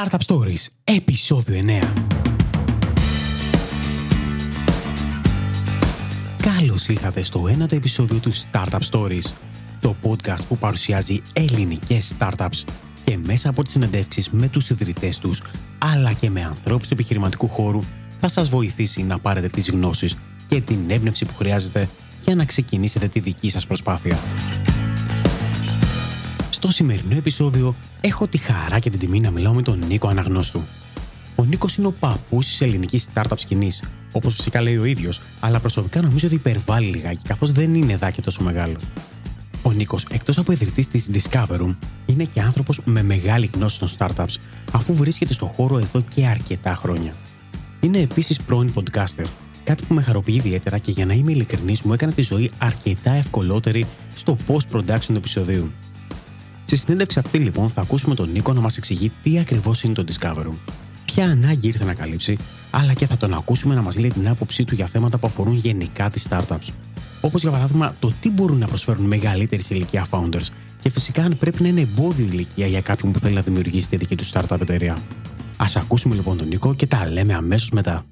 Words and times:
Startup 0.00 0.18
Stories, 0.26 0.66
επεισόδιο 0.84 1.60
9. 1.66 1.82
Καλώς 6.42 6.88
ήλθατε 6.88 7.22
στο 7.22 7.46
ένατο 7.48 7.74
επεισόδιο 7.74 8.18
του 8.18 8.32
Startup 8.34 8.80
Stories, 8.90 9.32
το 9.80 9.96
podcast 10.02 10.40
που 10.48 10.58
παρουσιάζει 10.58 11.22
ελληνικές 11.32 12.14
startups 12.18 12.64
και 13.04 13.18
μέσα 13.18 13.48
από 13.48 13.62
τις 13.62 13.72
συνεντεύξεις 13.72 14.30
με 14.30 14.48
τους 14.48 14.70
ιδρυτές 14.70 15.18
τους, 15.18 15.42
αλλά 15.78 16.12
και 16.12 16.30
με 16.30 16.42
ανθρώπους 16.42 16.88
του 16.88 16.94
επιχειρηματικού 16.94 17.48
χώρου, 17.48 17.80
θα 18.20 18.28
σας 18.28 18.48
βοηθήσει 18.48 19.02
να 19.02 19.18
πάρετε 19.18 19.46
τις 19.46 19.70
γνώσεις 19.70 20.16
και 20.46 20.60
την 20.60 20.90
έμπνευση 20.90 21.24
που 21.24 21.34
χρειάζεται 21.34 21.88
για 22.20 22.34
να 22.34 22.44
ξεκινήσετε 22.44 23.08
τη 23.08 23.20
δική 23.20 23.50
σας 23.50 23.66
προσπάθεια. 23.66 24.18
Στο 26.64 26.72
σημερινό 26.72 27.16
επεισόδιο 27.16 27.76
έχω 28.00 28.26
τη 28.26 28.38
χαρά 28.38 28.78
και 28.78 28.90
την 28.90 28.98
τιμή 28.98 29.20
να 29.20 29.30
μιλάω 29.30 29.54
με 29.54 29.62
τον 29.62 29.84
Νίκο 29.86 30.08
Αναγνώστου. 30.08 30.60
Ο 31.34 31.44
Νίκος 31.44 31.76
είναι 31.76 31.86
ο 31.86 31.92
παππούς 31.92 32.46
της 32.46 32.60
ελληνικής 32.60 33.08
startup 33.14 33.34
σκηνής, 33.36 33.82
όπως 34.12 34.34
φυσικά 34.34 34.62
λέει 34.62 34.76
ο 34.76 34.84
ίδιος, 34.84 35.20
αλλά 35.40 35.60
προσωπικά 35.60 36.00
νομίζω 36.00 36.26
ότι 36.26 36.36
υπερβάλλει 36.36 36.86
λιγάκι, 36.86 37.20
καθώς 37.28 37.52
δεν 37.52 37.74
είναι 37.74 37.96
δά 37.96 38.10
και 38.10 38.20
τόσο 38.20 38.42
μεγάλος. 38.42 38.82
Ο 39.62 39.72
Νίκος, 39.72 40.06
εκτός 40.10 40.38
από 40.38 40.52
ιδρυτής 40.52 40.88
της 40.88 41.10
Discoverum, 41.12 41.76
είναι 42.06 42.24
και 42.24 42.40
άνθρωπος 42.40 42.80
με 42.84 43.02
μεγάλη 43.02 43.50
γνώση 43.54 43.78
των 43.78 43.88
startups, 43.98 44.34
αφού 44.72 44.94
βρίσκεται 44.94 45.32
στο 45.32 45.46
χώρο 45.46 45.78
εδώ 45.78 46.00
και 46.14 46.26
αρκετά 46.26 46.74
χρόνια. 46.74 47.16
Είναι 47.80 47.98
επίσης 47.98 48.40
πρώην 48.40 48.72
podcaster, 48.74 49.26
κάτι 49.64 49.84
που 49.84 49.94
με 49.94 50.02
χαροποιεί 50.02 50.34
ιδιαίτερα 50.44 50.78
και 50.78 50.90
για 50.90 51.06
να 51.06 51.14
είμαι 51.14 51.32
ειλικρινής 51.32 51.82
μου 51.82 51.92
έκανε 51.92 52.12
τη 52.12 52.22
ζωή 52.22 52.50
αρκετά 52.58 53.12
ευκολότερη 53.12 53.86
στο 54.14 54.36
post-production 54.46 55.06
του 55.06 55.16
επεισοδίου. 55.16 55.72
Στη 56.74 56.82
συνέντευξη 56.82 57.18
αυτή 57.18 57.38
λοιπόν 57.38 57.70
θα 57.70 57.80
ακούσουμε 57.80 58.14
τον 58.14 58.30
Νίκο 58.30 58.52
να 58.52 58.60
μας 58.60 58.76
εξηγεί 58.76 59.12
τι 59.22 59.38
ακριβώς 59.38 59.82
είναι 59.82 59.94
το 59.94 60.04
Discovery, 60.08 60.52
ποια 61.04 61.24
ανάγκη 61.24 61.68
ήρθε 61.68 61.84
να 61.84 61.94
καλύψει, 61.94 62.36
αλλά 62.70 62.92
και 62.92 63.06
θα 63.06 63.16
τον 63.16 63.34
ακούσουμε 63.34 63.74
να 63.74 63.82
μας 63.82 63.98
λέει 63.98 64.10
την 64.10 64.28
άποψή 64.28 64.64
του 64.64 64.74
για 64.74 64.86
θέματα 64.86 65.18
που 65.18 65.26
αφορούν 65.26 65.56
γενικά 65.56 66.10
τις 66.10 66.26
startups. 66.30 66.68
Όπως 67.20 67.42
για 67.42 67.50
παράδειγμα 67.50 67.96
το 67.98 68.12
τι 68.20 68.30
μπορούν 68.30 68.58
να 68.58 68.66
προσφέρουν 68.66 69.04
μεγαλύτερη 69.04 69.62
σε 69.62 69.74
ηλικία 69.74 70.06
founders 70.10 70.46
και 70.80 70.90
φυσικά 70.90 71.22
αν 71.22 71.36
πρέπει 71.38 71.62
να 71.62 71.68
είναι 71.68 71.80
εμπόδιο 71.80 72.26
ηλικία 72.26 72.66
για 72.66 72.80
κάποιον 72.80 73.12
που 73.12 73.18
θέλει 73.18 73.34
να 73.34 73.40
δημιουργήσει 73.40 73.88
τη 73.88 73.96
δική 73.96 74.16
του 74.16 74.26
startup 74.26 74.60
εταιρεία. 74.60 74.92
Α 75.56 75.66
ακούσουμε 75.76 76.14
λοιπόν 76.14 76.36
τον 76.36 76.48
Νίκο 76.48 76.74
και 76.74 76.86
τα 76.86 77.10
λέμε 77.10 77.34
αμέσως 77.34 77.70
μετά. 77.70 78.04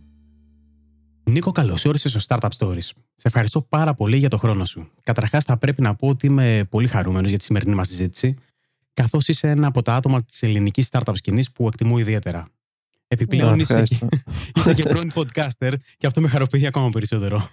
Νίκο, 1.31 1.51
καλώς 1.51 1.85
όρισες 1.85 2.23
στο 2.23 2.37
Startup 2.37 2.49
Stories. 2.59 2.91
Σε 3.15 3.29
ευχαριστώ 3.29 3.63
πάρα 3.63 3.95
πολύ 3.95 4.17
για 4.17 4.29
το 4.29 4.37
χρόνο 4.37 4.65
σου. 4.65 4.91
Καταρχάς, 5.03 5.45
θα 5.45 5.57
πρέπει 5.57 5.83
να 5.83 5.95
πω 5.95 6.09
ότι 6.09 6.27
είμαι 6.27 6.67
πολύ 6.71 6.87
χαρούμενος 6.87 7.29
για 7.29 7.39
τη 7.39 7.45
σημερινή 7.45 7.75
μας 7.75 7.89
συζήτηση, 7.89 8.37
καθώς 8.93 9.29
είσαι 9.29 9.49
ένα 9.49 9.67
από 9.67 9.83
τα 9.83 9.95
άτομα 9.95 10.23
της 10.23 10.43
ελληνικής 10.43 10.89
startup 10.91 11.13
σκηνής 11.13 11.53
που 11.53 11.67
εκτιμώ 11.67 11.99
ιδιαίτερα. 11.99 12.49
Επιπλέον, 13.09 13.59
είσαι, 13.59 13.83
και, 13.83 13.99
είσαι 14.57 14.75
και 14.75 14.83
πρώην 14.83 15.13
podcaster 15.15 15.73
και 15.97 16.07
αυτό 16.07 16.21
με 16.21 16.29
χαροποιεί 16.29 16.67
ακόμα 16.67 16.89
περισσότερο. 16.89 17.49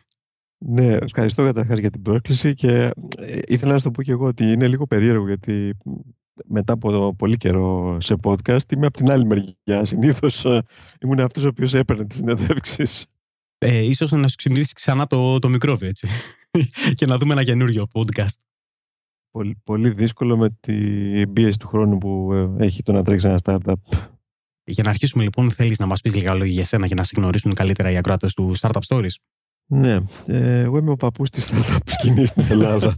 Ναι, 0.66 0.94
ευχαριστώ 0.94 1.44
καταρχάς 1.44 1.78
για 1.78 1.90
την 1.90 2.02
πρόσκληση 2.02 2.54
και 2.54 2.92
ε, 3.18 3.40
ήθελα 3.48 3.72
να 3.72 3.78
σου 3.78 3.84
το 3.84 3.92
πω 3.92 4.04
και 4.04 4.12
εγώ 4.12 4.26
ότι 4.26 4.44
είναι 4.44 4.68
λίγο 4.68 4.88
περίεργο 4.88 5.28
γιατί 5.28 5.78
μετά 6.46 6.74
από 6.74 7.16
πολύ 7.16 7.38
καιρό 7.38 7.98
σε 8.00 8.16
podcast 8.24 8.72
είμαι 8.74 8.86
από 8.86 8.98
την 8.98 9.12
άλλη 9.12 9.26
μεριά. 9.26 9.86
Συνήθως 9.86 10.46
ε, 10.46 10.64
ήμουν 11.00 11.20
αυτός 11.20 11.44
ο 11.44 11.48
οποίος 11.48 11.74
έπαιρνε 11.74 12.06
τις 12.06 12.18
συνεντεύξεις 12.18 13.08
ε, 13.62 13.84
ίσως 13.84 14.12
να 14.12 14.28
σου 14.28 14.36
ξυπνήσει 14.36 14.74
ξανά 14.74 15.08
το, 15.08 15.40
το 15.40 15.50
μικρόβιο, 15.50 15.88
έτσι. 15.88 16.08
και 16.98 17.06
να 17.06 17.18
δούμε 17.18 17.34
ένα 17.34 17.44
καινούριο 17.44 17.88
podcast. 17.94 18.49
Πολύ, 19.32 19.56
πολύ 19.64 19.90
δύσκολο 19.90 20.38
με 20.38 20.50
την 20.60 21.34
πίεση 21.34 21.58
του 21.58 21.68
χρόνου 21.68 21.98
που 21.98 22.34
ε, 22.34 22.66
έχει 22.66 22.84
το 22.84 22.92
να 22.92 23.04
τρέξει 23.04 23.28
ένα 23.28 23.40
startup. 23.44 23.74
Για 24.64 24.84
να 24.84 24.90
αρχίσουμε 24.90 25.24
λοιπόν, 25.24 25.52
θέλεις 25.52 25.80
να 25.80 25.86
μας 25.86 26.02
πεις 26.02 26.16
λίγα 26.16 26.34
λόγια 26.34 26.54
για 26.54 26.66
σένα 26.66 26.86
για 26.86 26.96
να 26.96 27.04
σε 27.04 27.14
γνωρίσουν 27.18 27.54
καλύτερα 27.54 27.92
οι 27.92 27.98
ακροάτες 27.98 28.34
του 28.34 28.52
Startup 28.58 28.82
Stories; 28.88 29.16
Ναι, 29.66 30.00
ε, 30.26 30.60
εγώ 30.60 30.78
είμαι 30.78 30.92
ο 30.92 30.96
παππούς 30.96 31.30
της 31.30 31.52
startup 31.52 31.78
σκηνής 31.86 32.30
στην 32.30 32.46
Ελλάδα. 32.50 32.96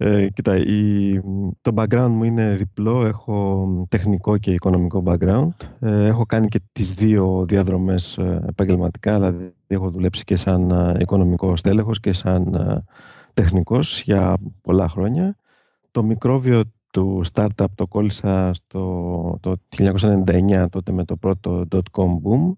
Ε, 0.00 0.28
κοίτα, 0.28 0.56
η, 0.56 1.20
το 1.60 1.72
background 1.74 2.08
μου 2.10 2.24
είναι 2.24 2.54
διπλό. 2.54 3.06
Έχω 3.06 3.66
τεχνικό 3.88 4.38
και 4.38 4.52
οικονομικό 4.52 5.02
background. 5.06 5.48
Ε, 5.80 6.06
έχω 6.06 6.26
κάνει 6.26 6.48
και 6.48 6.60
τις 6.72 6.92
δύο 6.92 7.44
διαδρομές 7.48 8.18
ε, 8.18 8.44
επαγγελματικά, 8.48 9.14
δηλαδή 9.14 9.54
έχω 9.66 9.90
δουλέψει 9.90 10.24
και 10.24 10.36
σαν 10.36 10.70
ε, 10.70 10.96
οικονομικό 11.00 11.56
στέλεχος 11.56 12.00
και 12.00 12.12
σαν 12.12 12.54
ε, 12.54 12.84
τεχνικός 13.42 14.02
για 14.02 14.36
πολλά 14.62 14.88
χρόνια. 14.88 15.36
Το 15.90 16.02
μικρόβιο 16.02 16.62
του 16.90 17.22
startup 17.32 17.66
το 17.74 17.86
κόλλησα 17.86 18.50
στο, 18.54 19.38
το 19.40 19.56
1999 19.76 20.66
τότε 20.70 20.92
με 20.92 21.04
το 21.04 21.16
πρώτο 21.16 21.64
dot-com 21.70 22.10
boom. 22.24 22.52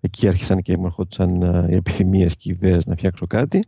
Εκεί 0.00 0.28
άρχισαν 0.28 0.60
και 0.60 0.76
μου 0.76 0.84
ερχόντουσαν 0.86 1.40
οι 1.70 1.74
επιθυμίες 1.74 2.36
και 2.36 2.50
οι 2.50 2.58
ιδέες 2.60 2.86
να 2.86 2.94
φτιάξω 2.94 3.26
κάτι. 3.26 3.64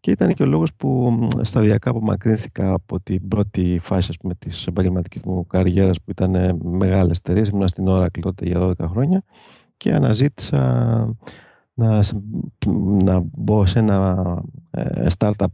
Και 0.00 0.10
ήταν 0.10 0.34
και 0.34 0.42
ο 0.42 0.46
λόγος 0.46 0.74
που 0.74 1.18
σταδιακά 1.40 1.90
απομακρύνθηκα 1.90 2.72
από 2.72 3.00
την 3.00 3.28
πρώτη 3.28 3.78
φάση 3.82 4.06
ας 4.10 4.16
πούμε, 4.16 4.34
της 4.34 4.66
επαγγελματικής 4.66 5.22
μου 5.22 5.46
καριέρας 5.46 5.96
που 6.00 6.10
ήταν 6.10 6.58
μεγάλες 6.62 7.18
εταιρείες. 7.18 7.48
Ήμουν 7.48 7.68
στην 7.68 7.84
Oracle 7.88 8.20
τότε 8.20 8.46
για 8.46 8.58
12 8.60 8.86
χρόνια 8.88 9.22
και 9.76 9.94
αναζήτησα 9.94 10.60
να, 11.74 12.04
να 13.02 13.22
μπω 13.32 13.66
σε 13.66 13.78
ένα 13.78 14.24
ε, 14.70 15.06
startup, 15.18 15.46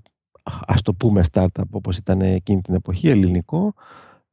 ας 0.42 0.82
το 0.82 0.94
πούμε 0.94 1.22
startup 1.32 1.70
όπως 1.70 1.96
ήταν 1.96 2.20
εκείνη 2.20 2.60
την 2.60 2.74
εποχή, 2.74 3.08
ελληνικό, 3.08 3.74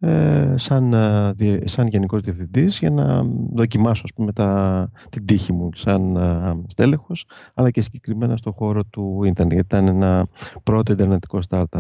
ε, 0.01 0.53
σαν, 0.57 0.93
ε, 0.93 1.33
σαν 1.65 1.87
γενικός 1.87 2.21
διευθυντής 2.21 2.79
για 2.79 2.89
να 2.89 3.23
δοκιμάσω 3.53 4.01
ας 4.05 4.13
πούμε, 4.13 4.33
τα, 4.33 4.89
την 5.09 5.25
τύχη 5.25 5.53
μου 5.53 5.69
σαν 5.75 6.15
ε, 6.15 6.61
στέλεχος 6.67 7.25
αλλά 7.53 7.71
και 7.71 7.81
συγκεκριμένα 7.81 8.37
στον 8.37 8.53
χώρο 8.53 8.83
του 8.83 9.23
ίντερνετ 9.23 9.59
ήταν 9.59 9.87
ένα 9.87 10.27
πρώτο 10.63 10.91
ιντερνετικό 10.91 11.39
startup. 11.49 11.79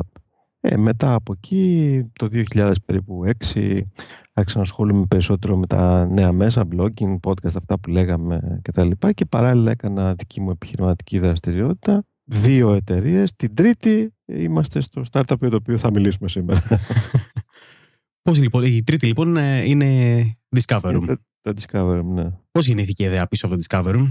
Ε, 0.61 0.77
μετά 0.77 1.13
από 1.13 1.33
εκεί 1.37 2.03
το 2.13 2.27
2000 2.31 2.73
περίπου 2.85 3.21
6 3.53 3.79
άρχισα 4.33 4.57
να 4.57 4.63
ασχολούμαι 4.63 5.05
περισσότερο 5.05 5.57
με 5.57 5.67
τα 5.67 6.05
νέα 6.05 6.31
μέσα, 6.31 6.63
blogging, 6.71 7.15
podcast, 7.27 7.55
αυτά 7.55 7.79
που 7.79 7.89
λέγαμε 7.89 8.59
κτλ. 8.61 8.89
Και, 8.99 9.11
και 9.13 9.25
παράλληλα 9.25 9.71
έκανα 9.71 10.13
δική 10.13 10.41
μου 10.41 10.49
επιχειρηματική 10.49 11.19
δραστηριότητα. 11.19 12.03
Δύο 12.31 12.73
εταιρείες. 12.73 13.35
Την 13.35 13.55
τρίτη 13.55 14.13
είμαστε 14.25 14.81
στο 14.81 15.03
startup 15.11 15.39
για 15.39 15.49
το 15.49 15.55
οποίο 15.55 15.77
θα 15.77 15.91
μιλήσουμε 15.91 16.29
σήμερα. 16.29 16.63
Πώς 18.21 18.39
λοιπόν, 18.39 18.63
η 18.63 18.83
τρίτη 18.83 19.05
λοιπόν 19.05 19.37
ε, 19.37 19.63
είναι 19.65 20.21
Discovery. 20.55 21.03
Το, 21.05 21.17
το 21.41 21.53
Discovery, 21.61 22.03
ναι. 22.03 22.31
Πώς 22.51 22.67
γεννήθηκε 22.67 23.03
η 23.03 23.05
ιδέα 23.05 23.27
πίσω 23.27 23.45
από 23.47 23.55
το 23.55 23.63
Discovery. 23.67 24.07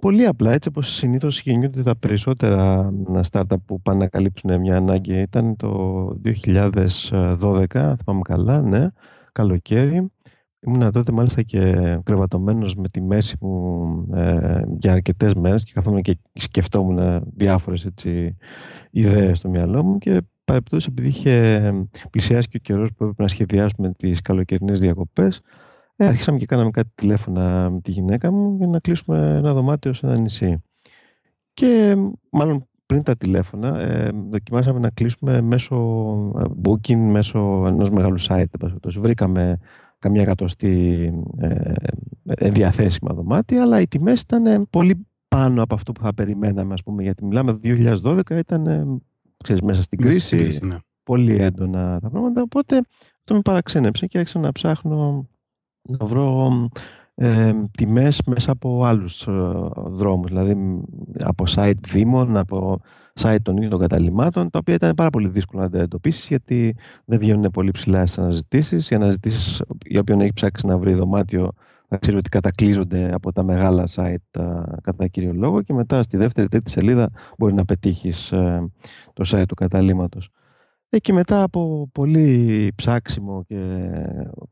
Πολύ 0.00 0.26
απλά, 0.26 0.52
έτσι 0.52 0.68
όπως 0.68 0.92
συνήθως 0.92 1.40
γεννιούνται 1.40 1.82
τα 1.82 1.96
περισσότερα 1.96 2.92
startup 3.30 3.56
που 3.66 3.80
πάνε 3.80 3.98
να 3.98 4.08
καλύψουν 4.08 4.60
μια 4.60 4.76
ανάγκη. 4.76 5.20
Ήταν 5.20 5.56
το 5.56 6.06
2012, 6.24 7.66
θυμάμαι 7.70 8.22
καλά, 8.22 8.62
ναι, 8.62 8.86
καλοκαίρι. 9.32 10.12
Ήμουν 10.66 10.92
τότε 10.92 11.12
μάλιστα 11.12 11.42
και 11.42 11.60
κρεβατωμένος 12.02 12.74
με 12.74 12.88
τη 12.88 13.00
μέση 13.00 13.36
μου 13.40 14.06
ε, 14.14 14.62
για 14.78 14.92
αρκετές 14.92 15.34
μέρες 15.34 15.64
και 15.64 15.72
καθόμουν 15.74 16.02
και 16.02 16.18
σκεφτόμουν 16.32 17.22
διάφορες 17.36 17.84
έτσι, 17.84 18.36
ιδέες 18.90 19.38
στο 19.38 19.48
μυαλό 19.48 19.84
μου 19.84 19.98
και 19.98 20.20
παρεπτώσει 20.44 20.86
επειδή 20.90 21.08
είχε 21.08 21.72
πλησιάσει 22.10 22.48
και 22.48 22.56
ο 22.56 22.60
καιρός 22.62 22.88
που 22.88 23.02
έπρεπε 23.04 23.22
να 23.22 23.28
σχεδιάσουμε 23.28 23.92
τις 23.92 24.20
καλοκαιρινές 24.20 24.80
διακοπές 24.80 25.40
ε, 25.96 26.06
άρχισαμε 26.06 26.38
και 26.38 26.46
κάναμε 26.46 26.70
κάτι 26.70 26.90
τηλέφωνα 26.94 27.70
με 27.70 27.80
τη 27.80 27.90
γυναίκα 27.90 28.32
μου 28.32 28.56
για 28.56 28.66
να 28.66 28.78
κλείσουμε 28.78 29.36
ένα 29.36 29.54
δωμάτιο 29.54 29.92
σε 29.92 30.06
ένα 30.06 30.16
νησί. 30.16 30.62
Και 31.54 31.96
μάλλον 32.30 32.68
πριν 32.86 33.02
τα 33.02 33.16
τηλέφωνα 33.16 33.80
ε, 33.80 34.10
δοκιμάσαμε 34.30 34.78
να 34.78 34.90
κλείσουμε 34.90 35.40
μέσω 35.40 35.76
ε, 36.38 36.42
booking, 36.64 36.96
μέσω 36.96 37.64
ενός 37.66 37.90
μεγάλου 37.90 38.20
site. 38.20 38.44
Βρήκαμε 38.96 39.58
καμιά 40.04 40.22
εκατοστή 40.22 41.12
ε, 41.38 41.72
ε, 42.24 42.50
διαθέσιμα 42.50 43.14
δωμάτια, 43.14 43.62
αλλά 43.62 43.80
οι 43.80 43.88
τιμές 43.88 44.20
ήταν 44.20 44.66
πολύ 44.70 45.06
πάνω 45.28 45.62
από 45.62 45.74
αυτό 45.74 45.92
που 45.92 46.02
θα 46.02 46.14
περιμέναμε, 46.14 46.72
ας 46.72 46.82
πούμε, 46.82 47.02
γιατί 47.02 47.24
μιλάμε 47.24 47.52
το 47.52 47.58
2012 47.62 48.30
ήταν 48.30 49.02
ξέρεις, 49.44 49.62
μέσα 49.62 49.82
στην 49.82 49.98
κρίση, 49.98 50.58
ναι. 50.66 50.76
πολύ 51.02 51.36
έντονα 51.36 52.00
τα 52.00 52.10
πράγματα, 52.10 52.42
οπότε 52.42 52.80
αυτό 53.18 53.34
με 53.34 53.40
παραξένεψε 53.40 54.06
και 54.06 54.18
άρχισα 54.18 54.38
να 54.38 54.52
ψάχνω 54.52 55.28
να 55.82 56.06
βρω 56.06 56.50
ε, 57.14 57.52
τιμές 57.76 58.20
μέσα 58.26 58.52
από 58.52 58.84
άλλους 58.84 59.26
ε, 59.26 59.32
δρόμους, 59.74 60.30
δηλαδή 60.30 60.80
από 61.20 61.44
site 61.48 61.78
δήμων, 61.86 62.36
από 62.36 62.80
site 63.20 63.36
των 63.42 63.56
ίδιων 63.56 63.70
των 63.70 63.80
καταλήμματων, 63.80 64.50
τα 64.50 64.58
οποία 64.58 64.74
ήταν 64.74 64.94
πάρα 64.94 65.10
πολύ 65.10 65.28
δύσκολο 65.28 65.62
να 65.62 65.70
τα 65.70 65.78
εντοπίσεις 65.78 66.28
γιατί 66.28 66.76
δεν 67.04 67.18
βγαίνουν 67.18 67.50
πολύ 67.50 67.70
ψηλά 67.70 68.06
στις 68.06 68.18
αναζητήσεις. 68.18 68.90
Οι 68.90 68.94
αναζητήσεις 68.94 69.62
για 69.86 70.00
όποιον 70.00 70.20
έχει 70.20 70.32
ψάξει 70.32 70.66
να 70.66 70.78
βρει 70.78 70.94
δωμάτιο 70.94 71.52
θα 71.88 72.00
ξέρει 72.00 72.16
ότι 72.16 72.28
κατακλείζονται 72.28 73.10
από 73.14 73.32
τα 73.32 73.42
μεγάλα 73.42 73.84
site 73.94 74.42
κατά 74.82 75.06
κύριο 75.06 75.32
λόγο 75.32 75.62
και 75.62 75.72
μετά 75.72 76.02
στη 76.02 76.16
δεύτερη 76.16 76.48
τρίτη 76.48 76.70
σελίδα 76.70 77.10
μπορεί 77.38 77.54
να 77.54 77.64
πετύχεις 77.64 78.32
ε, 78.32 78.70
το 79.12 79.24
site 79.26 79.44
του 79.48 79.54
καταλήμματος. 79.54 80.30
Εκεί 80.88 81.12
μετά 81.12 81.42
από 81.42 81.88
πολύ 81.92 82.72
ψάξιμο 82.74 83.44
και 83.46 83.88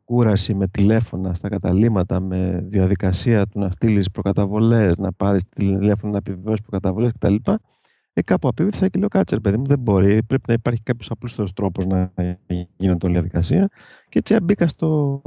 κούραση 0.04 0.54
με 0.54 0.68
τηλέφωνα 0.68 1.34
στα 1.34 1.48
καταλήμματα, 1.48 2.20
με 2.20 2.64
διαδικασία 2.68 3.46
του 3.46 3.58
να 3.58 3.70
στείλεις 3.70 4.10
προκαταβολές, 4.10 4.96
να 4.96 5.12
πάρεις 5.12 5.42
τηλέφωνο 5.48 6.12
να 6.12 6.18
επιβεβαιώσεις 6.18 6.62
προκαταβολές 6.62 7.12
κτλ. 7.12 7.34
Ε, 8.14 8.22
κάπου 8.22 8.48
απίβηθησα 8.48 8.88
και 8.88 8.98
λέω 8.98 9.08
κάτσε, 9.08 9.40
παιδί 9.40 9.56
μου, 9.56 9.66
δεν 9.66 9.78
μπορεί. 9.78 10.22
Πρέπει 10.22 10.42
να 10.46 10.52
υπάρχει 10.52 10.82
κάποιος 10.82 11.10
απλούστερο 11.10 11.48
τρόπος 11.54 11.86
να 11.86 12.12
γίνεται 12.76 13.06
όλη 13.06 13.16
η 13.16 13.18
διαδικασία. 13.18 13.68
Και 14.08 14.18
έτσι 14.18 14.40
μπήκα 14.42 14.68
στο 14.68 15.22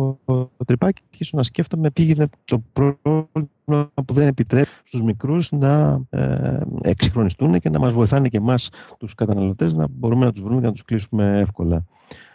τρυπάκι 0.66 1.02
και 1.02 1.08
αρχίσω 1.10 1.38
να 1.38 1.44
σκέφτομαι 1.44 1.92
τι 1.92 2.04
γίνεται 2.04 2.38
το 2.46 2.64
πρόβλημα 2.74 3.92
που 4.06 4.14
δεν 4.14 4.28
επιτρέπει 4.28 4.70
στους 4.84 5.02
μικρούς 5.02 5.52
να 5.52 6.02
ε, 6.10 6.60
εξυγχρονιστούν 6.82 7.60
και 7.60 7.70
να 7.70 7.80
μας 7.80 7.94
βοηθάνε 7.94 8.28
και 8.28 8.38
εμάς 8.38 8.70
τους 8.98 9.14
καταναλωτές 9.14 9.74
να 9.74 9.88
μπορούμε 9.90 10.26
να 10.26 10.32
τους 10.32 10.42
βρούμε 10.42 10.60
και 10.60 10.66
να 10.66 10.74
τους 10.74 10.84
κλείσουμε 10.84 11.40
εύκολα. 11.40 11.86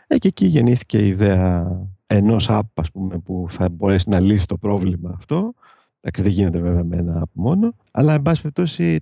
Ε, 0.06 0.19
και 0.19 0.29
εκεί 0.29 0.47
γεννήθηκε 0.47 0.99
η 0.99 1.06
ιδέα 1.06 1.79
ενός 2.06 2.47
app, 2.50 2.61
ας 2.75 2.91
πούμε, 2.91 3.19
που 3.19 3.47
θα 3.50 3.69
μπορέσει 3.69 4.08
να 4.08 4.20
λύσει 4.20 4.47
το 4.47 4.56
πρόβλημα 4.56 5.14
αυτό 5.17 5.55
Εντάξει, 6.00 6.23
δεν 6.23 6.32
γίνεται 6.32 6.58
βέβαια 6.58 6.85
με 6.85 6.97
ένα 6.97 7.26
μόνο. 7.32 7.75
Αλλά, 7.93 8.14
εν 8.14 8.23
πάση 8.23 8.41
περιπτώσει, 8.41 9.00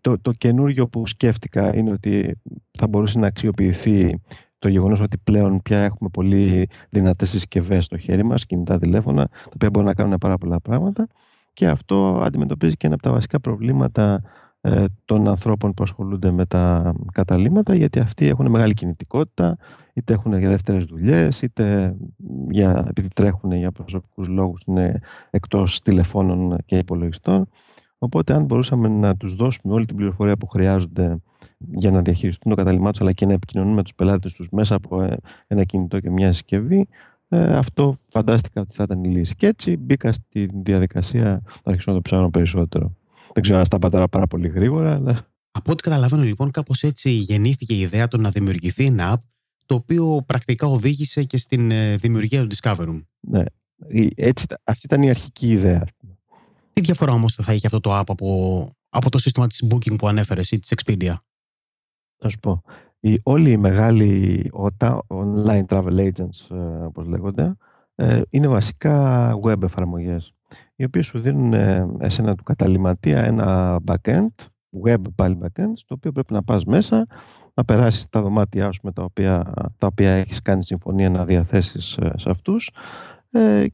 το, 0.00 0.20
το 0.20 0.32
καινούριο 0.32 0.88
που 0.88 1.06
σκέφτηκα 1.06 1.76
είναι 1.76 1.90
ότι 1.90 2.40
θα 2.78 2.88
μπορούσε 2.88 3.18
να 3.18 3.26
αξιοποιηθεί 3.26 4.20
το 4.58 4.68
γεγονός 4.68 5.00
ότι 5.00 5.18
πλέον 5.18 5.62
πια 5.62 5.78
έχουμε 5.78 6.08
πολύ 6.12 6.68
δυνατές 6.90 7.28
συσκευές 7.28 7.84
στο 7.84 7.96
χέρι 7.96 8.24
μας, 8.24 8.46
κινητά 8.46 8.78
τηλέφωνα, 8.78 9.28
τα 9.28 9.50
οποία 9.54 9.70
μπορούν 9.70 9.88
να 9.88 9.94
κάνουν 9.94 10.18
πάρα 10.18 10.38
πολλά 10.38 10.60
πράγματα. 10.60 11.06
Και 11.52 11.66
αυτό 11.66 12.20
αντιμετωπίζει 12.24 12.76
και 12.76 12.86
ένα 12.86 12.94
από 12.94 13.04
τα 13.04 13.12
βασικά 13.12 13.40
προβλήματα 13.40 14.14
ε, 14.14 14.20
των 15.04 15.28
ανθρώπων 15.28 15.74
που 15.74 15.82
ασχολούνται 15.82 16.30
με 16.30 16.46
τα 16.46 16.92
καταλήμματα, 17.12 17.74
γιατί 17.74 17.98
αυτοί 17.98 18.26
έχουν 18.26 18.50
μεγάλη 18.50 18.74
κινητικότητα, 18.74 19.56
είτε 19.94 20.12
έχουν 20.12 20.38
για 20.38 20.48
δεύτερες 20.48 20.84
δουλειές, 20.84 21.42
είτε 21.42 21.96
για, 22.48 22.86
επειδή 22.88 23.08
τρέχουν 23.08 23.52
για 23.52 23.72
προσωπικούς 23.72 24.28
λόγους, 24.28 24.62
είναι 24.66 25.00
εκτός 25.30 25.80
τηλεφώνων 25.80 26.56
και 26.64 26.78
υπολογιστών. 26.78 27.48
Οπότε 27.98 28.34
αν 28.34 28.44
μπορούσαμε 28.44 28.88
να 28.88 29.16
τους 29.16 29.34
δώσουμε 29.34 29.74
όλη 29.74 29.86
την 29.86 29.96
πληροφορία 29.96 30.36
που 30.36 30.46
χρειάζονται 30.46 31.16
για 31.58 31.90
να 31.90 32.02
διαχειριστούν 32.02 32.50
το 32.54 32.62
κατάλημά 32.62 32.90
τους, 32.90 33.00
αλλά 33.00 33.12
και 33.12 33.26
να 33.26 33.32
επικοινωνούν 33.32 33.74
με 33.74 33.82
τους 33.82 33.94
πελάτες 33.94 34.32
τους 34.32 34.48
μέσα 34.50 34.74
από 34.74 35.02
ε, 35.02 35.16
ένα 35.46 35.64
κινητό 35.64 36.00
και 36.00 36.10
μια 36.10 36.32
συσκευή, 36.32 36.88
ε, 37.28 37.56
αυτό 37.56 37.94
φαντάστηκα 38.10 38.60
ότι 38.60 38.74
θα 38.74 38.82
ήταν 38.82 39.04
η 39.04 39.08
λύση. 39.08 39.34
Και 39.34 39.46
έτσι 39.46 39.76
μπήκα 39.76 40.12
στη 40.12 40.50
διαδικασία 40.54 41.42
να 41.64 41.72
αρχίσω 41.72 41.90
να 41.90 41.96
το 41.96 42.02
ψάχνω 42.02 42.30
περισσότερο. 42.30 42.97
Δεν 43.32 43.42
ξέρω 43.42 43.58
αν 43.58 43.64
στα 43.64 43.78
πατέρα 43.78 44.08
πάρα 44.08 44.26
πολύ 44.26 44.48
γρήγορα, 44.48 44.94
αλλά... 44.94 45.26
Από 45.50 45.72
ό,τι 45.72 45.82
καταλαβαίνω 45.82 46.22
λοιπόν, 46.22 46.50
κάπως 46.50 46.82
έτσι 46.82 47.10
γεννήθηκε 47.10 47.74
η 47.74 47.80
ιδέα 47.80 48.08
το 48.08 48.16
να 48.16 48.30
δημιουργηθεί 48.30 48.84
ένα 48.84 49.16
app 49.16 49.22
το 49.66 49.74
οποίο 49.74 50.22
πρακτικά 50.26 50.66
οδήγησε 50.66 51.24
και 51.24 51.36
στην 51.36 51.70
ε, 51.70 51.96
δημιουργία 51.96 52.46
του 52.46 52.56
Discovery. 52.56 52.98
Ναι, 53.20 53.42
έτσι, 54.14 54.46
αυτή 54.64 54.80
ήταν 54.84 55.02
η 55.02 55.10
αρχική 55.10 55.50
ιδέα. 55.50 55.84
Τι 56.72 56.80
διαφορά 56.80 57.12
όμως 57.12 57.34
θα 57.34 57.52
έχει 57.52 57.66
αυτό 57.66 57.80
το 57.80 57.98
app 57.98 58.04
από, 58.06 58.70
από 58.88 59.10
το 59.10 59.18
σύστημα 59.18 59.46
της 59.46 59.64
Booking 59.70 59.98
που 59.98 60.08
ανέφερες 60.08 60.50
ή 60.50 60.58
της 60.58 60.72
Expedia; 60.76 61.14
Θα 62.16 62.28
σου 62.28 62.38
πω. 62.38 62.62
Οι, 63.00 63.20
όλοι 63.22 63.50
οι 63.50 63.56
μεγάλοι 63.56 64.50
OTA, 64.54 64.98
online 65.08 65.64
travel 65.66 66.10
agents 66.10 66.56
ε, 66.56 66.84
όπως 66.84 67.06
λέγονται, 67.06 67.56
ε, 67.94 68.20
είναι 68.30 68.48
βασικά 68.48 69.32
web 69.42 69.62
εφαρμογές 69.62 70.32
οι 70.76 70.84
οποίες 70.84 71.06
σου 71.06 71.20
δίνουν 71.20 71.52
εσένα 71.98 72.34
του 72.34 72.42
καταληματία 72.42 73.24
ένα 73.24 73.78
backend, 73.86 74.28
web 74.84 75.02
πάλι 75.14 75.38
backend, 75.42 75.72
στο 75.74 75.94
οποίο 75.94 76.12
πρέπει 76.12 76.32
να 76.32 76.42
πας 76.42 76.64
μέσα, 76.64 77.06
να 77.54 77.64
περάσεις 77.64 78.08
τα 78.08 78.22
δωμάτια 78.22 78.72
σου 78.72 78.80
με 78.82 78.92
τα 78.92 79.02
οποία, 79.02 79.52
τα 79.78 79.86
οποία 79.86 80.10
έχεις 80.10 80.42
κάνει 80.42 80.64
συμφωνία 80.64 81.10
να 81.10 81.24
διαθέσεις 81.24 81.96
ε, 81.96 82.12
σε 82.16 82.30
αυτούς. 82.30 82.70
Ε, 83.30 83.66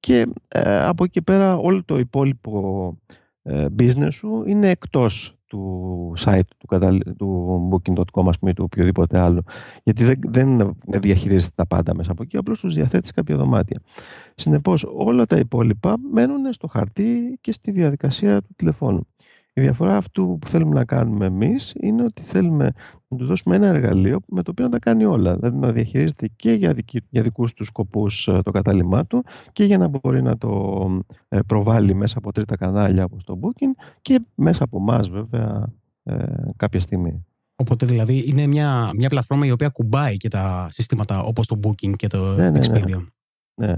και 0.00 0.26
ε, 0.48 0.84
από 0.84 1.04
εκεί 1.04 1.22
πέρα 1.22 1.56
όλο 1.56 1.84
το 1.84 1.98
υπόλοιπο 1.98 2.98
business 3.78 4.12
σου 4.12 4.42
είναι 4.46 4.68
εκτός 4.70 5.39
του 5.50 6.12
site 6.18 6.40
του, 6.58 6.98
του 7.16 7.68
booking.com 7.72 8.28
ας 8.28 8.38
πούμε, 8.38 8.50
ή 8.50 8.54
του 8.54 8.64
οποιοδήποτε 8.64 9.18
άλλο. 9.18 9.42
Γιατί 9.82 10.04
δεν, 10.04 10.18
δεν 10.86 11.00
διαχειρίζεται 11.00 11.52
τα 11.54 11.66
πάντα 11.66 11.94
μέσα 11.94 12.12
από 12.12 12.22
εκεί 12.22 12.36
απλώς 12.36 12.60
τους 12.60 12.74
διαθέτεις 12.74 13.10
κάποια 13.10 13.36
δωμάτια. 13.36 13.80
Συνεπώς 14.34 14.84
όλα 14.94 15.26
τα 15.26 15.36
υπόλοιπα 15.36 15.96
μένουν 16.12 16.52
στο 16.52 16.66
χαρτί 16.66 17.38
και 17.40 17.52
στη 17.52 17.70
διαδικασία 17.70 18.40
του 18.40 18.54
τηλεφώνου 18.56 19.06
η 19.60 19.62
διαφορά 19.62 19.96
αυτού 19.96 20.38
που 20.40 20.48
θέλουμε 20.48 20.74
να 20.74 20.84
κάνουμε 20.84 21.26
εμείς 21.26 21.72
είναι 21.80 22.02
ότι 22.02 22.22
θέλουμε 22.22 22.72
να 23.08 23.16
του 23.16 23.26
δώσουμε 23.26 23.56
ένα 23.56 23.66
εργαλείο 23.66 24.20
με 24.28 24.42
το 24.42 24.50
οποίο 24.50 24.64
να 24.64 24.70
τα 24.70 24.78
κάνει 24.78 25.04
όλα. 25.04 25.36
Δηλαδή 25.36 25.56
να 25.56 25.72
διαχειρίζεται 25.72 26.28
και 26.36 26.52
για, 26.52 26.72
δική, 26.72 27.00
για 27.08 27.22
δικούς 27.22 27.52
τους 27.52 27.66
σκοπούς 27.66 28.28
ε, 28.28 28.40
το 28.42 28.50
κατάλημά 28.50 29.06
του 29.06 29.24
και 29.52 29.64
για 29.64 29.78
να 29.78 29.88
μπορεί 29.88 30.22
να 30.22 30.36
το 30.38 30.86
ε, 31.28 31.38
προβάλλει 31.46 31.94
μέσα 31.94 32.18
από 32.18 32.32
τρίτα 32.32 32.56
κανάλια 32.56 33.04
όπως 33.04 33.24
το 33.24 33.38
Booking 33.42 33.82
και 34.02 34.20
μέσα 34.34 34.64
από 34.64 34.78
εμάς 34.78 35.08
βέβαια 35.08 35.72
ε, 36.02 36.14
κάποια 36.56 36.80
στιγμή. 36.80 37.24
Οπότε 37.56 37.86
δηλαδή 37.86 38.28
είναι 38.28 38.46
μια, 38.46 38.90
μια 38.94 39.08
πλατφόρμα 39.08 39.46
η 39.46 39.50
οποία 39.50 39.68
κουμπάει 39.68 40.16
και 40.16 40.28
τα 40.28 40.68
συστήματα 40.70 41.22
όπως 41.22 41.46
το 41.46 41.58
Booking 41.62 41.92
και 41.96 42.06
το 42.06 42.34
ναι, 42.34 42.50
ναι, 42.50 42.58
ναι. 42.58 42.60
Expedia. 42.66 43.06
ναι. 43.54 43.74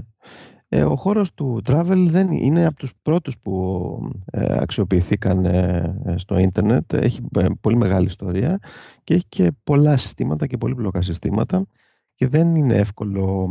Ε, 0.75 0.83
ο 0.83 0.95
χώρος 0.95 1.33
του 1.33 1.61
travel 1.65 2.05
δεν 2.09 2.31
είναι 2.31 2.65
από 2.65 2.75
τους 2.75 2.91
πρώτους 3.01 3.37
που 3.37 4.11
ε, 4.31 4.57
αξιοποιηθήκαν 4.59 5.45
ε, 5.45 6.15
στο 6.15 6.37
ίντερνετ. 6.37 6.93
Έχει 6.93 7.21
πολύ 7.61 7.75
μεγάλη 7.75 8.05
ιστορία 8.05 8.59
και 9.03 9.13
έχει 9.13 9.25
και 9.29 9.51
πολλά 9.63 9.97
συστήματα 9.97 10.47
και 10.47 10.57
πολύπλοκα 10.57 11.01
συστήματα 11.01 11.65
και 12.15 12.27
δεν 12.27 12.55
είναι 12.55 12.75
εύκολο 12.75 13.49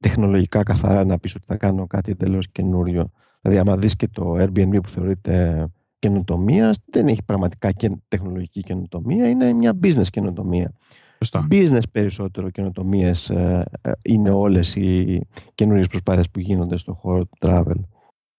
τεχνολογικά 0.00 0.62
καθαρά 0.62 1.04
να 1.04 1.18
πεις 1.18 1.34
ότι 1.34 1.44
θα 1.46 1.56
κάνω 1.56 1.86
κάτι 1.86 2.10
εντελώς 2.10 2.48
καινούριο. 2.50 3.10
Δηλαδή, 3.40 3.60
άμα 3.60 3.76
δεις 3.76 3.96
και 3.96 4.08
το 4.08 4.34
Airbnb 4.38 4.82
που 4.82 4.88
θεωρείται 4.88 5.66
καινοτομίας, 5.98 6.78
δεν 6.90 7.08
έχει 7.08 7.22
πραγματικά 7.22 7.72
και 7.72 7.90
τεχνολογική 8.08 8.60
καινοτομία, 8.60 9.28
είναι 9.28 9.52
μια 9.52 9.78
business 9.82 10.08
καινοτομία. 10.10 10.72
Σωστά. 11.18 11.46
Business 11.50 11.82
περισσότερο 11.92 12.50
καινοτομίες 12.50 13.30
ε, 13.30 13.64
ε, 13.80 13.92
είναι 14.02 14.30
όλες 14.30 14.76
οι 14.76 15.20
καινούριες 15.54 15.86
προσπάθειες 15.86 16.30
που 16.30 16.40
γίνονται 16.40 16.76
στον 16.76 16.94
χώρο 16.94 17.24
του 17.24 17.36
travel. 17.40 17.80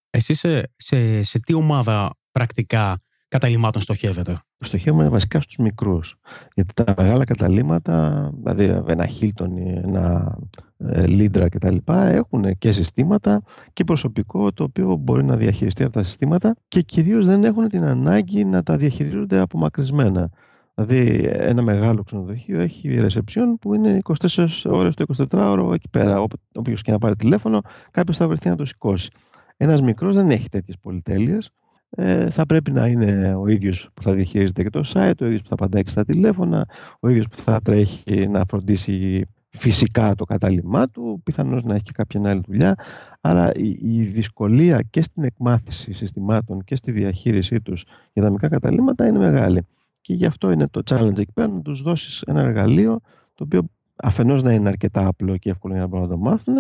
Εσεί 0.10 0.34
σε, 0.34 0.72
σε, 0.76 1.24
σε 1.24 1.40
τι 1.40 1.54
ομάδα 1.54 2.14
πρακτικά 2.32 3.00
καταλήμματων 3.28 3.82
στοχεύετε. 3.82 4.40
Στοχεύουμε 4.60 5.10
βασικά 5.10 5.42
στους 5.42 5.58
μικρούς. 5.58 6.16
Γιατί 6.54 6.74
τα 6.74 6.94
μεγάλα 6.98 7.24
καταλήμματα, 7.24 8.30
δηλαδή 8.38 8.64
ένα 8.64 9.10
Hilton, 9.20 9.48
ένα 9.84 10.38
ε, 10.78 11.04
Lindra 11.08 11.48
κτλ. 11.50 11.76
έχουν 11.86 12.58
και 12.58 12.72
συστήματα 12.72 13.42
και 13.74 13.84
προσωπικό 13.84 14.52
το 14.52 14.64
οποίο 14.64 14.96
μπορεί 14.96 15.24
να 15.24 15.38
διαχειριστεί 15.38 15.84
αυτά 15.84 16.00
τα 16.00 16.06
συστήματα 16.06 16.56
και 16.68 16.82
κυρίως 16.82 17.26
δεν 17.26 17.44
έχουν 17.44 17.68
την 17.68 17.84
ανάγκη 17.84 18.46
να 18.46 18.64
τα 18.64 18.78
διαχειρίζονται 18.78 19.40
απομακρυσμένα. 19.40 20.32
Δηλαδή, 20.80 21.30
ένα 21.32 21.62
μεγάλο 21.62 22.04
ξενοδοχείο 22.04 22.60
έχει 22.60 23.00
ρεσεψιόν 23.00 23.58
που 23.58 23.74
είναι 23.74 24.00
24 24.04 24.48
ώρες 24.66 24.96
το 24.96 25.06
24ωρο 25.30 25.74
εκεί 25.74 25.90
πέρα. 25.90 26.26
Όποιος 26.54 26.82
και 26.82 26.92
να 26.92 26.98
πάρει 26.98 27.16
τηλέφωνο, 27.16 27.62
κάποιος 27.92 28.18
θα 28.18 28.28
βρεθεί 28.28 28.50
να 28.50 28.56
το 28.56 28.66
σηκώσει. 28.66 29.10
Ένας 29.58 29.82
μικρός 29.82 30.16
δεν 30.16 30.30
έχει 30.30 30.50
τέτοιες 30.50 30.76
πολυτέλειες. 30.82 31.50
Ε, 31.90 32.30
θα 32.30 32.46
πρέπει 32.46 32.72
να 32.72 32.88
είναι 32.88 33.36
ο 33.36 33.48
ίδιος 33.48 33.90
που 33.94 34.02
θα 34.02 34.14
διαχειρίζεται 34.14 34.64
και 34.64 34.70
το 34.70 34.84
site, 34.94 35.22
ο 35.22 35.26
ίδιος 35.26 35.42
που 35.42 35.48
θα 35.48 35.56
παντάξει 35.56 35.96
τα 35.96 36.06
τηλέφωνα, 36.06 36.66
ο 37.00 37.10
ίδιος 37.10 37.28
που 37.28 37.38
θα 37.38 37.60
τρέχει 37.62 38.28
να 38.28 38.44
φροντίσει 38.50 39.26
φυσικά 39.50 40.16
το 40.16 40.26
κατάλημά 40.26 40.90
του, 40.90 41.22
πιθανώς 41.24 41.64
να 41.64 41.74
έχει 41.74 41.84
και 41.84 41.92
κάποια 41.94 42.22
άλλη 42.26 42.42
δουλειά. 42.46 42.76
Αλλά 43.22 43.52
η, 43.56 43.78
η, 43.82 44.04
δυσκολία 44.04 44.82
και 44.90 45.02
στην 45.02 45.24
εκμάθηση 45.24 45.94
συστημάτων 45.94 46.64
και 46.64 46.76
στη 46.76 46.92
διαχείρισή 46.92 47.62
τους 47.62 47.84
για 48.14 48.24
τα 48.24 48.30
μικρά 48.30 48.48
καταλήμματα 48.48 49.08
είναι 49.08 49.20
μεγάλη. 49.20 49.66
Και 50.02 50.14
γι' 50.14 50.26
αυτό 50.26 50.52
είναι 50.52 50.68
το 50.68 50.82
challenge 50.90 51.18
εκεί 51.18 51.32
πέρα 51.34 51.48
να 51.48 51.62
τους 51.62 51.82
δώσεις 51.82 52.22
ένα 52.22 52.42
εργαλείο 52.42 53.00
το 53.34 53.44
οποίο 53.44 53.70
αφενός 53.96 54.44
να 54.44 54.54
είναι 54.54 54.68
αρκετά 54.68 55.08
απλό 55.08 55.38
και 55.38 55.50
εύκολο 55.50 55.74
για 55.74 55.82
να 55.82 55.88
μπορούν 55.88 56.08
να 56.08 56.12
το 56.12 56.18
μάθουν, 56.18 56.56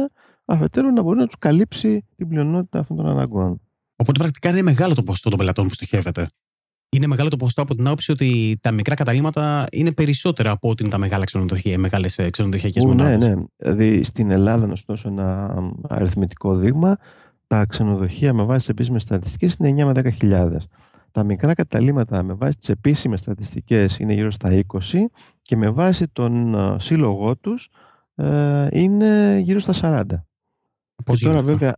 αφετέρου 0.45 0.93
να 0.93 1.01
μπορεί 1.01 1.17
να 1.17 1.25
τους 1.25 1.37
καλύψει 1.39 2.05
την 2.15 2.27
πλειονότητα 2.27 2.79
αυτών 2.79 2.97
των 2.97 3.07
αναγκών. 3.07 3.61
Οπότε 3.95 4.19
πρακτικά 4.19 4.49
είναι 4.49 4.61
μεγάλο 4.61 4.93
το 4.93 5.03
ποσοστό 5.03 5.29
των 5.29 5.37
πελατών 5.37 5.67
που 5.67 5.73
στοχεύεται. 5.73 6.25
Είναι 6.91 7.07
μεγάλο 7.07 7.29
το 7.29 7.35
ποσοστό 7.35 7.61
από 7.61 7.75
την 7.75 7.87
άποψη 7.87 8.11
ότι 8.11 8.57
τα 8.61 8.71
μικρά 8.71 8.95
καταλήμματα 8.95 9.65
είναι 9.71 9.91
περισσότερα 9.91 10.51
από 10.51 10.69
ότι 10.69 10.83
είναι 10.83 10.91
τα 10.91 10.97
μεγάλα 10.97 11.23
ξενοδοχεία, 11.23 11.73
οι 11.73 11.77
μεγάλες 11.77 12.19
ξενοδοχειακές 12.29 12.85
μονάδε. 12.85 13.17
Ναι, 13.17 13.27
ναι. 13.27 13.43
Δηλαδή 13.57 14.03
στην 14.03 14.31
Ελλάδα, 14.31 14.67
να 14.67 14.75
σου 14.75 14.83
δώσω 14.87 15.09
ένα 15.09 15.55
αριθμητικό 15.89 16.55
δείγμα, 16.55 16.97
τα 17.47 17.65
ξενοδοχεία 17.65 18.33
με 18.33 18.43
βάση 18.43 18.59
τις 18.59 18.69
επίσημες 18.69 19.03
στατιστικές 19.03 19.55
είναι 19.59 19.83
9 19.83 19.93
με 19.93 20.13
10.000. 20.21 20.57
Τα 21.11 21.23
μικρά 21.23 21.53
καταλήμματα 21.53 22.23
με 22.23 22.33
βάση 22.33 22.57
τις 22.57 22.69
επίσημες 22.69 23.19
στατιστικές 23.19 23.97
είναι 23.97 24.13
γύρω 24.13 24.31
στα 24.31 24.63
20 24.67 24.79
και 25.41 25.55
με 25.55 25.69
βάση 25.69 26.07
τον 26.07 26.55
σύλλογό 26.79 27.37
τους 27.37 27.69
ε, 28.15 28.67
είναι 28.71 29.39
γύρω 29.43 29.59
στα 29.59 29.73
40. 29.81 30.03
Πώς 31.05 31.19
τώρα 31.19 31.41
βέβαια, 31.41 31.75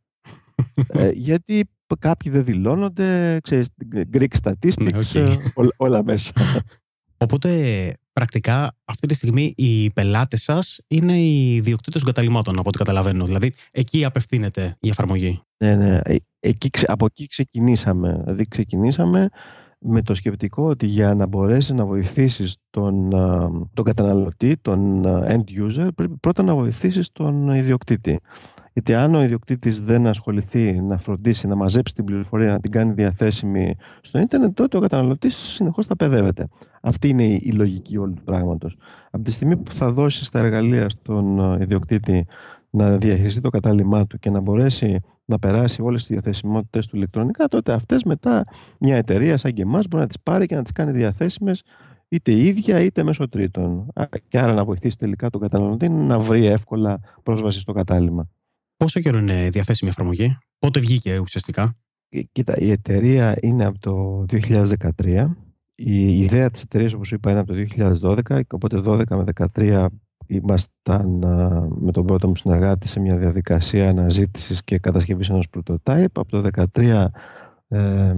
ε, 0.88 1.10
γιατί 1.28 1.70
κάποιοι 2.00 2.32
δεν 2.32 2.46
δηλώνονται, 2.46 3.40
ξέρεις, 3.44 3.70
Greek 4.14 4.34
statistics, 4.44 4.82
ναι, 4.82 5.00
okay. 5.04 5.36
όλα, 5.54 5.72
όλα 5.78 6.04
μέσα. 6.04 6.32
Οπότε 7.22 7.94
πρακτικά 8.14 8.76
αυτή 8.86 9.08
τη 9.08 9.14
στιγμή 9.14 9.54
οι 9.58 9.92
πελάτες 9.92 10.44
σας 10.44 10.80
είναι 10.88 11.14
οι 11.14 11.56
ιδιοκτήτε 11.56 11.98
των 11.98 12.08
καταλήμματων, 12.08 12.60
από 12.60 12.68
ό,τι 12.68 12.78
καταλαβαίνω. 12.78 13.26
Δηλαδή 13.26 13.54
εκεί 13.72 14.06
απευθύνεται 14.06 14.78
η 14.80 14.90
εφαρμογή. 14.90 15.42
Ναι, 15.58 15.76
ναι. 15.76 16.00
Ε, 16.04 16.16
εκεί, 16.40 16.70
από 16.88 17.06
εκεί 17.06 17.28
ξεκινήσαμε. 17.28 18.20
Δηλαδή 18.24 18.48
ξεκινήσαμε 18.48 19.30
με 19.80 20.02
το 20.02 20.16
σκεπτικό 20.16 20.64
ότι 20.64 20.86
για 20.86 21.14
να 21.14 21.26
μπορέσεις 21.26 21.72
να 21.72 21.86
βοηθήσεις 21.86 22.58
τον, 22.70 23.10
τον 23.74 23.86
καταναλωτή, 23.86 24.58
τον 24.62 25.04
end 25.06 25.44
user, 25.68 25.88
πρέπει 25.96 26.18
πρώτα 26.20 26.44
να 26.44 26.56
βοηθήσεις 26.56 27.12
τον 27.12 27.50
ιδιοκτήτη. 27.50 28.20
Γιατί 28.74 28.94
αν 28.94 29.16
ο 29.16 29.24
ιδιοκτήτης 29.24 29.82
δεν 29.82 30.08
ασχοληθεί 30.08 30.82
να 30.82 30.98
φροντίσει, 30.98 31.48
να 31.48 31.56
μαζέψει 31.56 31.96
την 31.96 32.06
πληροφορία, 32.06 32.52
να 32.52 32.60
την 32.60 32.72
κάνει 32.72 32.94
διαθέσιμη 32.94 33.76
στο 34.02 34.20
ίντερνετ, 34.20 34.56
τότε 34.56 34.78
ο 34.78 34.80
καταναλωτής 34.80 35.36
συνεχώς 35.36 35.86
θα 35.86 35.96
παιδεύεται. 35.96 36.48
Αυτή 36.82 37.08
είναι 37.08 37.24
η 37.24 37.52
λογική 37.56 37.98
όλου 37.98 38.14
του 38.14 38.24
πράγματος. 38.24 38.78
Από 39.12 39.24
τη 39.24 39.32
στιγμή 39.32 39.58
που 39.58 39.72
θα 39.72 39.92
δώσει 39.92 40.32
τα 40.32 40.40
εργαλεία 40.40 40.90
στον 40.90 41.58
ιδιοκτήτη 41.62 42.26
να 42.70 42.98
διαχειριστεί 42.98 43.42
το 43.42 43.50
κατάλημά 43.50 44.08
του 44.08 44.20
και 44.20 44.30
να 44.30 44.40
μπορέσει 44.40 45.00
να 45.26 45.40
περάσει 45.40 45.82
όλες 45.82 46.02
τις 46.02 46.10
διαθεσιμότητες 46.10 46.88
του 46.88 46.96
ηλεκτρονικά, 46.96 47.48
τότε 47.48 47.74
αυτές 47.74 48.04
μετά 48.04 48.44
μια 48.80 48.96
εταιρεία 48.96 49.38
σαν 49.38 49.54
και 49.54 49.62
εμάς 49.62 49.88
μπορεί 49.88 50.02
να 50.04 50.08
τις 50.08 50.20
πάρει 50.24 50.46
και 50.46 50.56
να 50.56 50.62
τις 50.62 50.72
κάνει 50.72 50.92
διαθέσιμες 50.92 51.64
είτε 52.08 52.32
ίδια 52.32 52.80
είτε 52.80 53.04
μέσω 53.04 53.30
τρίτων. 53.30 53.88
Και 54.28 54.40
άρα 54.40 54.54
να 54.54 54.66
βοηθήσει 54.66 54.98
τελικά 54.98 55.30
τον 55.30 55.42
καταναλωτή 55.42 55.90
να 55.90 56.20
βρει 56.20 56.46
εύκολα 56.46 57.00
πρόσβαση 57.24 57.60
στο 57.60 57.74
κατάλημα. 57.74 58.30
Πόσο 58.82 59.00
καιρό 59.00 59.20
είναι 59.20 59.50
διαθέσιμη 59.50 59.90
η 59.90 59.94
εφαρμογή, 59.98 60.38
πότε 60.60 60.80
βγήκε 60.80 61.20
ουσιαστικά; 61.20 61.78
Κοίτα, 62.32 62.58
η 62.58 62.72
εταιρεία 62.72 63.38
είναι 63.42 63.66
από 63.66 63.80
το 63.80 64.26
2013. 65.04 65.36
Η 65.76 66.20
ιδέα 66.20 66.50
της 66.50 66.62
εταιρείας, 66.62 66.94
όπως 66.94 67.12
είπα, 67.12 67.32
είναι 67.32 67.40
από 67.40 67.54
το 67.54 67.60
2012, 68.28 68.42
οπότε 68.54 68.82
12 68.86 69.02
με 69.10 69.24
13 69.56 69.86
ήμασταν 70.28 71.08
με 71.80 71.92
τον 71.92 72.06
πρώτο 72.06 72.28
μου 72.28 72.36
συνεργάτη 72.36 72.88
σε 72.88 73.00
μια 73.00 73.18
διαδικασία 73.18 73.90
αναζήτησης 73.90 74.64
και 74.64 74.78
κατασκευής 74.78 75.30
ενός 75.30 75.48
prototype. 75.52 76.06
Από 76.14 76.42
το 76.42 76.50
2013 76.74 77.06
ε, 77.68 78.16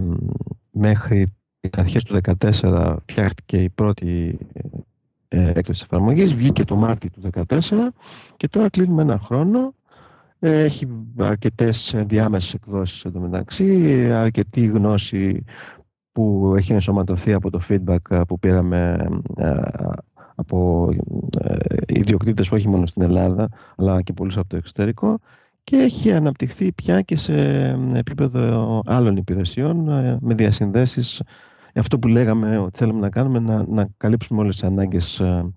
μέχρι 0.72 1.25
τις 1.60 1.70
αρχές 1.77 2.03
του 2.03 2.20
2014 2.62 2.96
φτιάχτηκε 3.05 3.63
η 3.63 3.70
πρώτη 3.70 4.38
ε, 5.27 5.51
έκδοση 5.55 5.84
εφαρμογής, 5.86 6.36
βγήκε 6.36 6.65
το 6.65 6.75
Μάρτιο 6.75 7.10
του 7.10 7.29
2014 7.48 7.60
και 8.38 8.48
τώρα 8.48 8.70
κλείνουμε 8.70 9.01
ένα 9.01 9.20
χρόνο. 9.20 9.74
Έχει 10.45 10.88
αρκετές 11.17 11.95
διάμεσες 12.05 12.53
εκδόσεις 12.53 13.05
εντωμεταξύ, 13.05 14.09
αρκετή 14.12 14.65
γνώση 14.65 15.43
που 16.12 16.53
έχει 16.57 16.73
ενσωματωθεί 16.73 17.33
από 17.33 17.50
το 17.50 17.59
feedback 17.69 18.21
που 18.27 18.39
πήραμε 18.39 19.07
ε, 19.38 19.62
από 20.35 20.89
ε, 21.39 21.55
ιδιοκτήτες 21.88 22.51
όχι 22.51 22.67
μόνο 22.67 22.85
στην 22.85 23.01
Ελλάδα 23.01 23.50
αλλά 23.75 24.01
και 24.01 24.13
πολλούς 24.13 24.38
από 24.38 24.47
το 24.47 24.55
εξωτερικό. 24.55 25.19
Και 25.63 25.75
έχει 25.75 26.12
αναπτυχθεί 26.12 26.71
πια 26.71 27.01
και 27.01 27.17
σε 27.17 27.33
επίπεδο 27.93 28.81
άλλων 28.85 29.17
υπηρεσιών 29.17 29.89
ε, 29.89 30.17
με 30.21 30.33
διασυνδέσεις. 30.33 31.21
Αυτό 31.75 32.00
που 32.00 32.07
λέγαμε 32.07 32.57
ότι 32.57 32.77
θέλουμε 32.77 33.00
να 33.00 33.09
κάνουμε 33.09 33.39
να, 33.39 33.65
να 33.67 33.88
καλύψουμε 33.97 34.39
όλες 34.41 34.55
τις 34.55 34.63
ανάγκες 34.63 35.19
ε, 35.19 35.53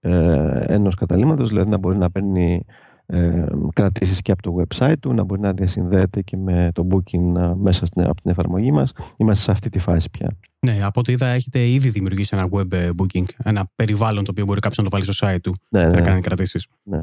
ε 0.00 0.64
ενός 0.66 0.94
καταλήμματος 0.94 1.48
δηλαδή 1.48 1.70
να 1.70 1.78
μπορεί 1.78 1.96
να 1.96 2.10
παίρνει 2.10 2.64
ε, 3.10 3.44
κρατήσεις 3.72 4.20
και 4.22 4.32
από 4.32 4.42
το 4.42 4.56
website 4.60 4.94
του, 5.00 5.14
να 5.14 5.24
μπορεί 5.24 5.40
να 5.40 5.52
διασυνδέεται 5.52 6.22
και 6.22 6.36
με 6.36 6.70
το 6.74 6.86
booking 6.90 7.54
μέσα 7.56 7.86
στην, 7.86 8.02
από 8.02 8.22
την 8.22 8.30
εφαρμογή 8.30 8.72
μας. 8.72 8.92
Είμαστε 9.16 9.44
σε 9.44 9.50
αυτή 9.50 9.68
τη 9.68 9.78
φάση 9.78 10.10
πια. 10.10 10.36
Ναι, 10.66 10.78
από 10.82 11.00
ό,τι 11.00 11.12
είδα 11.12 11.26
έχετε 11.26 11.68
ήδη 11.68 11.88
δημιουργήσει 11.88 12.36
ένα 12.36 12.48
web 12.52 12.72
ε, 12.72 12.90
booking, 12.96 13.24
ένα 13.36 13.66
περιβάλλον 13.74 14.24
το 14.24 14.30
οποίο 14.30 14.44
μπορεί 14.44 14.60
κάποιος 14.60 14.78
να 14.78 14.84
το 14.84 14.90
βάλει 14.90 15.12
στο 15.12 15.26
site 15.26 15.40
του 15.42 15.54
ναι, 15.68 15.82
ναι. 15.82 15.88
να 15.88 16.00
κάνει 16.00 16.20
κρατήσεις. 16.20 16.66
Ναι. 16.82 17.02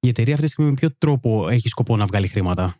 Η 0.00 0.08
εταιρεία 0.08 0.34
αυτή 0.34 0.46
τη 0.46 0.52
στιγμή 0.52 0.70
με 0.70 0.76
ποιο 0.76 0.88
τρόπο 0.98 1.48
έχει 1.48 1.68
σκοπό 1.68 1.96
να 1.96 2.06
βγάλει 2.06 2.28
χρήματα; 2.28 2.74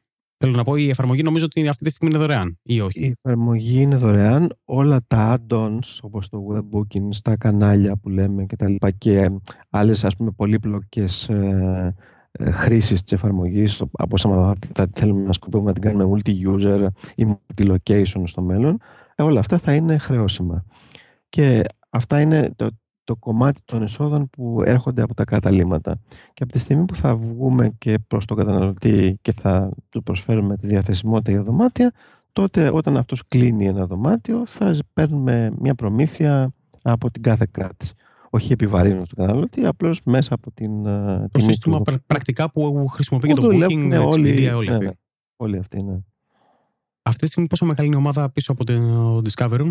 Θέλω 0.44 0.56
να 0.56 0.64
πω, 0.64 0.76
η 0.76 0.88
εφαρμογή 0.88 1.22
νομίζω 1.22 1.44
ότι 1.44 1.68
αυτή 1.68 1.84
τη 1.84 1.90
στιγμή 1.90 2.14
είναι 2.14 2.24
δωρεάν 2.24 2.58
ή 2.62 2.80
όχι; 2.80 3.00
Η 3.00 3.14
εφαρμογή 3.22 3.80
είναι 3.80 3.96
δωρεάν. 3.96 4.58
Όλα 4.64 5.00
τα 5.06 5.38
add-ons 5.38 5.98
όπως 6.02 6.28
το 6.28 6.46
web 6.52 6.76
booking, 6.78 7.08
στα 7.10 7.36
κανάλια 7.36 7.96
που 7.96 8.08
λέμε 8.08 8.44
και 8.44 8.56
τα 8.56 8.68
λοιπά 8.68 8.90
και 8.90 9.30
άλλες 9.70 10.04
ας 10.04 10.16
πούμε 10.16 10.30
πολύπλοκες 10.30 11.28
ε, 11.28 11.34
ε, 11.34 11.94
χρήσης 12.38 13.02
της 13.02 13.12
εφαρμογής, 13.12 13.80
από 13.92 14.08
όσα 14.10 14.56
θα 14.74 14.86
θέλουμε 14.92 15.26
να 15.26 15.32
σκοπεύουμε 15.32 15.72
να 15.72 15.80
την 15.80 15.90
κάνουμε 15.90 16.20
multi-user 16.24 16.86
ή 17.14 17.26
multi-location 17.26 18.22
στο 18.24 18.42
μέλλον, 18.42 18.78
ε, 19.14 19.22
όλα 19.22 19.40
αυτά 19.40 19.58
θα 19.58 19.74
είναι 19.74 19.98
χρεώσιμα. 19.98 20.64
Και 21.28 21.62
αυτά 21.90 22.20
είναι 22.20 22.52
το, 22.56 22.68
το 23.04 23.16
κομμάτι 23.16 23.60
των 23.64 23.82
εσόδων 23.82 24.30
που 24.30 24.62
έρχονται 24.64 25.02
από 25.02 25.14
τα 25.14 25.24
καταλήμματα. 25.24 26.00
Και 26.34 26.42
από 26.42 26.52
τη 26.52 26.58
στιγμή 26.58 26.84
που 26.84 26.96
θα 26.96 27.16
βγούμε 27.16 27.74
και 27.78 27.98
προς 28.06 28.24
τον 28.24 28.36
καταναλωτή 28.36 29.18
και 29.22 29.32
θα 29.40 29.70
του 29.88 30.02
προσφέρουμε 30.02 30.56
τη 30.56 30.66
διαθεσιμότητα 30.66 31.30
για 31.30 31.42
δωμάτια, 31.42 31.92
τότε 32.32 32.70
όταν 32.72 32.96
αυτός 32.96 33.22
κλείνει 33.28 33.66
ένα 33.66 33.86
δωμάτιο 33.86 34.46
θα 34.46 34.76
παίρνουμε 34.92 35.52
μια 35.58 35.74
προμήθεια 35.74 36.52
από 36.82 37.10
την 37.10 37.22
κάθε 37.22 37.46
κράτηση 37.50 37.94
όχι 38.30 38.52
επιβαρύνω 38.52 39.04
στον 39.04 39.18
καταναλωτή, 39.18 39.66
απλώς 39.66 40.00
μέσα 40.04 40.34
από 40.34 40.52
την. 40.52 40.86
Ε, 40.86 41.28
το 41.32 41.40
σύστημα 41.40 41.82
πρακτικά 42.06 42.50
που 42.50 42.86
χρησιμοποιεί 42.86 43.28
και 43.28 43.34
το 43.34 43.48
Booking, 43.52 44.06
όλοι, 44.06 44.34
Expedia, 44.34 44.54
όλοι 44.56 44.70
αυτοί. 44.70 44.84
Ναι, 44.84 44.90
όλοι 45.36 45.58
αυτοί, 45.58 45.82
ναι. 45.82 45.98
Αυτή 47.02 47.20
τη 47.20 47.26
στιγμή 47.26 47.48
πόσο 47.48 47.64
μεγάλη 47.64 47.86
είναι 47.86 47.96
η 47.96 48.00
ομάδα 48.00 48.30
πίσω 48.30 48.52
από 48.52 48.64
το 48.64 49.16
Discovery? 49.18 49.70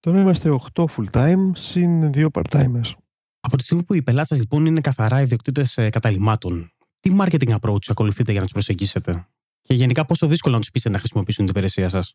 Τώρα 0.00 0.20
είμαστε 0.20 0.58
8 0.74 0.84
full 0.84 1.10
time 1.10 1.50
συν 1.54 2.10
2 2.14 2.26
part 2.32 2.42
timers. 2.50 2.92
Από 3.40 3.56
τη 3.56 3.62
στιγμή 3.62 3.84
που 3.84 3.94
οι 3.94 4.02
πελάτες 4.02 4.38
λοιπόν 4.38 4.66
είναι 4.66 4.80
καθαρά 4.80 5.20
ιδιοκτήτες 5.20 5.76
ε, 5.78 5.90
καταλημάτων, 5.90 6.70
τι 7.00 7.16
marketing 7.20 7.58
approach 7.60 7.86
ακολουθείτε 7.88 8.30
για 8.30 8.40
να 8.40 8.46
τους 8.46 8.52
προσεγγίσετε, 8.52 9.26
και 9.60 9.74
γενικά 9.74 10.06
πόσο 10.06 10.26
δύσκολο 10.26 10.54
να 10.54 10.60
τους 10.60 10.70
πείσετε 10.70 10.92
να 10.92 10.98
χρησιμοποιήσουν 10.98 11.44
την 11.44 11.54
υπηρεσία 11.54 11.88
σας; 11.88 12.14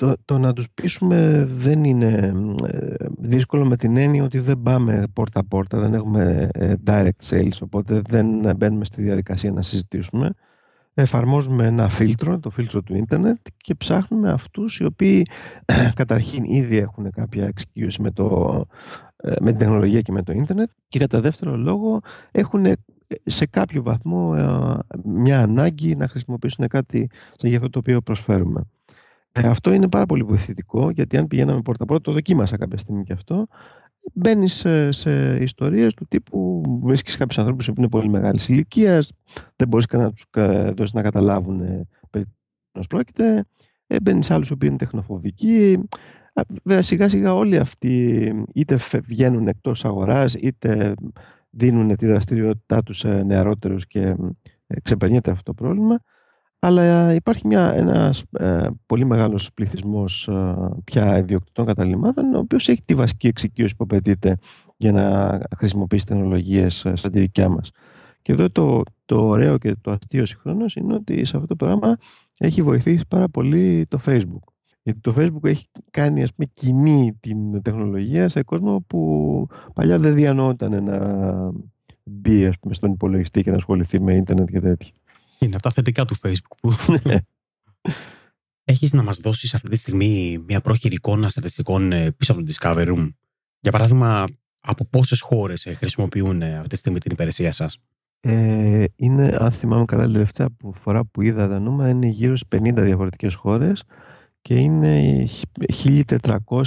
Το, 0.00 0.16
το 0.24 0.38
να 0.38 0.52
τους 0.52 0.66
πείσουμε 0.74 1.44
δεν 1.50 1.84
είναι 1.84 2.34
ε, 2.66 2.94
δύσκολο 3.18 3.64
με 3.64 3.76
την 3.76 3.96
έννοια 3.96 4.24
ότι 4.24 4.38
δεν 4.38 4.62
πάμε 4.62 5.04
πόρτα-πόρτα, 5.12 5.78
δεν 5.78 5.94
έχουμε 5.94 6.48
ε, 6.52 6.74
direct 6.86 7.28
sales, 7.30 7.58
οπότε 7.62 8.02
δεν 8.08 8.56
μπαίνουμε 8.56 8.84
στη 8.84 9.02
διαδικασία 9.02 9.52
να 9.52 9.62
συζητήσουμε. 9.62 10.30
Εφαρμόζουμε 10.94 11.66
ένα 11.66 11.88
φίλτρο, 11.88 12.38
το 12.38 12.50
φίλτρο 12.50 12.82
του 12.82 12.96
ίντερνετ 12.96 13.36
και 13.56 13.74
ψάχνουμε 13.74 14.30
αυτούς 14.30 14.78
οι 14.78 14.84
οποίοι 14.84 15.26
καταρχήν 16.00 16.44
ήδη 16.44 16.76
έχουν 16.76 17.10
κάποια 17.10 17.46
εξοικείωση 17.46 18.02
με, 18.02 18.10
το, 18.10 18.64
ε, 19.16 19.32
με 19.40 19.50
την 19.50 19.58
τεχνολογία 19.58 20.00
και 20.00 20.12
με 20.12 20.22
το 20.22 20.32
ίντερνετ 20.32 20.70
και 20.88 20.98
κατά 20.98 21.20
δεύτερο 21.20 21.56
λόγο 21.56 22.00
έχουν 22.30 22.66
σε 23.24 23.46
κάποιο 23.46 23.82
βαθμό 23.82 24.34
μια 25.04 25.40
ανάγκη 25.40 25.96
να 25.96 26.08
χρησιμοποιήσουν 26.08 26.66
κάτι 26.68 27.10
για 27.38 27.56
αυτό 27.56 27.70
το 27.70 27.78
οποίο 27.78 28.00
προσφέρουμε. 28.00 28.60
Ε, 29.32 29.48
αυτό 29.48 29.72
είναι 29.72 29.88
πάρα 29.88 30.06
πολύ 30.06 30.22
βοηθητικό, 30.22 30.90
γιατί 30.90 31.16
αν 31.16 31.26
πηγαίναμε 31.26 31.62
πόρτα 31.62 31.84
πόρτα, 31.84 32.02
το 32.02 32.12
δοκίμασα 32.12 32.56
κάποια 32.56 32.78
στιγμή 32.78 33.04
και 33.04 33.12
αυτό, 33.12 33.46
μπαίνεις 34.14 34.54
σε, 34.54 34.90
σε 34.90 35.36
ιστορίες 35.36 35.94
του 35.94 36.06
τύπου 36.08 36.62
βρίσκεις 36.82 37.16
κάποιους 37.16 37.38
ανθρώπους 37.38 37.66
που 37.66 37.74
είναι 37.76 37.88
πολύ 37.88 38.08
μεγάλης 38.08 38.48
ηλικίας, 38.48 39.12
δεν 39.56 39.68
μπορείς 39.68 39.86
να 39.92 40.12
τους 40.12 40.24
δώσεις 40.74 40.92
να 40.92 41.02
καταλάβουν 41.02 41.60
ε, 41.60 41.86
περί 42.10 42.24
τίνος 42.72 42.86
πρόκειται. 42.86 43.44
Ε, 43.86 43.96
μπαίνεις 44.02 44.26
σε 44.26 44.34
άλλους 44.34 44.48
που 44.48 44.64
είναι 44.64 44.76
τεχνοφοβικοί. 44.76 45.78
Βέβαια, 46.62 46.82
σιγά 46.82 47.08
σιγά 47.08 47.34
όλοι 47.34 47.56
αυτοί 47.56 48.32
είτε 48.54 48.78
βγαίνουν 49.06 49.48
εκτός 49.48 49.84
αγοράς, 49.84 50.34
είτε 50.34 50.94
δίνουν 51.50 51.96
τη 51.96 52.06
δραστηριότητά 52.06 52.82
τους 52.82 52.98
σε 52.98 53.22
νεαρότερους 53.22 53.86
και 53.86 54.16
ε, 54.66 54.80
ξεπερνιέται 54.80 55.30
αυτό 55.30 55.42
το 55.42 55.54
πρόβλημα. 55.54 56.02
Αλλά 56.62 57.14
υπάρχει 57.14 57.46
μια, 57.46 57.74
ένας 57.74 58.24
ε, 58.32 58.66
πολύ 58.86 59.04
μεγάλος 59.04 59.52
πληθυσμός 59.54 60.28
ε, 60.28 60.54
πια 60.84 61.18
ιδιοκτητών 61.18 61.66
καταλήμματων, 61.66 62.34
ο 62.34 62.38
οποίος 62.38 62.68
έχει 62.68 62.82
τη 62.84 62.94
βασική 62.94 63.26
εξοικείωση 63.26 63.76
που 63.76 63.84
απαιτείται 63.84 64.36
για 64.76 64.92
να 64.92 65.38
χρησιμοποιήσει 65.56 66.06
τεχνολογίες 66.06 66.84
ε, 66.84 66.96
σαν 66.96 67.10
τη 67.10 67.20
δικιά 67.20 67.48
μας. 67.48 67.70
Και 68.22 68.32
εδώ 68.32 68.50
το, 68.50 68.82
το 69.04 69.26
ωραίο 69.26 69.58
και 69.58 69.76
το 69.80 69.90
αστείο 69.90 70.26
συγχρόνως 70.26 70.74
είναι 70.76 70.94
ότι 70.94 71.24
σε 71.24 71.36
αυτό 71.36 71.48
το 71.48 71.56
πράγμα 71.56 71.96
έχει 72.38 72.62
βοηθήσει 72.62 73.04
πάρα 73.08 73.28
πολύ 73.28 73.86
το 73.88 74.00
Facebook. 74.06 74.52
Γιατί 74.82 75.00
το 75.00 75.14
Facebook 75.16 75.44
έχει 75.44 75.66
κάνει 75.90 76.22
ας 76.22 76.34
πούμε, 76.34 76.50
κοινή 76.54 77.18
την 77.20 77.62
τεχνολογία 77.62 78.28
σε 78.28 78.42
κόσμο 78.42 78.84
που 78.86 79.46
παλιά 79.74 79.98
δεν 79.98 80.14
διανοόταν 80.14 80.84
να 80.84 80.98
μπει 82.04 82.46
ας 82.46 82.58
πούμε, 82.58 82.74
στον 82.74 82.92
υπολογιστή 82.92 83.42
και 83.42 83.50
να 83.50 83.56
ασχοληθεί 83.56 84.00
με 84.00 84.14
ίντερνετ 84.14 84.48
και 84.50 84.60
τέτοια. 84.60 84.92
Είναι 85.40 85.54
από 85.54 85.62
τα 85.62 85.70
θετικά 85.70 86.04
του 86.04 86.16
Facebook 86.22 86.56
που... 86.60 86.74
Έχεις 88.64 88.92
να 88.92 89.02
μας 89.02 89.18
δώσεις 89.18 89.54
αυτή 89.54 89.68
τη 89.68 89.76
στιγμή 89.76 90.44
μια 90.46 90.60
πρόχειρη 90.60 90.94
εικόνα 90.94 91.28
στατιστικών 91.28 91.92
ε, 91.92 92.10
πίσω 92.12 92.32
από 92.32 92.42
το 92.42 92.52
Discovery 92.52 92.88
Room; 92.88 93.08
Για 93.60 93.72
παράδειγμα, 93.72 94.24
από 94.60 94.84
πόσες 94.84 95.20
χώρες 95.20 95.66
ε, 95.66 95.74
χρησιμοποιούν 95.74 96.42
ε, 96.42 96.56
αυτή 96.56 96.68
τη 96.68 96.76
στιγμή 96.76 96.98
την 96.98 97.12
υπηρεσία 97.12 97.52
σας; 97.52 97.78
Ε, 98.20 98.84
είναι, 98.96 99.36
αν 99.38 99.52
θυμάμαι 99.52 99.84
καλά, 99.84 100.04
την 100.04 100.12
τελευταία 100.12 100.48
φορά 100.72 101.04
που 101.04 101.22
είδα 101.22 101.48
τα 101.48 101.58
νούμερα 101.58 101.90
είναι 101.90 102.06
γύρω 102.06 102.36
στις 102.36 102.60
50 102.60 102.74
διαφορετικές 102.74 103.34
χώρες 103.34 103.82
και 104.42 104.54
είναι 104.54 105.26
1.400 105.84 106.62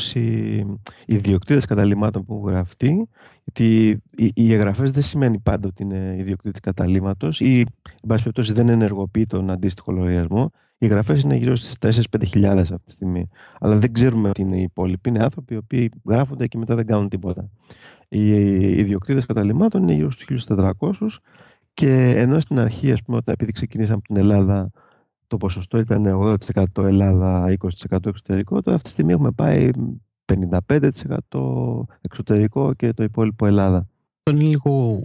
ιδιοκτήτες 1.05 1.65
καταλήμματων 1.65 2.25
που 2.25 2.33
έχουν 2.33 2.49
γραφτεί 2.49 3.07
γιατί 3.43 3.97
οι 4.33 4.53
εγγραφές 4.53 4.91
δεν 4.91 5.03
σημαίνει 5.03 5.39
πάντα 5.39 5.67
ότι 5.67 5.83
είναι 5.83 6.15
ιδιοκτήτης 6.19 6.59
καταλήμματος 6.59 7.39
ή 7.39 7.59
εν 7.59 8.07
πάση 8.07 8.21
περιπτώσει 8.23 8.53
δεν 8.53 8.69
ενεργοποιεί 8.69 9.25
τον 9.25 9.49
αντίστοιχο 9.49 9.91
λογαριασμό. 9.91 10.51
Οι 10.77 10.85
εγγραφές 10.85 11.21
είναι 11.21 11.35
γύρω 11.35 11.55
στις 11.55 11.75
4-5 11.79 12.57
αυτή 12.59 12.77
τη 12.85 12.91
στιγμή 12.91 13.29
αλλά 13.59 13.77
δεν 13.77 13.93
ξέρουμε 13.93 14.29
ότι 14.29 14.41
είναι 14.41 14.57
οι 14.57 14.61
υπόλοιποι. 14.61 15.09
Είναι 15.09 15.23
άνθρωποι 15.23 15.53
οι 15.53 15.57
οποίοι 15.57 15.91
γράφονται 16.05 16.47
και 16.47 16.57
μετά 16.57 16.75
δεν 16.75 16.85
κάνουν 16.85 17.09
τίποτα. 17.09 17.49
Οι 18.09 18.29
ιδιοκτήτες 18.79 19.25
καταλήμματων 19.25 19.81
είναι 19.81 19.93
γύρω 19.93 20.11
στους 20.11 20.45
1.400 20.49 20.71
και 21.73 22.13
ενώ 22.15 22.39
στην 22.39 22.59
αρχή, 22.59 22.91
ας 22.91 23.01
πούμε, 23.03 23.19
επειδή 23.25 23.51
ξεκινήσαμε 23.51 23.95
από 23.95 24.13
την 24.13 24.17
Ελλάδα, 24.17 24.71
το 25.27 25.37
ποσοστό 25.37 25.77
ήταν 25.77 26.05
80% 26.75 26.83
Ελλάδα, 26.83 27.55
20% 27.89 28.05
εξωτερικό, 28.05 28.61
τώρα 28.61 28.75
αυτή 28.75 28.87
τη 28.87 28.89
στιγμή 28.89 29.11
έχουμε 29.11 29.31
πάει 29.31 29.69
55% 30.25 30.59
εξωτερικό 32.01 32.73
και 32.73 32.93
το 32.93 33.03
υπόλοιπο 33.03 33.45
Ελλάδα. 33.45 33.87
Αυτό 34.25 34.39
είναι 34.39 34.49
λίγο, 34.49 35.01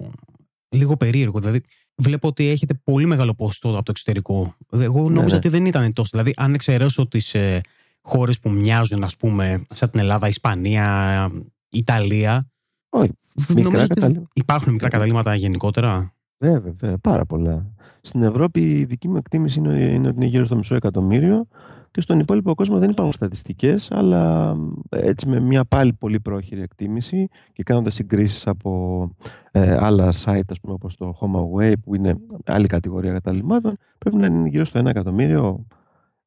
λίγο 0.69 0.97
περίεργο. 0.97 1.39
Δηλαδή, 1.39 1.61
βλέπω 1.95 2.29
ότι 2.29 2.49
έχετε 2.49 2.75
πολύ 2.85 3.07
μεγάλο 3.07 3.35
ποσοστό 3.35 3.69
από 3.69 3.83
το 3.83 3.91
εξωτερικό. 3.91 4.55
Εγώ 4.71 5.01
νόμιζα 5.01 5.21
ναι, 5.21 5.27
ναι. 5.27 5.37
ότι 5.37 5.49
δεν 5.49 5.67
ήταν 5.67 5.93
τόσο. 5.93 6.11
Δηλαδή, 6.13 6.33
αν 6.37 6.55
εξαιρέσω 6.55 7.09
τις 7.09 7.35
ε, 7.35 7.61
χώρες 8.01 8.41
που 8.41 8.51
μοιάζουν, 8.51 9.05
ας 9.05 9.17
πούμε, 9.17 9.67
σαν 9.71 9.91
την 9.91 10.01
Ελλάδα, 10.01 10.29
Ισπανία, 10.29 11.31
Ιταλία. 11.69 12.51
Όχι. 12.89 13.11
Μικρά 13.55 13.87
υπάρχουν 14.33 14.73
μικρά 14.73 14.89
καταλήμματα 14.89 15.35
γενικότερα. 15.35 16.13
Βέβαια, 16.41 16.73
βέβαια, 16.79 16.99
πάρα 16.99 17.25
πολλά. 17.25 17.67
Στην 18.01 18.23
Ευρώπη 18.23 18.61
η 18.61 18.85
δική 18.85 19.09
μου 19.09 19.17
εκτίμηση 19.17 19.59
είναι, 19.59 19.81
είναι 19.81 20.09
ότι 20.09 20.17
είναι 20.17 20.27
γύρω 20.27 20.45
στο 20.45 20.57
μισό 20.57 20.75
εκατομμύριο 20.75 21.47
και 21.91 22.01
στον 22.01 22.19
υπόλοιπο 22.19 22.55
κόσμο 22.55 22.79
δεν 22.79 22.91
υπάρχουν 22.91 23.13
στατιστικές, 23.13 23.91
αλλά 23.91 24.55
έτσι 24.89 25.29
με 25.29 25.41
μια 25.41 25.65
πάλι 25.65 25.93
πολύ 25.93 26.21
πρόχειρη 26.21 26.63
εκτίμηση 26.63 27.29
και 27.53 27.63
κάνοντας 27.63 27.95
συγκρίσεις 27.95 28.47
από 28.47 29.11
ε, 29.51 29.77
άλλα 29.77 30.13
site, 30.25 30.41
ας 30.49 30.61
πούμε, 30.61 30.75
όπως 30.75 30.97
το 30.97 31.19
HomeAway, 31.21 31.73
που 31.85 31.95
είναι 31.95 32.17
άλλη 32.47 32.67
κατηγορία 32.67 33.13
καταλήμματων, 33.13 33.77
πρέπει 33.99 34.17
να 34.17 34.27
είναι 34.27 34.49
γύρω 34.49 34.65
στο 34.65 34.79
ένα 34.79 34.91
εκατομμύριο 34.91 35.67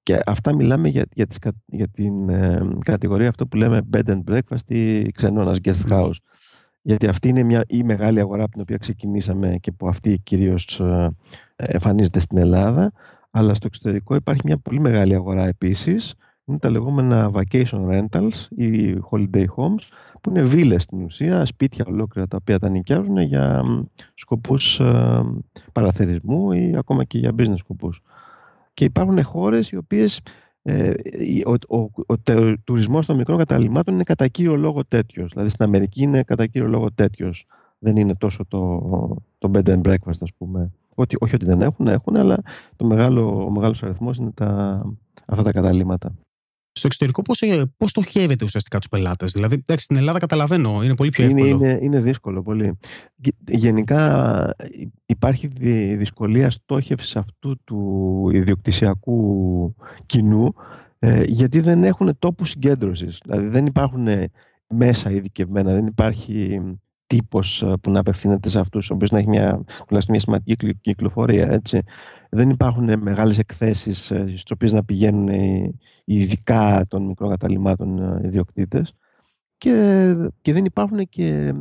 και 0.03 0.19
αυτά 0.25 0.55
μιλάμε 0.55 0.87
για, 0.87 1.05
για, 1.13 1.27
τις, 1.27 1.37
για 1.65 1.87
την 1.87 2.29
ε, 2.29 2.67
κατηγορία 2.79 3.29
αυτό 3.29 3.47
που 3.47 3.57
λέμε 3.57 3.81
bed 3.93 4.09
and 4.09 4.21
breakfast 4.31 4.67
ή 4.67 5.11
ξενώνας 5.11 5.57
guest 5.63 5.89
house. 5.89 6.15
Γιατί 6.81 7.07
αυτή 7.07 7.27
είναι 7.27 7.43
μια, 7.43 7.63
η 7.67 7.83
μεγάλη 7.83 8.19
αγορά 8.19 8.43
από 8.43 8.51
την 8.51 8.61
οποία 8.61 8.77
ξεκινήσαμε 8.77 9.57
και 9.59 9.71
που 9.71 9.87
αυτή 9.87 10.19
κυρίως 10.23 10.79
ε, 10.79 11.09
εμφανίζεται 11.55 12.19
στην 12.19 12.37
Ελλάδα. 12.37 12.91
Αλλά 13.31 13.53
στο 13.53 13.67
εξωτερικό 13.67 14.15
υπάρχει 14.15 14.41
μια 14.45 14.57
πολύ 14.57 14.79
μεγάλη 14.79 15.15
αγορά 15.15 15.47
επίσης. 15.47 16.13
Είναι 16.45 16.57
τα 16.57 16.69
λεγόμενα 16.69 17.31
vacation 17.33 17.89
rentals 17.89 18.47
ή 18.49 18.95
holiday 19.11 19.45
homes, 19.55 19.83
που 20.21 20.29
είναι 20.29 20.41
βίλες 20.41 20.83
στην 20.83 21.03
ουσία, 21.03 21.45
σπίτια 21.45 21.85
ολόκληρα 21.87 22.27
τα 22.27 22.37
οποία 22.41 22.59
τα 22.59 22.69
νοικιάζουν 22.69 23.17
για 23.17 23.63
σκοπούς 24.13 24.79
ε, 24.79 25.23
παραθερισμού 25.71 26.51
ή 26.51 26.75
ακόμα 26.77 27.03
και 27.03 27.17
για 27.17 27.31
business 27.37 27.57
σκοπούς. 27.57 28.01
Και 28.73 28.83
υπάρχουν 28.83 29.23
χώρες 29.23 29.71
οι 29.71 29.77
οποίες 29.77 30.17
ε, 30.17 30.21
ο, 31.45 31.53
ο, 31.67 31.77
ο, 31.77 31.89
ο 32.07 32.17
τουρισμός 32.63 33.05
των 33.05 33.15
μικρών 33.15 33.37
καταλήμματων 33.37 33.93
είναι 33.93 34.03
κατά 34.03 34.27
κύριο 34.27 34.55
λόγο 34.55 34.85
τέτοιος. 34.85 35.31
Δηλαδή 35.31 35.49
στην 35.49 35.65
Αμερική 35.65 36.01
είναι 36.01 36.23
κατά 36.23 36.47
κύριο 36.47 36.67
λόγο 36.67 36.91
τέτοιος. 36.91 37.45
Δεν 37.79 37.95
είναι 37.95 38.15
τόσο 38.15 38.45
το, 38.47 38.79
το 39.37 39.51
bed 39.53 39.63
and 39.63 39.81
breakfast, 39.81 40.21
ας 40.21 40.33
πούμε. 40.37 40.71
Ότι, 40.95 41.15
όχι 41.19 41.35
ότι 41.35 41.45
δεν 41.45 41.61
έχουν, 41.61 41.87
έχουν, 41.87 42.15
αλλά 42.15 42.37
το 42.75 42.85
μεγάλο, 42.85 43.45
ο 43.45 43.49
μεγάλος 43.49 43.83
αριθμός 43.83 44.17
είναι 44.17 44.31
τα, 44.31 44.81
αυτά 45.25 45.43
τα 45.43 45.51
καταλήμματα. 45.51 46.13
Στο 46.81 46.89
εξωτερικό 46.89 47.21
πώς, 47.21 47.41
ε, 47.41 47.71
πώς 47.77 47.89
στοχεύετε 47.89 48.45
ουσιαστικά 48.45 48.77
τους 48.79 48.89
πελάτες. 48.89 49.31
Δηλαδή, 49.31 49.53
εντάξει, 49.53 49.83
στην 49.83 49.95
Ελλάδα 49.95 50.19
καταλαβαίνω, 50.19 50.83
είναι 50.83 50.95
πολύ 50.95 51.09
πιο 51.09 51.25
εύκολο. 51.25 51.45
Είναι, 51.45 51.67
είναι, 51.67 51.79
είναι 51.81 52.01
δύσκολο 52.01 52.41
πολύ. 52.41 52.77
Γενικά 53.47 54.55
υπάρχει 55.05 55.47
δυσκολία 55.95 56.49
στόχευσης 56.49 57.15
αυτού 57.15 57.59
του 57.63 58.29
ιδιοκτησιακού 58.33 59.75
κοινού 60.05 60.53
ε, 60.99 61.23
γιατί 61.23 61.59
δεν 61.59 61.83
έχουν 61.83 62.15
τόπους 62.19 62.49
συγκέντρωσης. 62.49 63.19
Δηλαδή 63.23 63.47
δεν 63.47 63.65
υπάρχουν 63.65 64.07
μέσα 64.67 65.11
ειδικευμένα, 65.11 65.73
δεν 65.73 65.85
υπάρχει 65.85 66.61
τύπος 67.07 67.61
ε, 67.61 67.73
που 67.81 67.91
να 67.91 67.99
απευθύνεται 67.99 68.49
σε 68.49 68.59
αυτούς, 68.59 68.89
ο 68.89 68.93
οποίος 68.93 69.11
να 69.11 69.17
έχει 69.17 69.27
μια, 69.27 69.63
τουλάχιστον 69.85 70.15
μια 70.15 70.19
σημαντική 70.19 70.75
κυκλοφορία. 70.81 71.51
Έτσι. 71.51 71.81
Δεν 72.33 72.49
υπάρχουν 72.49 72.99
μεγάλες 72.99 73.37
εκθέσεις 73.37 74.11
ε, 74.11 74.23
στις 74.27 74.51
οποίες 74.51 74.73
να 74.73 74.83
πηγαίνουν 74.83 75.27
οι 75.27 75.79
ειδικά 76.05 76.85
των 76.87 77.03
μικρών 77.05 77.29
καταλήμματων 77.29 77.99
ε, 77.99 78.27
ιδιοκτήτες. 78.27 78.93
Και, 79.57 80.15
και 80.41 80.53
δεν 80.53 80.65
υπάρχουν 80.65 81.09
και 81.09 81.53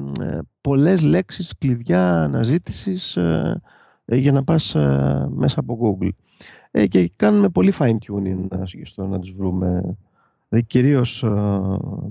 πολλές 0.61 1.03
λέξεις 1.03 1.53
κλειδιά 1.59 2.23
αναζήτησης 2.23 3.19
για 4.07 4.33
να 4.33 4.45
πας 4.45 4.75
μέσα 5.29 5.61
από 5.61 5.99
Google. 6.01 6.09
και 6.89 7.13
κάνουμε 7.17 7.49
πολύ 7.49 7.73
fine 7.79 7.97
tuning 8.09 8.47
στο 8.83 9.07
να 9.07 9.19
τους 9.19 9.33
βρούμε, 9.33 9.97
δηλαδή 10.49 10.67
κυρίως 10.67 11.23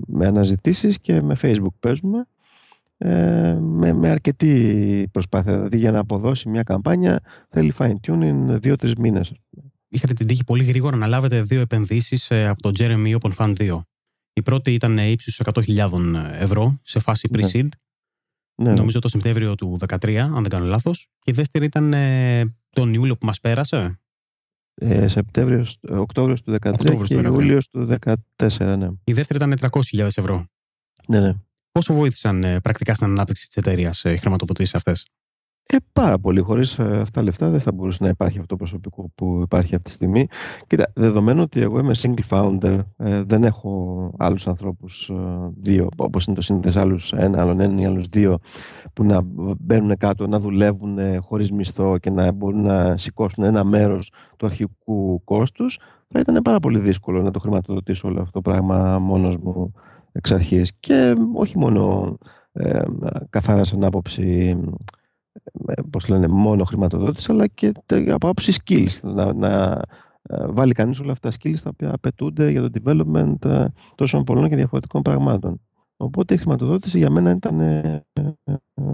με 0.06 0.26
αναζητήσεις 0.26 1.00
και 1.00 1.22
με 1.22 1.36
Facebook 1.42 1.74
παίζουμε 1.80 2.26
ε, 3.02 3.58
με, 3.60 3.92
με 3.92 4.08
αρκετή 4.08 5.08
προσπάθεια. 5.12 5.52
Δηλαδή 5.52 5.76
για 5.76 5.90
να 5.90 5.98
αποδώσει 5.98 6.48
μια 6.48 6.62
καμπάνια 6.62 7.20
θέλει 7.48 7.72
fine 7.78 7.94
tuning 8.06 8.58
δύο-τρεις 8.60 8.94
μήνες. 8.94 9.32
Είχατε 9.88 10.12
την 10.12 10.26
τύχη 10.26 10.44
πολύ 10.44 10.64
γρήγορα 10.64 10.96
να 10.96 11.06
λάβετε 11.06 11.42
δύο 11.42 11.60
επενδύσεις 11.60 12.30
ε, 12.30 12.46
από 12.46 12.62
το 12.62 12.70
Jeremy 12.78 13.18
Open 13.18 13.32
Fund 13.36 13.56
2. 13.56 13.80
Η 14.32 14.42
πρώτη 14.42 14.72
ήταν 14.72 14.98
ύψους 14.98 15.40
100.000 15.44 15.90
ευρώ 16.32 16.78
σε 16.82 16.98
φάση 16.98 17.28
ναι. 17.30 17.38
pre-seed. 17.42 17.68
Ναι. 18.54 18.72
Νομίζω 18.72 18.98
το 18.98 19.08
Σεπτέμβριο 19.08 19.54
του 19.54 19.78
2013, 19.86 20.16
αν 20.16 20.32
δεν 20.32 20.48
κάνω 20.48 20.64
λάθος. 20.64 21.08
Και 21.18 21.30
η 21.30 21.34
δεύτερη 21.34 21.64
ήταν 21.64 21.92
ε, 21.92 22.56
τον 22.70 22.94
Ιούλιο 22.94 23.16
που 23.16 23.26
μας 23.26 23.40
πέρασε. 23.40 24.00
Ε, 24.74 25.08
Σεπτέμβριο, 25.08 25.66
Οκτώβριο 25.88 26.36
του 26.44 26.56
2013 26.60 27.04
και 27.04 27.14
Ιούλιο 27.14 27.58
του 27.70 27.88
2014, 28.36 28.76
ναι. 28.78 28.88
Η 29.04 29.12
δεύτερη 29.12 29.44
ήταν 29.44 29.70
300.000 29.92 29.98
ευρώ. 29.98 30.46
Ναι, 31.06 31.20
ναι. 31.20 31.34
Πόσο 31.72 31.94
βοήθησαν 31.94 32.44
ε, 32.44 32.60
πρακτικά 32.60 32.94
στην 32.94 33.06
ανάπτυξη 33.06 33.46
της 33.46 33.56
εταιρείας 33.56 34.04
ε, 34.04 34.12
οι 34.12 34.16
χρηματοδοτήσεις 34.16 34.74
αυτές, 34.74 35.04
ε, 35.72 35.76
πάρα 35.92 36.18
πολύ. 36.18 36.40
Χωρίς 36.40 36.78
ε, 36.78 36.82
αυτά 36.82 37.10
τα 37.10 37.22
λεφτά 37.22 37.50
δεν 37.50 37.60
θα 37.60 37.72
μπορούσε 37.72 38.02
να 38.02 38.08
υπάρχει 38.08 38.36
αυτό 38.36 38.48
το 38.48 38.56
προσωπικό 38.56 39.10
που 39.14 39.40
υπάρχει 39.42 39.74
αυτή 39.74 39.88
τη 39.88 39.94
στιγμή. 39.94 40.26
Κοίτα, 40.66 40.92
δεδομένου 40.94 41.42
ότι 41.42 41.60
εγώ 41.60 41.78
είμαι 41.78 41.94
single 42.02 42.28
founder, 42.28 42.78
ε, 42.96 43.22
δεν 43.22 43.44
έχω 43.44 44.12
άλλους 44.18 44.46
ανθρώπους 44.46 45.10
δύο, 45.56 45.88
όπως 45.96 46.26
είναι 46.26 46.36
το 46.36 46.42
σύνδεσμο, 46.42 46.80
άλλους 46.80 47.12
ένα, 47.12 47.40
άλλον 47.40 47.60
ένα 47.60 47.80
ή 47.80 47.84
άλλους 47.84 48.06
δύο, 48.06 48.38
που 48.92 49.04
να 49.04 49.20
μπαίνουν 49.60 49.96
κάτω, 49.96 50.26
να 50.26 50.40
δουλεύουν 50.40 50.98
χωρίς 51.20 51.50
μισθό 51.50 51.98
και 51.98 52.10
να 52.10 52.32
μπορούν 52.32 52.62
να 52.62 52.96
σηκώσουν 52.96 53.44
ένα 53.44 53.64
μέρος 53.64 54.12
του 54.36 54.46
αρχικού 54.46 55.24
κόστους. 55.24 55.78
Θα 56.08 56.20
ήταν 56.20 56.42
πάρα 56.42 56.60
πολύ 56.60 56.78
δύσκολο 56.78 57.22
να 57.22 57.30
το 57.30 57.38
χρηματοδοτήσω 57.38 58.08
όλο 58.08 58.20
αυτό 58.20 58.40
το 58.40 58.50
πράγμα 58.50 58.98
μόνος 58.98 59.36
μου 59.36 59.72
εξ 60.12 60.30
αρχής 60.32 60.72
και 60.80 61.14
όχι 61.34 61.58
μόνο 61.58 62.16
ε, 62.52 62.80
καθαρά 63.30 63.64
σαν 63.64 63.84
άποψη 63.84 64.56
ε, 65.66 65.82
πώς 65.90 66.08
λένε, 66.08 66.28
μόνο 66.28 66.64
χρηματοδότηση 66.64 67.30
αλλά 67.30 67.46
και 67.46 67.72
από 67.88 68.28
άποψη 68.28 68.52
skills 68.64 68.98
να, 69.02 69.32
να 69.32 69.82
ε, 70.22 70.46
βάλει 70.46 70.72
κανείς 70.72 71.00
όλα 71.00 71.12
αυτά 71.12 71.28
τα 71.30 71.36
skills 71.36 71.58
τα 71.62 71.70
οποία 71.72 71.94
απαιτούνται 71.94 72.50
για 72.50 72.60
το 72.60 72.70
development 72.82 73.44
ε, 73.44 73.66
τόσων 73.94 74.24
πολλών 74.24 74.48
και 74.48 74.56
διαφορετικών 74.56 75.02
πραγμάτων. 75.02 75.60
Οπότε 75.96 76.34
η 76.34 76.36
χρηματοδότηση 76.36 76.98
για 76.98 77.10
μένα 77.10 77.30
ήταν 77.30 77.60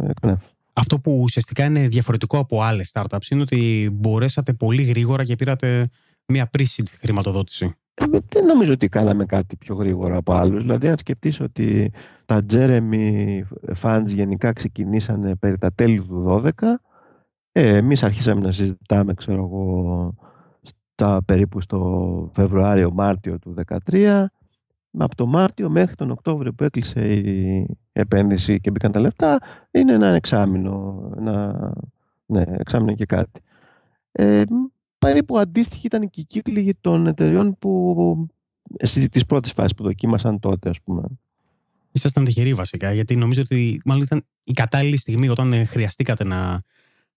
εκπνεύς. 0.08 0.56
Αυτό 0.72 0.98
που 0.98 1.20
ουσιαστικά 1.22 1.64
είναι 1.64 1.88
διαφορετικό 1.88 2.38
από 2.38 2.62
άλλες 2.62 2.92
startups 2.94 3.30
είναι 3.30 3.42
ότι 3.42 3.90
μπορέσατε 3.92 4.52
πολύ 4.52 4.82
γρήγορα 4.82 5.24
και 5.24 5.34
πήρατε 5.34 5.88
μια 6.26 6.50
pre-seed 6.58 6.84
χρηματοδότηση. 7.00 7.74
Ε, 7.98 8.04
δεν 8.28 8.44
νομίζω 8.44 8.72
ότι 8.72 8.88
κάναμε 8.88 9.24
κάτι 9.24 9.56
πιο 9.56 9.74
γρήγορα 9.74 10.16
από 10.16 10.32
άλλους. 10.32 10.62
Δηλαδή, 10.62 10.88
αν 10.88 10.98
σκεφτείς 10.98 11.40
ότι 11.40 11.92
τα 12.26 12.44
Jeremy 12.50 13.40
Funds 13.82 14.06
γενικά 14.06 14.52
ξεκινήσανε 14.52 15.36
περί 15.36 15.58
τα 15.58 15.72
τέλη 15.72 16.02
του 16.02 16.42
12, 16.58 16.80
ε, 17.52 17.76
εμείς 17.76 18.02
αρχίσαμε 18.02 18.40
να 18.40 18.52
συζητάμε, 18.52 19.14
ξέρω 19.14 19.42
εγώ, 19.42 20.14
στα, 20.62 21.22
περίπου 21.24 21.60
στο 21.60 22.30
Φεβρουάριο-Μάρτιο 22.34 23.38
του 23.38 23.54
2013. 23.90 24.24
Από 24.98 25.14
το 25.14 25.26
Μάρτιο 25.26 25.70
μέχρι 25.70 25.94
τον 25.94 26.10
Οκτώβριο 26.10 26.52
που 26.52 26.64
έκλεισε 26.64 27.00
η 27.00 27.66
επένδυση 27.92 28.60
και 28.60 28.70
μπήκαν 28.70 28.92
τα 28.92 29.00
λεφτά, 29.00 29.38
είναι 29.70 29.92
ένα 29.92 30.06
εξάμεινο, 30.06 31.02
ένα, 31.18 31.72
ναι, 32.26 32.42
εξάμεινο 32.48 32.94
και 32.94 33.06
κάτι. 33.06 33.40
Ε, 34.12 34.42
περίπου 35.06 35.38
αντίστοιχη 35.38 35.86
ήταν 35.86 36.10
και 36.10 36.20
η 36.20 36.24
κύκλη 36.24 36.76
των 36.80 37.06
εταιριών 37.06 37.58
που 37.58 38.26
στις 38.82 39.26
πρώτες 39.26 39.52
φάσεις 39.52 39.74
που 39.74 39.82
δοκίμασαν 39.82 40.40
τότε, 40.40 40.68
ας 40.68 40.80
πούμε. 40.82 41.02
Ήσασταν 41.92 42.24
τυχεροί 42.24 42.54
βασικά, 42.54 42.92
γιατί 42.92 43.16
νομίζω 43.16 43.40
ότι 43.40 43.80
μάλλον 43.84 44.02
ήταν 44.02 44.26
η 44.44 44.52
κατάλληλη 44.52 44.96
στιγμή 44.96 45.28
όταν 45.28 45.52
ε, 45.52 45.64
χρειαστήκατε 45.64 46.24
να, 46.24 46.60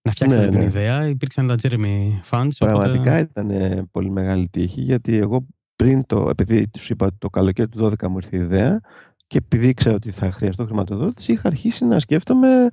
να 0.02 0.10
φτιάξετε 0.10 0.44
ναι, 0.44 0.50
την 0.50 0.58
ναι. 0.58 0.64
ιδέα. 0.64 1.08
Υπήρξαν 1.08 1.46
τα 1.46 1.54
Jeremy 1.62 2.20
Funds. 2.30 2.48
Πραγματικά 2.58 3.00
οπότε... 3.00 3.20
ήταν 3.20 3.88
πολύ 3.90 4.10
μεγάλη 4.10 4.48
τύχη, 4.48 4.80
γιατί 4.80 5.16
εγώ 5.16 5.46
πριν 5.76 6.06
το, 6.06 6.26
επειδή 6.30 6.70
σου 6.78 6.92
είπα 6.92 7.06
ότι 7.06 7.16
το 7.18 7.30
καλοκαίρι 7.30 7.68
του 7.68 7.92
12 8.00 8.08
μου 8.08 8.16
ήρθε 8.16 8.36
η 8.36 8.40
ιδέα 8.40 8.80
και 9.26 9.38
επειδή 9.38 9.68
ήξερα 9.68 9.94
ότι 9.94 10.10
θα 10.10 10.32
χρειαστώ 10.32 10.64
χρηματοδότηση, 10.64 11.32
είχα 11.32 11.48
αρχίσει 11.48 11.84
να 11.84 11.98
σκέφτομαι 11.98 12.70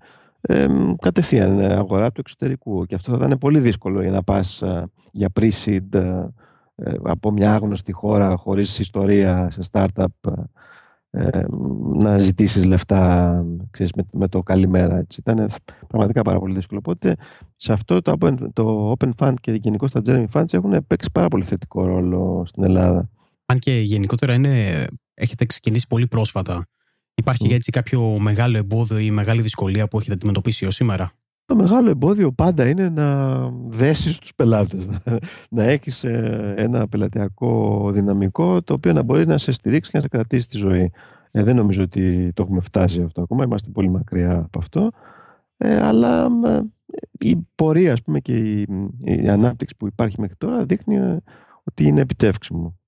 ε, 0.48 0.68
κατευθείαν 1.02 1.60
αγορά 1.60 2.12
του 2.12 2.20
εξωτερικού. 2.20 2.86
Και 2.86 2.96
αυτό 2.96 3.18
θα 3.18 3.26
ήταν 3.26 3.38
πολύ 3.38 3.60
δύσκολο 3.60 4.02
για 4.02 4.12
να 4.12 4.24
πας 4.24 4.64
για 5.12 5.30
pre-seed 5.40 6.20
από 7.04 7.32
μια 7.32 7.54
άγνωστη 7.54 7.92
χώρα 7.92 8.36
χωρίς 8.36 8.80
ιστορία 8.80 9.50
σε 9.52 9.62
startup 9.72 10.34
ε, 11.10 11.46
να 12.00 12.18
ζητήσεις 12.18 12.66
λεφτά 12.66 13.46
ξέρεις, 13.72 13.92
με, 13.94 14.04
με, 14.12 14.28
το 14.28 14.44
καλημέρα. 14.44 14.98
Έτσι. 14.98 15.20
Ήταν 15.20 15.50
πραγματικά 15.88 16.22
πάρα 16.22 16.40
πολύ 16.40 16.54
δύσκολο. 16.54 16.80
Οπότε 16.84 17.16
σε 17.56 17.74
αυτό 17.74 18.02
το 18.02 18.14
Open, 18.20 18.36
το 18.54 18.94
open 19.00 19.10
Fund 19.18 19.34
και 19.42 19.52
γενικώ 19.52 19.90
τα 19.90 20.02
Jeremy 20.06 20.26
Funds 20.34 20.54
έχουν 20.54 20.88
παίξει 20.88 21.10
πάρα 21.12 21.28
πολύ 21.28 21.44
θετικό 21.44 21.86
ρόλο 21.86 22.44
στην 22.48 22.64
Ελλάδα. 22.64 23.10
Αν 23.46 23.60
και 23.60 23.72
γενικότερα 23.72 24.34
είναι, 24.34 24.86
έχετε 25.14 25.46
ξεκινήσει 25.46 25.88
πολύ 25.88 26.08
πρόσφατα. 26.08 26.66
Υπάρχει 27.20 27.48
mm. 27.50 27.54
έτσι 27.54 27.72
κάποιο 27.72 28.20
μεγάλο 28.20 28.58
εμπόδιο 28.58 28.98
ή 28.98 29.12
μεγάλη 29.12 29.42
δυσκολία 29.42 29.88
που 29.88 29.98
έχετε 29.98 30.14
αντιμετωπίσει 30.14 30.64
έως 30.64 30.76
σήμερα; 30.76 31.12
Το 31.46 31.56
μεγάλο 31.56 31.90
εμπόδιο 31.90 32.32
πάντα 32.32 32.68
είναι 32.68 32.90
να 32.90 33.50
δέσεις 33.68 34.18
τους 34.18 34.34
πελάτες, 34.36 34.90
να 35.50 35.64
έχεις 35.64 36.04
ε, 36.04 36.54
ένα 36.58 36.88
πελατειακό 36.88 37.92
δυναμικό 37.92 38.62
το 38.62 38.74
οποίο 38.74 38.94
να 38.94 39.04
μπορεί 39.04 39.26
να 39.26 39.38
σε 39.38 39.52
στηρίξει 39.52 39.92
και 39.92 39.98
να 39.98 40.04
σε 40.04 40.10
κρατήσει 40.10 40.48
τη 40.48 40.58
ζωή. 40.58 40.92
Ε, 41.32 41.44
δεν 41.44 41.56
νομίζω 41.56 41.84
ότι 41.84 42.32
το 42.34 42.44
έχουμε 42.44 42.62
φτάσει 42.62 43.02
αυτό 43.02 43.22
ακόμα, 43.22 43.44
είμαστε 43.44 43.70
πολύ 43.70 43.90
μακριά 43.90 44.38
από 44.38 44.60
αυτό. 44.60 44.92
Ε, 45.58 45.82
αλλά 45.82 46.28
ε, 46.46 46.62
η 47.20 47.48
πορεία 47.56 47.94
ας 47.94 48.02
πούμε, 48.02 48.20
και 48.20 48.38
η, 48.38 48.68
η, 49.02 49.28
ανάπτυξη 49.30 49.76
που 49.76 49.88
υπάρχει 49.88 50.20
μέχρι 50.20 50.36
τώρα 50.36 50.66
δείχνει 50.66 50.98
ότι 51.64 51.84
είναι 51.84 52.02
επιτεύξιμο. 52.02 52.80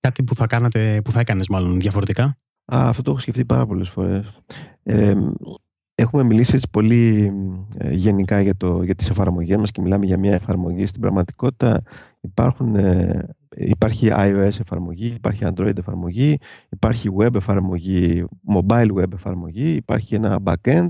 Κάτι 0.00 0.24
που 0.24 0.34
θα, 0.34 0.46
κάνατε, 0.46 1.00
που 1.04 1.10
θα 1.10 1.20
έκανες 1.20 1.48
μάλλον 1.48 1.80
διαφορετικά; 1.80 2.34
Α, 2.74 2.88
αυτό 2.88 3.02
το 3.02 3.10
έχω 3.10 3.20
σκεφτεί 3.20 3.44
πάρα 3.44 3.66
πολλές 3.66 3.88
φορές. 3.88 4.42
Ε, 4.82 5.14
Έχουμε 6.00 6.22
μιλήσει 6.22 6.54
έτσι 6.54 6.68
πολύ 6.70 7.32
ε, 7.78 7.92
γενικά 7.92 8.40
για, 8.40 8.56
το, 8.56 8.82
για 8.82 8.94
τις 8.94 9.10
εφαρμογές 9.10 9.56
μας 9.56 9.70
και 9.70 9.80
μιλάμε 9.80 10.06
για 10.06 10.18
μια 10.18 10.34
εφαρμογή. 10.34 10.86
Στην 10.86 11.00
πραγματικότητα 11.00 11.82
υπάρχουν, 12.20 12.76
ε, 12.76 13.28
υπάρχει 13.56 14.08
iOS 14.12 14.60
εφαρμογή, 14.60 15.06
υπάρχει 15.06 15.44
Android 15.46 15.78
εφαρμογή, 15.78 16.38
υπάρχει 16.68 17.08
web 17.18 17.34
εφαρμογή, 17.34 18.24
mobile 18.54 18.92
web 18.94 19.12
εφαρμογή, 19.12 19.70
υπάρχει 19.70 20.14
ένα 20.14 20.38
backend. 20.44 20.88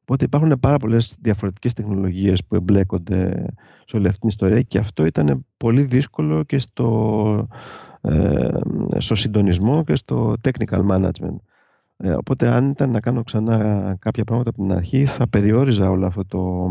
Οπότε 0.00 0.24
υπάρχουν 0.24 0.58
πάρα 0.60 0.76
πολλές 0.76 1.16
διαφορετικές 1.20 1.72
τεχνολογίες 1.72 2.44
που 2.44 2.54
εμπλέκονται 2.54 3.46
σε 3.84 3.96
όλη 3.96 4.06
αυτή 4.06 4.18
την 4.18 4.28
ιστορία 4.28 4.62
και 4.62 4.78
αυτό 4.78 5.06
ήταν 5.06 5.46
πολύ 5.56 5.82
δύσκολο 5.82 6.42
και 6.42 6.58
στο, 6.58 7.48
ε, 7.50 7.56
στο 8.98 9.14
συντονισμό 9.14 9.84
και 9.84 9.94
στο 9.94 10.34
technical 10.42 10.86
management. 10.90 11.36
Ε, 12.00 12.12
οπότε 12.12 12.48
αν 12.48 12.70
ήταν 12.70 12.90
να 12.90 13.00
κάνω 13.00 13.22
ξανά 13.22 13.56
κάποια 13.98 14.24
πράγματα 14.24 14.50
από 14.50 14.62
την 14.62 14.72
αρχή 14.72 15.04
θα 15.06 15.28
περιόριζα 15.28 15.90
όλο 15.90 16.06
αυτό 16.06 16.24
το, 16.24 16.70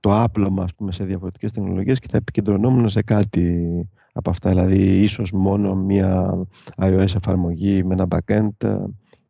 το 0.00 0.22
άπλωμα 0.22 0.62
ας 0.62 0.74
πούμε, 0.74 0.92
σε 0.92 1.04
διαφορετικές 1.04 1.52
τεχνολογίες 1.52 1.98
και 1.98 2.06
θα 2.10 2.16
επικεντρωνόμουν 2.16 2.88
σε 2.88 3.02
κάτι 3.02 3.66
από 4.12 4.30
αυτά. 4.30 4.48
Δηλαδή 4.48 5.02
ίσως 5.02 5.32
μόνο 5.32 5.74
μία 5.74 6.34
iOS 6.76 7.14
εφαρμογή 7.16 7.84
με 7.84 7.94
ένα 7.94 8.06
backend 8.08 8.64
ε, 8.64 8.76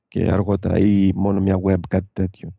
και 0.09 0.31
αργότερα 0.31 0.79
ή 0.79 1.13
μόνο 1.15 1.41
μια 1.41 1.61
web 1.65 1.81
κάτι 1.89 2.09
τέτοιο. 2.13 2.55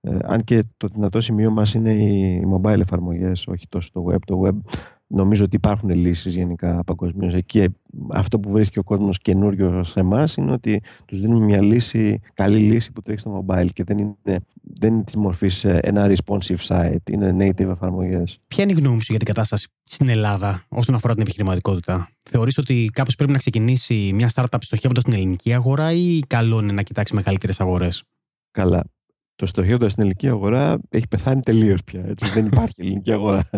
Ε, 0.00 0.16
αν 0.22 0.44
και 0.44 0.64
το 0.76 0.88
δυνατό 0.88 1.20
σημείο 1.20 1.50
μας 1.50 1.74
είναι 1.74 1.92
οι 1.92 2.42
mobile 2.54 2.80
εφαρμογές, 2.80 3.46
όχι 3.46 3.68
τόσο 3.68 3.90
το 3.92 4.04
web. 4.10 4.18
Το 4.24 4.42
web 4.46 4.58
Νομίζω 5.06 5.44
ότι 5.44 5.56
υπάρχουν 5.56 5.90
λύσεις 5.90 6.34
γενικά 6.34 6.84
παγκοσμίως. 6.84 7.34
Εκεί 7.34 7.66
αυτό 8.10 8.40
που 8.40 8.50
βρίσκει 8.50 8.78
ο 8.78 8.82
κόσμος 8.82 9.18
καινούριο 9.18 9.82
σε 9.84 10.00
εμάς 10.00 10.34
είναι 10.34 10.52
ότι 10.52 10.82
τους 11.04 11.20
δίνουμε 11.20 11.44
μια 11.44 11.62
λύση, 11.62 12.20
καλή 12.34 12.58
λύση 12.58 12.92
που 12.92 13.02
τρέχει 13.02 13.20
στο 13.20 13.44
mobile 13.48 13.68
και 13.72 13.84
δεν 13.84 13.98
είναι, 13.98 14.38
δεν 14.62 14.94
είναι 14.94 15.02
της 15.02 15.16
μορφής 15.16 15.64
ένα 15.64 16.12
responsive 16.14 16.66
site, 16.68 17.10
είναι 17.10 17.36
native 17.38 17.68
εφαρμογές. 17.68 18.38
Ποια 18.46 18.62
είναι 18.62 18.72
η 18.72 18.74
γνώμη 18.74 19.00
σου 19.02 19.06
για 19.08 19.18
την 19.18 19.26
κατάσταση 19.26 19.68
στην 19.84 20.08
Ελλάδα 20.08 20.64
όσον 20.68 20.94
αφορά 20.94 21.12
την 21.12 21.22
επιχειρηματικότητα, 21.22 22.08
Θεωρείς 22.30 22.58
ότι 22.58 22.90
κάπως 22.92 23.14
πρέπει 23.14 23.32
να 23.32 23.38
ξεκινήσει 23.38 24.10
μια 24.14 24.30
startup 24.34 24.58
στοχεύοντας 24.60 25.04
την 25.04 25.12
ελληνική 25.12 25.54
αγορά 25.54 25.92
ή 25.92 26.20
καλό 26.26 26.60
είναι 26.60 26.72
να 26.72 26.82
κοιτάξει 26.82 27.14
μεγαλύτερες 27.14 27.60
αγορές; 27.60 28.02
Καλά. 28.50 28.84
Το 29.36 29.46
στοχεύοντας 29.46 29.90
στην 29.90 30.02
ελληνική 30.02 30.28
αγορά 30.28 30.78
έχει 30.88 31.08
πεθάνει 31.08 31.40
τελείως 31.40 31.84
πια. 31.84 32.04
Έτσι. 32.06 32.30
δεν 32.30 32.46
υπάρχει 32.46 32.80
ελληνική 32.80 33.12
αγορά. 33.12 33.50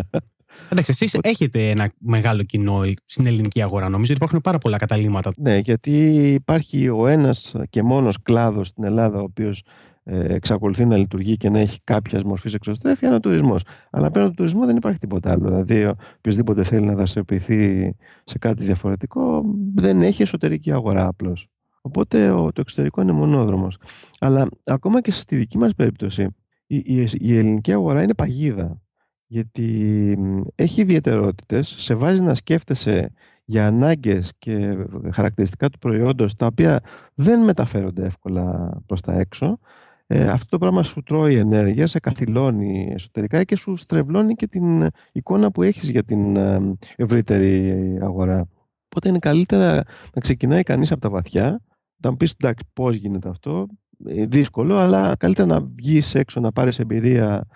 Εντάξει, 0.69 0.91
εσείς 0.91 1.17
έχετε 1.21 1.69
ένα 1.69 1.91
μεγάλο 1.99 2.43
κοινό 2.43 2.81
στην 3.05 3.25
ελληνική 3.25 3.61
αγορά. 3.61 3.89
Νομίζω 3.89 4.13
ότι 4.13 4.13
υπάρχουν 4.13 4.41
πάρα 4.41 4.57
πολλά 4.57 4.77
καταλήμματα. 4.77 5.31
Ναι, 5.37 5.57
γιατί 5.57 6.33
υπάρχει 6.33 6.89
ο 6.89 7.07
ένας 7.07 7.55
και 7.69 7.83
μόνος 7.83 8.21
κλάδος 8.21 8.67
στην 8.67 8.83
Ελλάδα, 8.83 9.19
ο 9.19 9.23
οποίος 9.23 9.63
ε, 10.03 10.33
εξακολουθεί 10.33 10.85
να 10.85 10.97
λειτουργεί 10.97 11.37
και 11.37 11.49
να 11.49 11.59
έχει 11.59 11.79
κάποια 11.83 12.21
μορφή 12.25 12.51
εξωστρέφεια, 12.53 13.07
είναι 13.07 13.17
ο 13.17 13.19
τουρισμός. 13.19 13.63
Αλλά 13.89 14.11
πέραν 14.11 14.27
του 14.27 14.33
τουρισμού 14.35 14.65
δεν 14.65 14.75
υπάρχει 14.75 14.99
τίποτα 14.99 15.31
άλλο. 15.31 15.49
Δηλαδή, 15.49 15.93
οποιοδήποτε 16.17 16.63
θέλει 16.63 16.85
να 16.85 16.95
δραστηριοποιηθεί 16.95 17.95
σε 18.23 18.37
κάτι 18.37 18.63
διαφορετικό, 18.63 19.43
δεν 19.75 20.01
έχει 20.01 20.21
εσωτερική 20.21 20.71
αγορά 20.71 21.07
απλώς. 21.07 21.47
Οπότε 21.81 22.27
το 22.27 22.61
εξωτερικό 22.61 23.01
είναι 23.01 23.11
μονόδρομος. 23.11 23.77
Αλλά 24.19 24.47
ακόμα 24.65 25.01
και 25.01 25.11
στη 25.11 25.35
δική 25.35 25.57
μας 25.57 25.73
περίπτωση, 25.75 26.27
η, 26.67 26.77
η, 26.77 27.09
η 27.13 27.37
ελληνική 27.37 27.71
αγορά 27.71 28.03
είναι 28.03 28.13
παγίδα 28.13 28.81
γιατί 29.27 30.17
έχει 30.55 30.81
ιδιαιτερότητες, 30.81 31.75
σε 31.77 31.95
βάζει 31.95 32.21
να 32.21 32.35
σκέφτεσαι 32.35 33.11
για 33.45 33.65
ανάγκες 33.65 34.33
και 34.37 34.85
χαρακτηριστικά 35.11 35.69
του 35.69 35.77
προϊόντος 35.77 36.35
τα 36.35 36.45
οποία 36.45 36.79
δεν 37.13 37.43
μεταφέρονται 37.43 38.05
εύκολα 38.05 38.77
προς 38.85 39.01
τα 39.01 39.13
έξω. 39.13 39.59
Ε, 40.07 40.27
αυτό 40.29 40.49
το 40.49 40.57
πράγμα 40.57 40.83
σου 40.83 41.03
τρώει 41.03 41.35
ενέργεια, 41.35 41.87
σε 41.87 41.99
καθυλώνει 41.99 42.91
εσωτερικά 42.93 43.43
και 43.43 43.55
σου 43.55 43.75
στρεβλώνει 43.75 44.33
και 44.33 44.47
την 44.47 44.87
εικόνα 45.11 45.51
που 45.51 45.63
έχεις 45.63 45.89
για 45.89 46.03
την 46.03 46.35
ε, 46.35 46.75
ευρύτερη 46.95 47.73
αγορά. 48.01 48.47
Οπότε 48.85 49.09
είναι 49.09 49.19
καλύτερα 49.19 49.83
να 50.13 50.21
ξεκινάει 50.21 50.63
κανείς 50.63 50.91
από 50.91 51.01
τα 51.01 51.09
βαθιά, 51.09 51.61
να 51.97 52.15
πεις 52.15 52.31
εντάξει 52.31 52.63
πώς 52.73 52.95
γίνεται 52.95 53.29
αυτό, 53.29 53.67
ε, 54.05 54.25
δύσκολο, 54.25 54.77
αλλά 54.77 55.15
καλύτερα 55.15 55.47
να 55.47 55.61
βγεις 55.61 56.15
έξω, 56.15 56.39
να 56.39 56.51
πάρεις 56.51 56.79
εμπειρία 56.79 57.47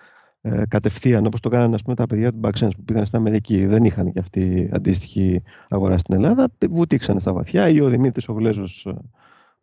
ε, 0.44 0.62
κατευθείαν, 0.68 1.26
όπως 1.26 1.40
το 1.40 1.48
κάνανε 1.48 1.76
πούμε, 1.78 1.94
τα 1.94 2.06
παιδιά 2.06 2.32
του 2.32 2.40
Backsense 2.42 2.70
που 2.76 2.84
πήγαν 2.84 3.06
στην 3.06 3.18
Αμερική. 3.18 3.66
Δεν 3.66 3.84
είχαν 3.84 4.12
και 4.12 4.18
αυτή 4.18 4.70
αντίστοιχη 4.72 5.42
αγορά 5.68 5.98
στην 5.98 6.14
Ελλάδα. 6.14 6.48
Βουτήξανε 6.70 7.20
στα 7.20 7.32
βαθιά 7.32 7.68
ή 7.68 7.80
ο 7.80 7.88
Δημήτρης 7.88 8.28
ο 8.28 8.32
Γλέζος. 8.32 8.86
Ε, 8.86 8.94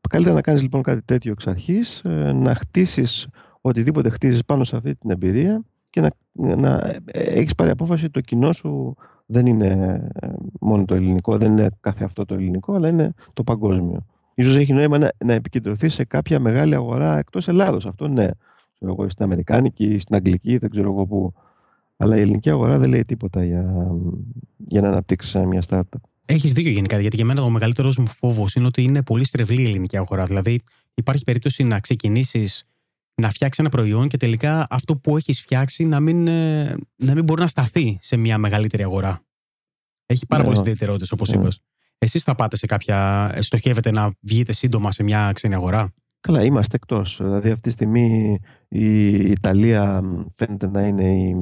καλύτερα 0.10 0.36
να 0.36 0.42
κάνεις 0.42 0.62
λοιπόν 0.62 0.82
κάτι 0.82 1.02
τέτοιο 1.02 1.32
εξ 1.32 1.48
αρχής, 1.48 2.00
ε, 2.00 2.32
να 2.34 2.56
χτίσεις 2.56 3.28
οτιδήποτε 3.62 4.10
χτίζεις 4.10 4.46
πάνω 4.46 4.64
σε 4.64 4.76
αυτή 4.76 4.96
την 4.96 5.10
εμπειρία 5.10 5.64
και 5.90 6.02
να, 6.02 6.10
να 6.56 6.78
ε, 7.06 7.22
έχεις 7.22 7.56
πάρει 7.56 7.70
απόφαση 7.70 8.04
ότι 8.04 8.14
το 8.14 8.22
κοινό 8.22 8.52
σου 8.52 8.96
δεν 9.26 9.46
είναι 9.46 10.02
μόνο 10.60 10.86
το 10.86 10.96
ελληνικό, 10.96 11.38
δεν 11.38 11.52
είναι 11.52 11.70
κάθε 11.80 12.04
αυτό 12.04 12.26
το 12.26 12.34
ελληνικό, 12.34 12.74
αλλά 12.74 12.88
είναι 12.88 13.14
το 13.34 13.44
παγκόσμιο. 13.44 14.06
Ίσως 14.34 14.56
έχει 14.56 14.74
νόημα 14.74 14.98
να, 14.98 15.12
να 15.26 15.34
επικεντρωθεί 15.34 15.90
σε 15.90 16.04
κάποια 16.04 16.40
μεγάλη 16.40 16.76
αγορά 16.76 17.18
εκτός 17.18 17.48
Ελλάδος. 17.48 17.86
Αυτό 17.86 18.08
ναι 18.08 18.28
ξέρω 18.80 18.96
εγώ, 18.98 19.10
στην 19.10 19.24
Αμερικάνικη, 19.24 20.00
στην 20.00 20.16
Αγγλική, 20.16 20.58
δεν 20.58 20.70
ξέρω 20.70 20.92
εγώ 20.92 21.06
πού. 21.06 21.34
Αλλά 21.98 22.18
η 22.18 22.20
ελληνική 22.20 22.50
αγορά 22.50 22.78
δεν 22.78 22.90
λέει 22.90 23.06
τίποτα 23.06 23.46
για, 23.46 23.92
για 24.68 24.82
να 24.82 24.88
αναπτύξει 24.88 25.40
μια 25.40 25.64
startup. 25.70 26.00
Έχεις 26.26 26.54
δίκιο 26.54 26.72
γενικά, 26.72 27.00
γιατί 27.00 27.16
για 27.16 27.26
μένα 27.26 27.44
ο 27.44 27.50
μεγαλύτερος 27.50 27.98
μου 27.98 28.08
φόβος 28.08 28.56
είναι 28.56 28.66
ότι 28.66 28.84
είναι 28.84 29.04
πολύ 29.04 29.26
στρεβλή 29.26 29.62
η 29.62 29.66
ελληνική 29.66 29.98
αγορά. 29.98 30.26
Δηλαδή, 30.26 30.60
υπάρχει 30.94 31.24
περίπτωση 31.24 31.64
να 31.64 31.80
ξεκινήσεις 31.80 32.64
να 33.16 33.30
φτιάξεις 33.30 33.60
ένα 33.60 33.70
προϊόν 33.70 34.08
και 34.08 34.18
τελικά 34.18 34.68
αυτό 34.70 34.96
που 34.96 35.18
έχεις 35.18 35.42
φτιάξει 35.42 35.86
να 35.86 36.00
μην, 36.00 36.28
ε, 36.28 36.76
να 36.96 37.14
μην 37.14 37.24
μπορεί 37.24 37.42
να 37.42 37.48
σταθεί 37.48 37.98
σε 38.02 38.18
μια 38.18 38.38
μεγαλύτερη 38.38 38.84
αγορά. 38.84 39.22
Έχει 40.06 40.26
πάρα 40.26 40.42
ναι, 40.42 40.48
πολλές 40.48 40.62
ιδιαιτερότητες, 40.62 41.12
όπως 41.12 41.30
ναι. 41.30 41.36
είπες. 41.36 41.62
Εσείς 41.98 42.24
θα 42.24 42.36
πάτε 42.36 42.58
σε 42.58 42.66
κάποια. 42.66 43.32
στοχεύετε 43.40 43.92
να 43.92 44.12
βγείτε 44.20 44.54
σύντομα 44.54 44.92
σε 44.92 45.04
μια 45.04 45.32
ξένη 45.34 45.54
αγορά; 45.54 45.94
Καλά, 46.22 46.44
είμαστε 46.44 46.76
εκτός. 46.76 47.20
Δηλαδή 47.22 47.50
αυτή 47.50 47.62
τη 47.62 47.70
στιγμή 47.70 48.40
η 48.68 49.14
Ιταλία 49.16 50.04
φαίνεται 50.36 50.68
να 50.68 50.88
είναι 50.88 51.14
η 51.14 51.36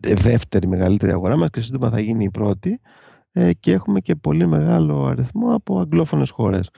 ε, 0.00 0.14
δεύτερη 0.14 0.66
μεγαλύτερη 0.66 1.12
αγορά 1.12 1.36
μας 1.36 1.50
και 1.50 1.60
σύντομα 1.60 1.90
θα 1.90 2.00
γίνει 2.00 2.24
η 2.24 2.30
πρώτη 2.30 2.80
ε, 3.32 3.52
και 3.52 3.72
έχουμε 3.72 4.00
και 4.00 4.14
πολύ 4.14 4.46
μεγάλο 4.46 5.04
αριθμό 5.04 5.54
από 5.54 5.80
αγγλόφωνες 5.80 6.30
χώρες. 6.30 6.70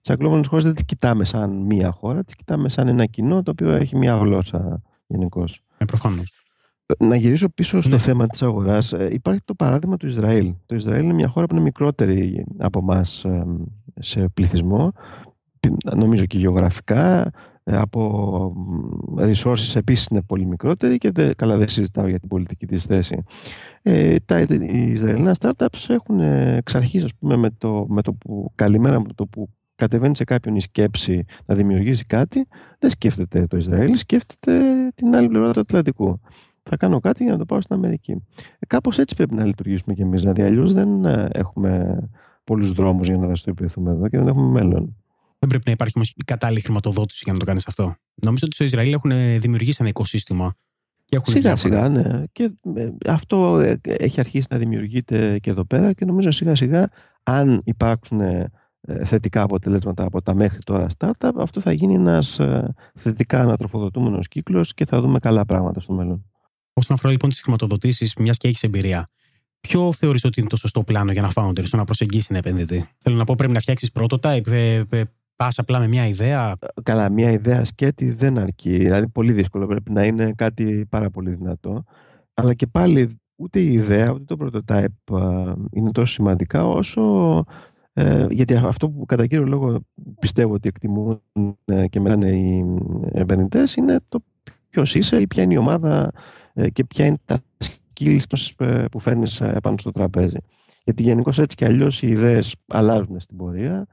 Τις 0.00 0.10
αγγλόφωνες 0.10 0.46
χώρες 0.46 0.64
δεν 0.64 0.74
τις 0.74 0.84
κοιτάμε 0.84 1.24
σαν 1.24 1.50
μία 1.50 1.90
χώρα, 1.90 2.24
τις 2.24 2.34
κοιτάμε 2.34 2.68
σαν 2.68 2.88
ένα 2.88 3.06
κοινό 3.06 3.42
το 3.42 3.50
οποίο 3.50 3.70
έχει 3.70 3.96
μία 3.96 4.16
γλώσσα 4.16 4.82
γενικώς. 5.06 5.62
Ε, 5.78 5.84
προφανώς. 5.84 6.32
Να 6.98 7.16
γυρίσω 7.16 7.48
πίσω 7.48 7.80
στο 7.80 7.90
ναι. 7.90 7.98
θέμα 7.98 8.26
της 8.26 8.42
αγοράς. 8.42 8.92
Ε, 8.92 9.08
υπάρχει 9.12 9.40
το 9.44 9.54
παράδειγμα 9.54 9.96
του 9.96 10.06
Ισραήλ. 10.06 10.54
Το 10.66 10.74
Ισραήλ 10.74 11.04
είναι 11.04 11.12
μια 11.12 11.28
χώρα 11.28 11.46
που 11.46 11.54
είναι 11.54 11.64
μικρότερη 11.64 12.44
από 12.58 12.78
εμάς 12.78 13.24
σε 14.00 14.28
πληθυσμό, 14.28 14.92
νομίζω 15.96 16.26
και 16.26 16.38
γεωγραφικά, 16.38 17.32
από 17.70 18.52
resources 19.18 19.74
επίσης 19.74 20.06
είναι 20.06 20.22
πολύ 20.22 20.46
μικρότερη 20.46 20.98
και 20.98 21.10
δεν, 21.10 21.34
καλά 21.36 21.56
δεν 21.56 21.68
συζητάω 21.68 22.08
για 22.08 22.18
την 22.18 22.28
πολιτική 22.28 22.66
της 22.66 22.84
θέση. 22.84 23.22
Ε, 23.82 24.16
τα, 24.24 24.40
οι 24.40 24.90
Ισραηλινά 24.90 25.36
startups 25.40 25.88
έχουν 25.88 26.20
εξ 26.20 26.74
αρχής 26.74 27.04
ας 27.04 27.14
πούμε 27.18 27.36
με 27.36 27.50
το, 27.50 27.86
με 27.88 28.02
το 28.02 28.12
που 28.12 28.52
καλημέρα 28.54 29.00
με 29.00 29.08
το 29.14 29.26
που 29.26 29.48
κατεβαίνει 29.74 30.16
σε 30.16 30.24
κάποιον 30.24 30.56
η 30.56 30.60
σκέψη 30.60 31.24
να 31.46 31.54
δημιουργήσει 31.54 32.04
κάτι 32.04 32.46
δεν 32.78 32.90
σκέφτεται 32.90 33.46
το 33.46 33.56
Ισραήλ, 33.56 33.96
σκέφτεται 33.96 34.62
την 34.94 35.16
άλλη 35.16 35.28
πλευρά 35.28 35.52
του 35.52 35.60
Ατλαντικού. 35.60 36.20
Θα 36.62 36.76
κάνω 36.76 37.00
κάτι 37.00 37.22
για 37.22 37.32
να 37.32 37.38
το 37.38 37.44
πάω 37.44 37.60
στην 37.60 37.74
Αμερική. 37.74 38.12
Ε, 38.58 38.66
κάπως 38.66 38.98
έτσι 38.98 39.14
πρέπει 39.14 39.34
να 39.34 39.44
λειτουργήσουμε 39.44 39.94
κι 39.94 40.02
εμείς. 40.02 40.20
Δηλαδή 40.20 40.42
αλλιώς 40.42 40.72
δεν 40.72 41.04
ε, 41.04 41.28
έχουμε 41.32 41.98
πολλούς 42.44 42.72
δρόμους 42.72 43.06
για 43.06 43.16
να 43.16 43.26
δραστηριοποιηθούμε 43.26 43.90
εδώ 43.90 44.08
και 44.08 44.18
δεν 44.18 44.26
έχουμε 44.26 44.48
μέλλον. 44.48 44.96
Δεν 45.38 45.48
πρέπει 45.48 45.64
να 45.66 45.72
υπάρχει 45.72 45.92
όμως 45.96 46.14
κατάλληλη 46.24 46.60
χρηματοδότηση 46.60 47.20
για 47.24 47.32
να 47.32 47.38
το 47.38 47.44
κάνεις 47.44 47.66
αυτό. 47.66 47.94
Νομίζω 48.14 48.46
ότι 48.46 48.54
στο 48.54 48.64
Ισραήλ 48.64 48.92
έχουν 48.92 49.40
δημιουργήσει 49.40 49.76
ένα 49.80 49.88
οικοσύστημα. 49.88 50.54
Και 51.04 51.16
έχουν 51.16 51.32
σιγά 51.34 51.56
σιγά, 51.56 51.88
ναι. 51.88 52.22
Και 52.32 52.50
ε, 52.74 52.88
αυτό 53.06 53.58
ε, 53.60 53.80
έχει 53.82 54.20
αρχίσει 54.20 54.46
να 54.50 54.58
δημιουργείται 54.58 55.38
και 55.38 55.50
εδώ 55.50 55.64
πέρα 55.64 55.92
και 55.92 56.04
νομίζω 56.04 56.30
σιγά 56.30 56.54
σιγά 56.54 56.88
αν 57.22 57.60
υπάρξουν 57.64 58.20
ε, 58.20 58.50
θετικά 59.04 59.42
αποτελέσματα 59.42 60.04
από 60.04 60.22
τα 60.22 60.34
μέχρι 60.34 60.58
τώρα 60.58 60.86
startup, 60.98 61.30
αυτό 61.36 61.60
θα 61.60 61.72
γίνει 61.72 61.94
ένας 61.94 62.40
θετικά 62.94 63.40
ανατροφοδοτούμενος 63.40 64.28
κύκλος 64.28 64.74
και 64.74 64.86
θα 64.86 65.00
δούμε 65.00 65.18
καλά 65.18 65.44
πράγματα 65.44 65.80
στο 65.80 65.92
μέλλον. 65.92 66.24
Όσον 66.72 66.96
αφορά 66.96 67.12
λοιπόν 67.12 67.30
τις 67.30 67.40
χρηματοδοτήσεις, 67.40 68.14
μιας 68.16 68.36
και 68.36 68.48
έχεις 68.48 68.62
εμπειρία, 68.62 69.08
Ποιο 69.60 69.92
θεωρείς 69.92 70.24
ότι 70.24 70.40
είναι 70.40 70.48
το 70.48 70.56
σωστό 70.56 70.82
πλάνο 70.82 71.12
για 71.12 71.22
ένα 71.22 71.32
founder 71.34 71.64
στο 71.64 71.76
να 71.76 71.84
προσεγγίσεις 71.84 72.28
ένα 72.28 72.38
επενδυτή; 72.38 72.88
Θέλω 72.98 73.16
να 73.16 73.24
πω, 73.24 73.34
πρέπει 73.34 73.52
να 73.52 73.60
φτιάξεις 73.60 73.90
prototype, 73.94 74.82
Πας 75.38 75.58
απλά 75.58 75.78
με 75.78 75.86
μια 75.86 76.06
ιδέα; 76.06 76.54
Καλά, 76.82 77.10
μια 77.10 77.30
ιδέα 77.30 77.64
σκέτη 77.64 78.10
δεν 78.10 78.38
αρκεί. 78.38 78.76
Δηλαδή, 78.76 79.08
πολύ 79.08 79.32
δύσκολο. 79.32 79.66
Πρέπει 79.66 79.92
να 79.92 80.04
είναι 80.04 80.32
κάτι 80.36 80.86
πάρα 80.88 81.10
πολύ 81.10 81.34
δυνατό. 81.34 81.84
Αλλά 82.34 82.54
και 82.54 82.66
πάλι 82.66 83.20
ούτε 83.36 83.60
η 83.60 83.72
ιδέα 83.72 84.10
ούτε 84.10 84.36
το 84.36 84.36
prototype 84.44 85.56
είναι 85.72 85.90
τόσο 85.90 86.12
σημαντικά 86.12 86.66
όσο. 86.66 87.44
Ε, 87.92 88.26
γιατί 88.30 88.54
αυτό 88.54 88.90
που 88.90 89.04
κατά 89.06 89.26
κύριο 89.26 89.44
λόγο 89.46 89.80
πιστεύω 90.18 90.54
ότι 90.54 90.68
εκτιμούν 90.68 91.20
ε, 91.64 91.86
και 91.88 92.00
μιλάνε 92.00 92.28
οι 92.36 92.64
επενδυτέ 93.12 93.64
είναι 93.76 93.98
το 94.08 94.24
ποιος 94.68 94.94
είσαι 94.94 95.20
ή 95.20 95.26
ποια 95.26 95.42
είναι 95.42 95.54
η 95.54 95.56
ομάδα 95.56 96.10
ε, 96.52 96.70
και 96.70 96.84
ποια 96.84 97.06
είναι 97.06 97.18
τα 97.24 97.40
skills 97.64 98.22
που 98.90 98.98
φέρνεις 99.00 99.42
πάνω 99.62 99.78
στο 99.78 99.90
τραπέζι. 99.90 100.38
Γιατί 100.84 101.02
γενικώς 101.02 101.38
έτσι 101.38 101.56
και 101.56 101.64
αλλιώς 101.64 102.02
οι 102.02 102.08
ιδέες 102.08 102.54
αλλάζουν 102.66 103.20
στην 103.20 103.36
πορεία. 103.36 103.86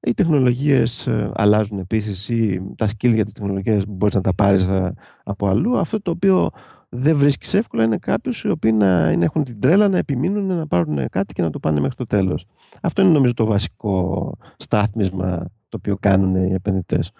Οι 0.00 0.14
τεχνολογίες 0.14 1.06
ε, 1.06 1.30
αλλάζουν 1.34 1.78
επίσης 1.78 2.28
ή 2.28 2.60
τα 2.76 2.88
skills 2.88 3.14
για 3.14 3.24
τις 3.24 3.32
τεχνολογίες 3.32 3.86
μπορείς 3.88 4.14
να 4.14 4.20
τα 4.20 4.34
πάρεις 4.34 4.62
ε, 4.66 4.94
από 5.24 5.48
αλλού. 5.48 5.78
Αυτό 5.78 6.02
το 6.02 6.10
οποίο 6.10 6.50
δεν 6.88 7.16
βρίσκεις 7.16 7.54
εύκολα 7.54 7.84
είναι 7.84 7.98
κάποιους 7.98 8.42
οι 8.44 8.48
οποίοι 8.48 8.72
να 8.74 9.08
έχουν 9.08 9.44
την 9.44 9.60
τρέλα 9.60 9.88
να 9.88 9.98
επιμείνουν 9.98 10.46
να 10.46 10.66
πάρουν 10.66 11.08
κάτι 11.10 11.32
και 11.32 11.42
να 11.42 11.50
το 11.50 11.58
πάνε 11.58 11.80
μέχρι 11.80 11.96
το 11.96 12.06
τέλος. 12.06 12.46
Αυτό 12.80 13.02
είναι 13.02 13.10
νομίζω 13.10 13.34
το 13.34 13.44
βασικό 13.44 14.32
στάθμισμα 14.56 15.50
το 15.68 15.76
οποίο 15.76 15.96
κάνουν 16.00 16.34
οι 16.34 16.52
επενδυτές. 16.52 17.10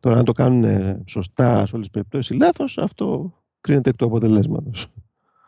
Τώρα 0.00 0.16
να 0.16 0.22
το 0.22 0.32
κάνουν 0.32 0.64
σωστά 1.06 1.66
σε 1.66 1.74
όλες 1.74 1.88
τις 1.88 1.90
περιπτώσεις 1.90 2.30
ή 2.30 2.34
λάθος, 2.34 2.78
αυτό 2.78 3.34
κρίνεται 3.60 3.90
εκ 3.90 3.96
του 3.96 4.04
αποτελέσματος. 4.04 4.86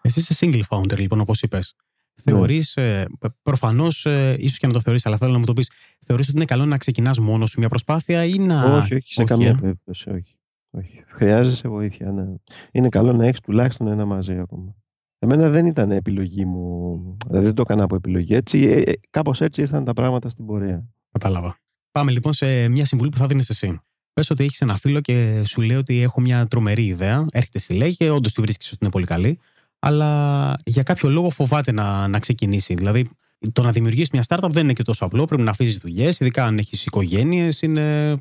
Εσύ 0.02 0.20
είσαι 0.20 0.46
single 0.46 0.62
founder 0.68 0.98
λοιπόν 0.98 1.20
όπως 1.20 1.42
είπες. 1.42 1.76
Θεωρείς, 2.22 2.76
ε, 2.76 3.06
προφανώς, 3.42 4.06
ε, 4.06 4.36
ίσως 4.38 4.58
και 4.58 4.66
να 4.66 4.72
το 4.72 4.80
θεωρείς, 4.80 5.06
αλλά 5.06 5.16
θέλω 5.16 5.32
να 5.32 5.38
μου 5.38 5.44
το 5.44 5.52
πεις, 5.52 5.70
θεωρείς 6.06 6.28
ότι 6.28 6.36
είναι 6.36 6.44
καλό 6.44 6.66
να 6.66 6.76
ξεκινάς 6.76 7.18
μόνος 7.18 7.50
σου 7.50 7.58
μια 7.58 7.68
προσπάθεια 7.68 8.24
ή 8.24 8.38
να. 8.38 8.76
Όχι, 8.76 8.94
όχι, 8.94 9.12
σε 9.12 9.24
καμία 9.24 9.48
ε; 9.48 9.56
περίπτωση. 9.60 10.10
Όχι. 10.10 10.36
όχι. 10.70 11.04
Χρειάζεσαι 11.06 11.68
βοήθεια. 11.68 12.12
Ναι. 12.12 12.24
Είναι 12.72 12.88
καλό 12.88 13.12
να 13.12 13.26
έχεις 13.26 13.40
τουλάχιστον 13.40 13.86
ένα 13.86 14.04
μαζί 14.04 14.38
ακόμα. 14.38 14.74
Εμένα 15.18 15.50
δεν 15.50 15.66
ήταν 15.66 15.90
επιλογή 15.90 16.44
μου, 16.44 17.16
δηλαδή 17.26 17.44
δεν 17.44 17.54
το 17.54 17.62
έκανα 17.62 17.84
από 17.84 17.94
επιλογή. 17.94 18.34
Έτσι, 18.34 18.58
ε, 18.58 18.92
κάπως 19.10 19.40
έτσι 19.40 19.60
ήρθαν 19.60 19.84
τα 19.84 19.92
πράγματα 19.92 20.28
στην 20.28 20.46
πορεία. 20.46 20.84
Κατάλαβα. 21.12 21.56
Πάμε 21.92 22.10
λοιπόν 22.10 22.32
σε 22.32 22.68
μια 22.68 22.86
συμβουλή 22.86 23.10
που 23.10 23.18
θα 23.18 23.26
δίνεις 23.26 23.48
εσύ. 23.48 23.80
Πες 24.12 24.30
ότι 24.30 24.44
έχεις 24.44 24.60
ένα 24.60 24.76
φίλο 24.76 25.00
και 25.00 25.42
σου 25.46 25.60
λέει 25.60 25.76
ότι 25.76 26.02
έχω 26.02 26.20
μια 26.20 26.46
τρομερή 26.46 26.84
ιδέα. 26.84 27.26
Έρχεται 27.30 27.58
στη 27.58 27.74
λέει 27.74 27.96
και 27.96 28.10
όντως 28.10 28.32
τη 28.32 28.40
βρίσκεις 28.40 28.68
ότι 28.68 28.78
είναι 28.80 28.90
πολύ 28.90 29.06
καλή 29.06 29.38
αλλά 29.86 30.54
για 30.64 30.82
κάποιο 30.82 31.08
λόγο 31.08 31.30
φοβάται 31.30 31.72
να, 31.72 32.08
να 32.08 32.18
ξεκινήσει. 32.18 32.74
Δηλαδή, 32.74 33.08
το 33.52 33.62
να 33.62 33.72
δημιουργήσει 33.72 34.10
μια 34.12 34.24
startup 34.28 34.48
δεν 34.50 34.62
είναι 34.62 34.72
και 34.72 34.82
τόσο 34.82 35.04
απλό. 35.04 35.24
Πρέπει 35.24 35.42
να 35.42 35.50
αφήσει 35.50 35.78
δουλειές, 35.78 36.20
ειδικά 36.20 36.44
αν 36.44 36.58
έχεις 36.58 36.86
οικογένειες. 36.86 37.62
Είναι, 37.62 38.16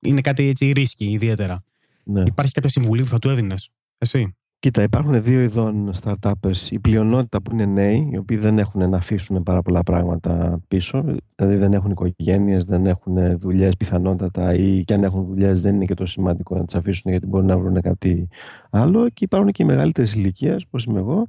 είναι 0.00 0.20
κάτι 0.20 0.48
έτσι 0.48 0.72
ρίσκι 0.72 1.10
ιδιαίτερα. 1.10 1.64
Ναι. 2.04 2.22
Υπάρχει 2.26 2.52
κάποια 2.52 2.68
συμβουλή 2.68 3.02
που 3.02 3.08
θα 3.08 3.18
του 3.18 3.28
έδινες, 3.28 3.70
εσύ; 3.98 4.36
Κοίτα, 4.60 4.82
υπάρχουν 4.82 5.22
δύο 5.22 5.40
ειδών 5.40 5.92
startups. 6.02 6.70
Η 6.70 6.78
πλειονότητα 6.78 7.42
που 7.42 7.52
είναι 7.52 7.64
νέοι, 7.64 8.08
οι 8.12 8.16
οποίοι 8.16 8.36
δεν 8.36 8.58
έχουν 8.58 8.90
να 8.90 8.96
αφήσουν 8.96 9.42
πάρα 9.42 9.62
πολλά 9.62 9.82
πράγματα 9.82 10.60
πίσω. 10.68 11.04
Δηλαδή 11.34 11.56
δεν 11.56 11.72
έχουν 11.72 11.90
οικογένειες, 11.90 12.64
δεν 12.64 12.86
έχουν 12.86 13.38
δουλειές 13.38 13.76
πιθανότατα 13.76 14.54
ή 14.54 14.84
και 14.84 14.94
αν 14.94 15.04
έχουν 15.04 15.24
δουλειές 15.26 15.62
δεν 15.62 15.74
είναι 15.74 15.84
και 15.84 15.94
τόσο 15.94 16.12
σημαντικό 16.12 16.56
να 16.56 16.64
τις 16.64 16.74
αφήσουν 16.74 17.10
γιατί 17.10 17.26
μπορεί 17.26 17.46
να 17.46 17.58
βρουν 17.58 17.80
κάτι 17.80 18.28
άλλο. 18.70 19.08
Και 19.08 19.24
υπάρχουν 19.24 19.50
και 19.50 19.62
οι 19.62 19.66
μεγαλύτερες 19.66 20.14
ηλικίες, 20.14 20.64
όπω 20.70 20.90
είμαι 20.90 20.98
εγώ, 20.98 21.26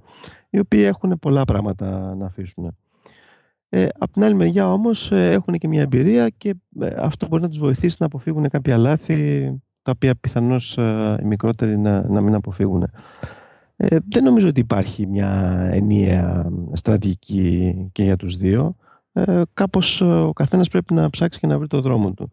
οι 0.50 0.60
οποίοι 0.60 0.84
έχουν 0.86 1.20
πολλά 1.20 1.46
πράγματα 1.46 2.15
να 2.15 2.26
αφήσουν. 2.26 2.78
Ε, 3.70 3.88
απ' 3.98 4.12
την 4.12 4.24
άλλη 4.24 4.36
μεριά 4.36 4.72
όμως 4.74 5.12
ε, 5.12 5.30
έχουν 5.32 5.54
και 5.58 5.68
μια 5.68 5.82
εμπειρία 5.82 6.30
και 6.30 6.56
ε, 6.80 6.96
αυτό 6.98 7.28
μπορεί 7.28 7.42
να 7.42 7.50
τους 7.50 7.60
βοηθήσει 7.60 7.96
να 8.00 8.06
αποφύγουν 8.06 8.50
κάποια 8.50 8.78
λάθη 8.78 9.52
τα 9.82 9.92
οποία 9.96 10.15
πιθανώς 10.15 10.78
ε, 10.78 11.18
οι 11.22 11.26
μικρότεροι 11.26 11.78
να, 11.78 12.08
να 12.08 12.22
μην 12.22 12.34
αποφύγουν. 12.34 12.92
Ε, 13.76 13.98
δεν 14.10 14.24
νομίζω 14.24 14.48
ότι 14.48 14.60
υπάρχει 14.60 15.08
μια 15.08 15.60
ενιαία 15.72 16.52
στρατηγική 16.74 17.89
και 17.92 18.04
για 18.04 18.15
τους 18.15 18.38
δύο. 18.38 18.76
Ε, 19.12 19.42
κάπως 19.54 20.02
ο 20.02 20.32
καθένας 20.34 20.68
πρέπει 20.68 20.94
να 20.94 21.10
ψάξει 21.10 21.39
και 21.39 21.48
να 21.48 21.58
βρει 21.58 21.68
το 21.68 21.82
δρόμο 21.82 22.13
του. 22.13 22.32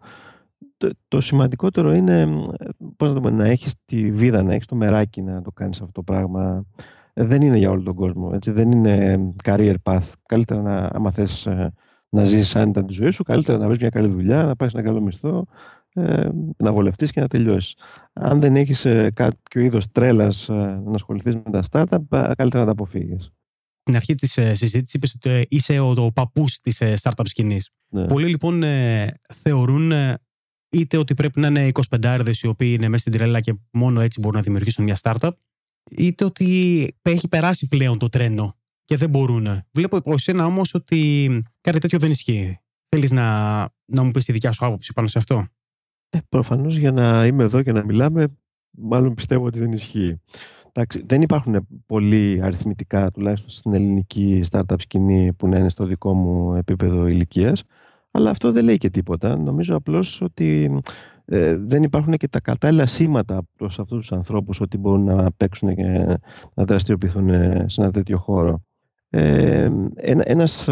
Το, 1.09 1.21
σημαντικότερο 1.21 1.93
είναι 1.95 2.27
πώς 2.97 3.09
να, 3.09 3.15
το 3.15 3.21
πω, 3.21 3.31
να 3.31 3.47
έχεις 3.47 3.75
τη 3.85 4.13
βίδα, 4.13 4.43
να 4.43 4.53
έχεις 4.53 4.67
το 4.67 4.75
μεράκι 4.75 5.23
να 5.23 5.43
το 5.43 5.53
κάνεις 5.53 5.81
αυτό 5.81 5.93
το 5.93 6.03
πράγμα. 6.03 6.65
Ε, 7.13 7.25
δεν 7.25 7.43
είναι 7.43 7.57
για 7.57 7.71
όλο 7.71 7.83
τον 7.83 7.95
κόσμο. 7.95 8.31
Έτσι. 8.35 8.51
Δεν 8.51 8.71
είναι 8.71 9.19
career 9.45 9.75
path. 9.83 10.13
Καλύτερα 10.27 10.63
να, 10.63 10.91
άμα 10.93 11.11
θες 11.11 11.49
να 12.09 12.25
ζήσεις 12.25 12.57
άνετα 12.57 12.85
τη 12.85 12.93
ζωή 12.93 13.11
σου, 13.11 13.23
καλύτερα 13.23 13.59
να 13.59 13.67
βρεις 13.67 13.79
μια 13.79 13.89
καλή 13.89 14.09
δουλειά, 14.09 14.45
να 14.45 14.57
πάρεις 14.57 14.75
ένα 14.75 14.83
καλό 14.83 15.01
μισθό, 15.01 15.39
ε, 15.39 15.86
να 16.57 16.73
βολευτείς 16.73 17.11
και 17.11 17.21
να 17.21 17.29
τελειώσεις. 17.29 17.77
Αν 18.13 18.41
δεν 18.41 18.57
έχεις 18.57 18.85
ε, 18.85 19.11
κάποιο 19.15 19.61
είδος 19.61 19.93
τρέλας 19.93 20.49
ε, 20.49 20.53
να 20.85 20.95
ασχοληθείς 20.95 21.35
με 21.35 21.51
τα 21.51 21.63
startup, 21.71 22.19
ε, 22.19 22.35
καλύτερα 22.35 22.59
να 22.59 22.65
τα 22.65 22.71
αποφύγεις. 22.71 23.31
Στην 23.81 23.97
αρχή 23.97 24.15
της 24.15 24.37
ε, 24.37 24.55
συζήτησης 24.55 24.95
είπες 24.95 25.15
ότι 25.15 25.47
είσαι 25.49 25.79
ο, 25.79 25.95
ο 25.97 26.13
παππούς 26.13 26.61
της 26.61 26.83
startup 27.03 27.25
σκηνής. 27.25 27.71
Ναι. 27.89 28.07
Πολλοί 28.07 28.29
λοιπόν 28.29 28.63
θεωρούν 29.43 29.93
είτε 30.69 30.97
ότι 30.97 31.15
πρέπει 31.15 31.41
να 31.41 31.47
είναι 31.47 31.71
25 31.91 32.33
οι 32.43 32.47
οποίοι 32.47 32.73
είναι 32.77 32.89
μέσα 32.89 33.09
στην 33.09 33.13
τρέλα 33.13 33.41
και 33.41 33.55
μόνο 33.73 34.01
έτσι 34.01 34.21
μπορούν 34.21 34.37
να 34.37 34.43
δημιουργήσουν 34.43 34.85
μια 34.85 34.99
startup, 35.03 35.31
είτε 35.91 36.25
ότι 36.25 36.97
έχει 37.03 37.29
περάσει 37.29 37.69
πλέον 37.69 37.99
το 37.99 38.09
τρένο 38.09 38.57
και 38.85 38.97
δεν 38.97 39.11
μπορούν. 39.11 39.63
Βλέπω 39.73 39.97
από 39.97 40.13
εσένα 40.13 40.45
όμως 40.45 40.75
ότι 40.75 41.43
κάτι 41.61 41.79
τέτοιο 41.79 41.99
δεν 41.99 42.11
ισχύει. 42.11 42.61
Θέλεις 42.89 43.11
να, 43.11 43.59
να 43.85 44.03
μου 44.03 44.11
πεις 44.11 44.25
τη 44.25 44.33
δικιά 44.33 44.53
σου 44.53 44.67
άποψη 44.67 44.93
πάνω 44.93 45.09
σε 45.09 45.19
αυτό; 45.19 45.47
Ε, 46.17 46.21
προφανώς 46.29 46.77
για 46.77 46.93
να 46.93 47.27
είμαι 47.27 47.43
εδώ 47.45 47.63
και 47.63 47.73
να 47.73 47.85
μιλάμε, 47.85 48.27
μάλλον 48.71 49.15
πιστεύω 49.15 49.45
ότι 49.45 49.59
δεν 49.59 49.73
ισχύει. 49.73 50.21
Εντάξει, 50.73 51.05
δεν 51.07 51.23
υπάρχουν 51.23 51.67
πολλοί 51.87 52.41
αριθμητικά, 52.43 53.11
τουλάχιστον 53.11 53.51
στην 53.51 53.75
ελληνική 53.75 54.45
startup 54.51 54.81
σκηνή, 54.81 55.33
που 55.33 55.49
να 55.49 55.59
είναι 55.59 55.69
στο 55.69 55.85
δικό 55.85 56.15
μου 56.15 56.55
επίπεδο 56.55 57.07
ηλικίας. 57.07 57.63
Αλλά 58.11 58.31
αυτό 58.31 58.53
δεν 58.53 58.65
λέει 58.65 58.77
και 58.77 58.91
τίποτα. 58.91 59.39
Νομίζω 59.39 59.77
απλώς 59.77 60.21
ότι 60.21 60.81
ε, 61.25 61.57
δεν 61.57 61.83
υπάρχουν 61.83 62.15
και 62.15 62.29
τα 62.29 62.41
κατάλληλα 62.41 62.87
σήματα 62.87 63.43
προς 63.57 63.79
αυτούς 63.79 63.99
τους 63.99 64.13
ανθρώπους 64.13 64.61
ότι 64.61 64.79
μπορούν 64.79 65.05
να 65.05 65.33
παίξουν 65.33 65.75
και 65.75 66.19
να 66.55 66.65
δραστηριοποιηθούν 66.65 67.29
σε 67.69 67.81
ένα 67.83 67.91
τέτοιο 67.91 68.19
χώρο. 68.19 68.63
Ε, 69.11 69.71
ένα, 69.95 70.23
ένας 70.27 70.69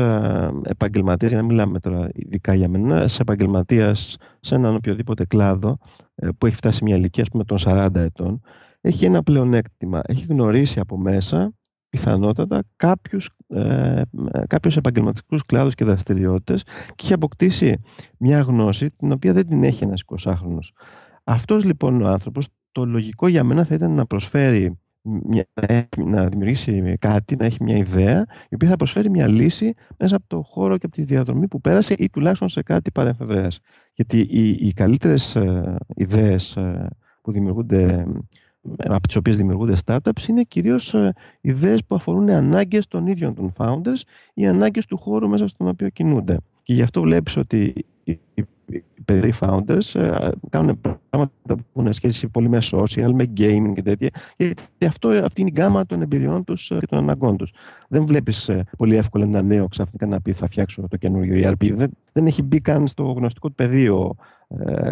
επαγγελματίας, 0.62 1.30
για 1.30 1.40
να 1.40 1.46
μιλάμε 1.46 1.80
τώρα 1.80 2.08
ειδικά 2.12 2.54
για 2.54 2.68
μένα, 2.68 2.96
ένας 2.96 3.20
επαγγελματίας 3.20 4.16
σε 4.40 4.54
έναν 4.54 4.74
οποιοδήποτε 4.74 5.24
κλάδο 5.24 5.78
ε, 6.14 6.28
που 6.38 6.46
έχει 6.46 6.56
φτάσει 6.56 6.84
μια 6.84 6.96
ηλικία 6.96 7.24
με 7.32 7.44
των 7.44 7.58
40 7.60 7.94
ετών, 7.94 8.40
έχει 8.80 9.04
ένα 9.04 9.22
πλεονέκτημα. 9.22 10.00
Έχει 10.06 10.26
γνωρίσει 10.28 10.80
από 10.80 10.98
μέσα 10.98 11.52
πιθανότατα 11.88 12.62
κάποιους, 12.76 13.30
ε, 13.48 14.02
κάποιους 14.46 14.76
επαγγελματικούς 14.76 15.46
κλάδους 15.46 15.74
και 15.74 15.84
δραστηριότητες 15.84 16.62
και 16.62 17.02
έχει 17.02 17.12
αποκτήσει 17.12 17.80
μια 18.18 18.40
γνώση 18.40 18.90
την 18.90 19.12
οποία 19.12 19.32
δεν 19.32 19.48
την 19.48 19.64
έχει 19.64 19.84
ένας 19.84 20.02
20χρονος. 20.02 20.72
Αυτός 21.24 21.64
λοιπόν 21.64 22.02
ο 22.02 22.06
άνθρωπος, 22.06 22.48
το 22.72 22.84
λογικό 22.84 23.28
για 23.28 23.44
μένα 23.44 23.64
θα 23.64 23.74
ήταν 23.74 23.90
να 23.90 24.06
προσφέρει 24.06 24.78
μια, 25.04 25.46
να 25.96 26.28
δημιουργήσει 26.28 26.96
κάτι, 26.98 27.36
να 27.36 27.44
έχει 27.44 27.62
μια 27.62 27.76
ιδέα, 27.76 28.24
η 28.48 28.54
οποία 28.54 28.68
θα 28.68 28.76
προσφέρει 28.76 29.10
μια 29.10 29.26
λύση 29.26 29.74
μέσα 29.98 30.16
από 30.16 30.24
το 30.26 30.42
χώρο 30.42 30.78
και 30.78 30.86
από 30.86 30.94
τη 30.94 31.02
διαδρομή 31.02 31.48
που 31.48 31.60
πέρασε 31.60 31.94
ή 31.98 32.10
τουλάχιστον 32.10 32.48
σε 32.48 32.62
κάτι 32.62 32.90
παρεμφευρέας. 32.90 33.60
Γιατί 33.94 34.18
οι, 34.18 34.48
οι 34.48 34.72
καλύτερες 34.72 35.36
ε, 35.36 35.76
ιδέες 35.94 36.56
ε, 36.56 36.88
που 37.22 37.32
δημιουργούνται 37.32 38.06
από 38.78 39.06
τις 39.06 39.16
οποίες 39.16 39.36
δημιουργούνται 39.36 39.76
startups 39.84 40.28
είναι 40.28 40.42
κυρίως 40.42 40.94
ε, 40.94 41.12
ιδέες 41.40 41.84
που 41.84 41.94
αφορούν 41.94 42.28
ανάγκες 42.30 42.86
των 42.86 43.06
ίδιων 43.06 43.34
των 43.34 43.52
founders 43.56 44.00
ή 44.34 44.46
ανάγκες 44.46 44.86
του 44.86 44.96
χώρου 44.96 45.28
μέσα 45.28 45.48
στον 45.48 45.68
οποίο 45.68 45.88
κινούνται. 45.88 46.38
Και 46.62 46.74
γι' 46.74 46.82
αυτό 46.82 47.00
βλέπεις 47.00 47.36
ότι 47.36 47.86
οι 48.04 48.44
περί 49.04 49.34
founders 49.40 50.00
ε, 50.00 50.28
κάνουν 50.50 50.80
πράγματα 50.80 51.32
που 51.46 51.64
έχουν 51.76 51.92
σχέση 51.92 52.28
πολύ 52.28 52.48
με 52.48 52.58
social, 52.60 53.10
με 53.14 53.32
gaming 53.36 53.72
και 53.74 53.82
τέτοια. 53.82 54.08
Γιατί 54.36 54.86
αυτό, 54.86 55.08
αυτή 55.08 55.40
είναι 55.40 55.50
η 55.54 55.60
γκάμα 55.60 55.86
των 55.86 56.02
εμπειριών 56.02 56.44
τους 56.44 56.70
ε, 56.70 56.76
και 56.80 56.86
των 56.86 56.98
αναγκών 56.98 57.36
τους. 57.36 57.52
Δεν 57.88 58.06
βλέπεις 58.06 58.50
πολύ 58.76 58.96
εύκολα 58.96 59.24
ένα 59.24 59.42
νέο 59.42 59.68
ξαφνικά 59.68 60.06
να 60.06 60.20
πει 60.20 60.32
θα 60.32 60.46
φτιάξω 60.46 60.86
το 60.88 60.96
καινούριο 60.96 61.50
ERP. 61.50 61.72
Δεν, 61.74 61.90
δεν 62.12 62.26
έχει 62.26 62.42
μπει 62.42 62.60
καν 62.60 62.86
στο 62.86 63.02
γνωστικό 63.02 63.48
του 63.48 63.54
πεδίο 63.54 64.14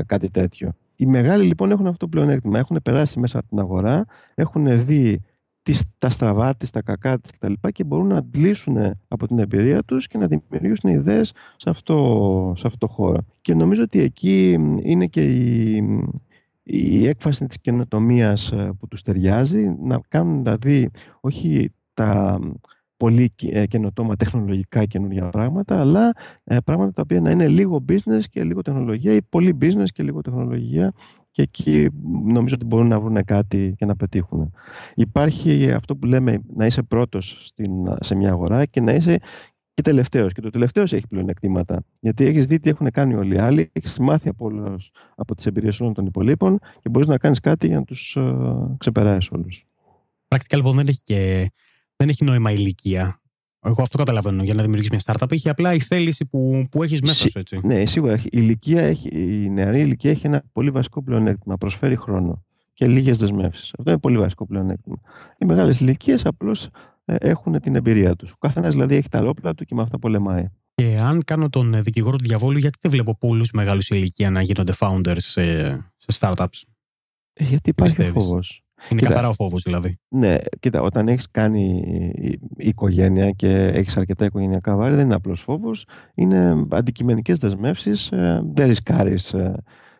κάτι 0.06 0.30
τέτοιο. 0.30 0.72
Οι 0.96 1.06
μεγάλοι 1.06 1.44
λοιπόν 1.44 1.70
έχουν 1.70 1.86
αυτό 1.86 1.98
το 1.98 2.08
πλεονέκτημα. 2.08 2.58
Έχουν 2.58 2.80
περάσει 2.82 3.20
μέσα 3.20 3.38
από 3.38 3.48
την 3.48 3.58
αγορά, 3.58 4.04
έχουν 4.34 4.84
δει 4.84 5.20
τις, 5.62 5.82
τα 5.98 6.10
στραβά 6.10 6.56
της, 6.56 6.70
τα 6.70 6.82
κακά 6.82 7.18
της 7.18 7.30
κτλ. 7.30 7.52
Και, 7.72 7.84
μπορούν 7.84 8.06
να 8.06 8.16
αντλήσουν 8.16 8.76
από 9.08 9.26
την 9.26 9.38
εμπειρία 9.38 9.82
τους 9.82 10.06
και 10.06 10.18
να 10.18 10.26
δημιουργήσουν 10.26 10.90
ιδέες 10.90 11.32
σε 11.56 11.70
αυτό, 11.70 12.52
σε 12.56 12.66
αυτό 12.66 12.86
το 12.86 12.92
χώρο. 12.92 13.18
Και 13.40 13.54
νομίζω 13.54 13.82
ότι 13.82 14.00
εκεί 14.00 14.52
είναι 14.82 15.06
και 15.06 15.22
η, 15.22 15.84
η 16.62 17.06
έκφαση 17.06 17.46
της 17.46 17.60
καινοτομίας 17.60 18.52
ε, 18.52 18.72
που 18.78 18.88
τους 18.88 19.02
ταιριάζει, 19.02 19.76
να 19.80 20.00
κάνουν 20.08 20.42
δηλαδή 20.42 20.90
όχι 21.20 21.72
τα 21.94 22.38
πολύ 22.96 23.32
ε, 23.42 23.66
καινοτόμα 23.66 24.16
τεχνολογικά 24.16 24.84
καινούργια 24.84 25.28
πράγματα, 25.28 25.80
αλλά 25.80 26.12
ε, 26.44 26.56
πράγματα 26.64 26.92
τα 26.92 27.02
οποία 27.02 27.20
να 27.20 27.30
είναι 27.30 27.48
λίγο 27.48 27.84
business 27.88 28.22
και 28.30 28.44
λίγο 28.44 28.62
τεχνολογία 28.62 29.12
ή 29.12 29.22
πολύ 29.22 29.58
business 29.60 29.86
και 29.94 30.02
λίγο 30.02 30.20
τεχνολογία 30.20 30.92
και 31.32 31.42
εκεί 31.42 31.88
νομίζω 32.24 32.54
ότι 32.54 32.64
μπορούν 32.64 32.86
να 32.86 33.00
βρουν 33.00 33.24
κάτι 33.24 33.74
και 33.76 33.84
να 33.84 33.96
πετύχουν. 33.96 34.52
Υπάρχει 34.94 35.72
αυτό 35.72 35.96
που 35.96 36.06
λέμε 36.06 36.38
να 36.56 36.66
είσαι 36.66 36.82
πρώτος 36.82 37.38
στην, 37.42 37.70
σε 38.00 38.14
μια 38.14 38.30
αγορά 38.30 38.64
και 38.64 38.80
να 38.80 38.92
είσαι 38.92 39.18
και 39.74 39.82
τελευταίος. 39.82 40.32
Και 40.32 40.40
το 40.40 40.50
τελευταίος 40.50 40.92
έχει 40.92 41.06
πλεονεκτήματα. 41.06 41.84
Γιατί 42.00 42.24
έχεις 42.24 42.46
δει 42.46 42.60
τι 42.60 42.70
έχουν 42.70 42.90
κάνει 42.90 43.14
όλοι 43.14 43.34
οι 43.34 43.38
άλλοι, 43.38 43.70
έχεις 43.72 43.98
μάθει 43.98 44.28
από, 44.28 44.44
όλους, 44.44 44.90
από 45.14 45.34
τις 45.34 45.46
εμπειρίες 45.46 45.80
όλων 45.80 45.94
των 45.94 46.06
υπολείπων 46.06 46.58
και 46.80 46.88
μπορείς 46.88 47.08
να 47.08 47.18
κάνεις 47.18 47.40
κάτι 47.40 47.66
για 47.66 47.76
να 47.76 47.84
τους 47.84 48.16
uh, 48.18 48.74
ξεπεράσεις 48.78 49.30
όλους. 49.30 49.66
Πρακτικά 50.28 50.56
λοιπόν 50.56 50.76
δεν 50.76 50.86
έχει 50.86 51.02
και 51.02 51.50
δεν 51.96 52.08
έχει 52.08 52.24
νόημα 52.24 52.50
ηλικία. 52.52 53.21
Εγώ 53.64 53.82
αυτό 53.82 53.98
καταλαβαίνω. 53.98 54.42
Για 54.42 54.54
να 54.54 54.62
δημιουργήσεις 54.62 54.90
μια 54.90 55.00
startup 55.04 55.32
έχει 55.32 55.48
απλά 55.48 55.74
η 55.74 55.78
θέληση 55.78 56.26
που, 56.26 56.66
που 56.70 56.82
έχεις 56.82 57.00
μέσα 57.00 57.28
σου. 57.28 57.38
Έτσι. 57.38 57.60
Ναι, 57.62 57.86
σίγουρα. 57.86 58.14
Η, 58.14 58.28
ηλικία 58.30 58.82
έχει, 58.82 59.08
η 59.08 59.50
νεαρή 59.50 59.80
ηλικία 59.80 60.10
έχει 60.10 60.26
ένα 60.26 60.42
πολύ 60.52 60.70
βασικό 60.70 61.02
πλεονέκτημα. 61.02 61.56
Προσφέρει 61.56 61.96
χρόνο 61.96 62.44
και 62.72 62.86
λίγες 62.86 63.18
δεσμεύσεις. 63.18 63.72
Αυτό 63.78 63.90
είναι 63.90 64.00
πολύ 64.00 64.18
βασικό 64.18 64.46
πλεονέκτημα. 64.46 65.00
Οι 65.38 65.44
μεγάλες 65.44 65.80
ηλικίες 65.80 66.24
απλώς 66.24 66.68
ε, 67.04 67.14
έχουν 67.18 67.60
την 67.60 67.74
εμπειρία 67.74 68.16
τους. 68.16 68.30
Ο 68.30 68.36
καθένας 68.38 68.72
δηλαδή 68.72 68.94
έχει 68.94 69.08
τα 69.08 69.20
λόπλα 69.20 69.54
του 69.54 69.64
και 69.64 69.74
με 69.74 69.82
αυτά 69.82 69.98
πολεμάει. 69.98 70.46
Και 70.74 70.98
αν 71.02 71.24
κάνω 71.24 71.48
τον 71.48 71.74
ε, 71.74 71.80
δικηγόρο 71.80 72.16
του 72.16 72.24
διαβόλου, 72.24 72.58
γιατί 72.58 72.78
δεν 72.80 72.90
βλέπω 72.90 73.16
πολλούς 73.18 73.50
μεγάλους 73.50 73.88
ηλικία 73.88 74.30
να 74.30 74.42
γίνονται 74.42 74.72
founders 74.78 75.16
σε, 75.16 75.72
σε 75.96 76.18
startups; 76.20 76.62
Ε, 77.32 77.44
γιατί 77.44 77.70
υπάρχει 77.70 78.02
φόβος. 78.02 78.61
Είναι 78.90 79.00
κοίτα, 79.00 79.12
καθαρά 79.12 79.28
ο 79.28 79.32
φόβος 79.32 79.62
δηλαδή. 79.62 79.96
Ναι, 80.08 80.36
κοίτα, 80.60 80.80
όταν 80.80 81.08
έχεις 81.08 81.30
κάνει 81.30 81.82
οικογένεια 82.56 83.30
και 83.30 83.48
έχεις 83.48 83.96
αρκετά 83.96 84.24
οικογενειακά 84.24 84.76
βάρη, 84.76 84.94
δεν 84.94 85.04
είναι 85.04 85.14
απλός 85.14 85.42
φόβος. 85.42 85.86
Είναι 86.14 86.66
αντικειμενικές 86.68 87.38
δεσμεύσεις. 87.38 88.10
Ε, 88.10 88.42
δεν 88.54 88.66
ρισκάρεις 88.66 89.32
ε, 89.32 89.54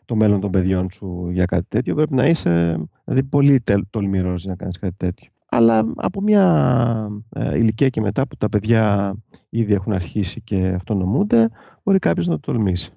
το 0.05 0.17
μέλλον 0.17 0.41
των 0.41 0.51
παιδιών 0.51 0.91
σου 0.91 1.29
για 1.33 1.45
κάτι 1.45 1.67
τέτοιο. 1.69 1.95
Πρέπει 1.95 2.15
να 2.15 2.27
είσαι 2.27 2.81
δηλαδή, 3.05 3.23
πολύ 3.23 3.63
τολμηρός 3.91 4.43
για 4.43 4.51
να 4.51 4.57
κάνεις 4.57 4.79
κάτι 4.79 4.95
τέτοιο. 4.97 5.31
Αλλά 5.49 5.93
από 5.97 6.21
μια 6.21 7.09
ε, 7.29 7.59
ηλικία 7.59 7.89
και 7.89 8.01
μετά 8.01 8.27
που 8.27 8.37
τα 8.37 8.49
παιδιά 8.49 9.15
ήδη 9.49 9.73
έχουν 9.75 9.93
αρχίσει 9.93 10.41
και 10.41 10.73
αυτονομούνται, 10.77 11.49
μπορεί 11.83 11.99
κάποιος 11.99 12.27
να 12.27 12.39
το 12.39 12.53
τολμήσει. 12.53 12.93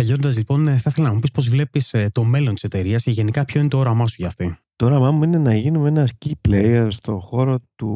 Τελειώνοντα 0.00 0.28
λοιπόν, 0.28 0.64
θα 0.66 0.90
ήθελα 0.90 1.06
να 1.06 1.14
μου 1.14 1.18
πεις 1.20 1.30
πώς 1.30 1.48
βλέπεις 1.48 1.94
το 2.12 2.24
μέλλον 2.24 2.54
της 2.54 2.62
εταιρείας 2.62 3.02
και 3.02 3.10
γενικά 3.10 3.44
ποιο 3.44 3.60
είναι 3.60 3.68
το 3.68 3.78
όραμά 3.78 4.06
σου 4.06 4.14
για 4.18 4.26
αυτή. 4.26 4.56
Το 4.76 4.86
όραμά 4.86 5.10
μου 5.10 5.22
είναι 5.22 5.38
να 5.38 5.54
γίνουμε 5.54 5.88
ένα 5.88 6.08
key 6.24 6.30
player 6.48 6.86
στο 6.90 7.18
χώρο 7.18 7.58
του, 7.76 7.88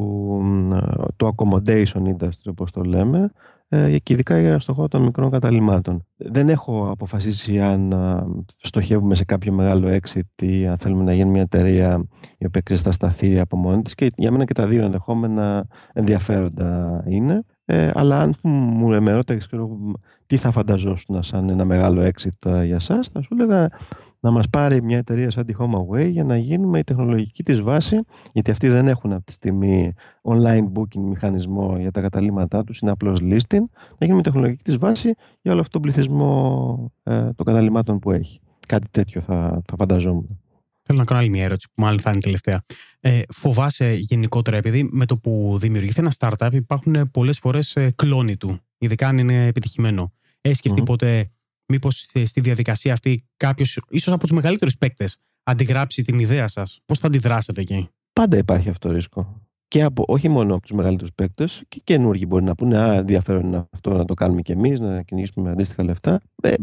του 1.15 1.35
accommodation 1.35 2.01
industry, 2.01 2.45
όπως 2.45 2.71
το 2.71 2.81
λέμε, 2.83 3.31
ε, 3.67 3.99
και 3.99 4.13
ειδικά 4.13 4.59
στο 4.59 4.73
χώρο 4.73 4.87
των 4.87 5.01
μικρών 5.01 5.31
καταλήμματων. 5.31 6.05
Δεν 6.15 6.49
έχω 6.49 6.89
αποφασίσει 6.89 7.59
αν 7.59 7.93
στοχεύουμε 8.45 9.15
σε 9.15 9.25
κάποιο 9.25 9.53
μεγάλο 9.53 9.99
exit 10.01 10.41
ή 10.41 10.67
αν 10.67 10.77
θέλουμε 10.77 11.03
να 11.03 11.13
γίνει 11.13 11.29
μια 11.29 11.41
εταιρεία 11.41 12.07
η 12.37 12.45
οποία 12.45 12.77
θα 12.77 12.91
σταθεί 12.91 13.39
από 13.39 13.57
μόνη 13.57 13.81
της 13.81 13.95
και 13.95 14.11
για 14.15 14.31
μένα 14.31 14.45
και 14.45 14.53
τα 14.53 14.67
δύο 14.67 14.83
ενδεχόμενα 14.83 15.67
ενδιαφέροντα 15.93 17.03
είναι. 17.07 17.43
Ε, 17.65 17.91
αλλά 17.93 18.21
αν 18.21 18.35
μου 18.43 19.01
με 19.01 19.13
ρώταγες 19.13 19.49
τι 20.27 20.37
θα 20.37 20.51
φανταζόσουν 20.51 21.23
σαν 21.23 21.49
ένα 21.49 21.65
μεγάλο 21.65 22.11
exit 22.11 22.51
ε, 22.51 22.65
για 22.65 22.79
σας, 22.79 23.07
θα 23.07 23.21
σου 23.21 23.29
έλεγα 23.31 23.69
να 24.19 24.31
μας 24.31 24.49
πάρει 24.49 24.81
μια 24.81 24.97
εταιρεία 24.97 25.31
σαν 25.31 25.45
τη 25.45 25.53
HomeAway 25.59 26.09
για 26.09 26.23
να 26.23 26.37
γίνουμε 26.37 26.79
η 26.79 26.83
τεχνολογική 26.83 27.43
της 27.43 27.61
βάση, 27.61 27.99
γιατί 28.31 28.51
αυτοί 28.51 28.67
δεν 28.67 28.87
έχουν 28.87 29.13
από 29.13 29.25
τη 29.25 29.31
στιγμή 29.31 29.93
online 30.21 30.63
booking 30.73 31.01
μηχανισμό 31.01 31.77
για 31.79 31.91
τα 31.91 32.01
καταλήμματά 32.01 32.63
τους, 32.63 32.79
είναι 32.79 32.91
απλώς 32.91 33.19
listing, 33.21 33.63
να 33.97 34.05
γίνουμε 34.05 34.19
η 34.19 34.23
τεχνολογική 34.23 34.63
της 34.63 34.77
βάση 34.77 35.13
για 35.41 35.51
όλο 35.51 35.61
αυτό 35.61 35.71
τον 35.71 35.81
πληθυσμό 35.81 36.91
ε, 37.03 37.29
των 37.35 37.45
καταλήμματων 37.45 37.99
που 37.99 38.11
έχει. 38.11 38.39
Κάτι 38.67 38.87
τέτοιο 38.91 39.21
θα, 39.21 39.61
θα 39.65 39.75
φανταζόμουν. 39.77 40.39
Θέλω 40.87 40.99
να 40.99 41.05
κάνω 41.05 41.19
άλλη 41.19 41.29
μια 41.29 41.43
ερώτηση 41.43 41.67
που 41.73 41.81
μάλλον 41.81 41.99
θα 41.99 42.09
είναι 42.11 42.19
τελευταία. 42.19 42.61
Ε, 42.99 43.21
φοβάσαι 43.29 43.93
γενικότερα, 43.93 44.57
επειδή 44.57 44.89
με 44.91 45.05
το 45.05 45.17
που 45.17 45.57
δημιουργηθεί 45.59 45.99
ένα 45.99 46.13
startup 46.17 46.49
υπάρχουν 46.53 47.11
πολλές 47.11 47.39
φορές 47.39 47.75
ε, 47.75 47.91
κλόνοι 47.95 48.37
του, 48.37 48.59
ειδικά 48.77 49.07
αν 49.07 49.17
είναι 49.17 49.45
επιτυχημένο. 49.45 50.13
Έχεις 50.41 50.57
σκεφτεί 50.57 50.81
mm-hmm. 50.81 50.85
ποτέ 50.85 51.29
μήπως 51.67 52.07
στη 52.23 52.41
διαδικασία 52.41 52.93
αυτή 52.93 53.27
κάποιος, 53.37 53.79
ίσως 53.89 54.13
από 54.13 54.27
τους 54.27 54.35
μεγαλύτερους 54.35 54.77
παίκτες, 54.77 55.17
αντιγράψει 55.43 56.01
την 56.01 56.19
ιδέα 56.19 56.47
σας; 56.47 56.81
Πώς 56.85 56.99
θα 56.99 57.07
αντιδράσετε 57.07 57.61
εκεί; 57.61 57.89
Πάντα 58.13 58.37
υπάρχει 58.37 58.69
αυτό 58.69 58.87
το 58.87 58.93
ρίσκο. 58.93 59.41
Και 59.67 59.83
από, 59.83 60.03
όχι 60.07 60.29
μόνο 60.29 60.53
από 60.53 60.61
τους 60.61 60.71
μεγαλύτερους 60.71 61.13
παίκτες, 61.15 61.63
και 61.67 61.81
καινούργοι 61.83 62.25
μπορεί 62.27 62.43
να 62.43 62.55
πούνε: 62.55 62.77
Α, 62.77 62.93
ενδιαφέρον 62.93 63.45
είναι 63.45 63.67
αυτό 63.71 63.93
να 63.93 64.05
το 64.05 64.13
κάνουμε 64.13 64.41
κι 64.41 64.51
εμείς, 64.51 64.79
να 64.79 65.01
κυνηγήσουμε 65.01 65.45
με 65.45 65.51
αντίστοιχα 65.51 65.83
λεφτά. 65.83 66.19
Ε, 66.41 66.53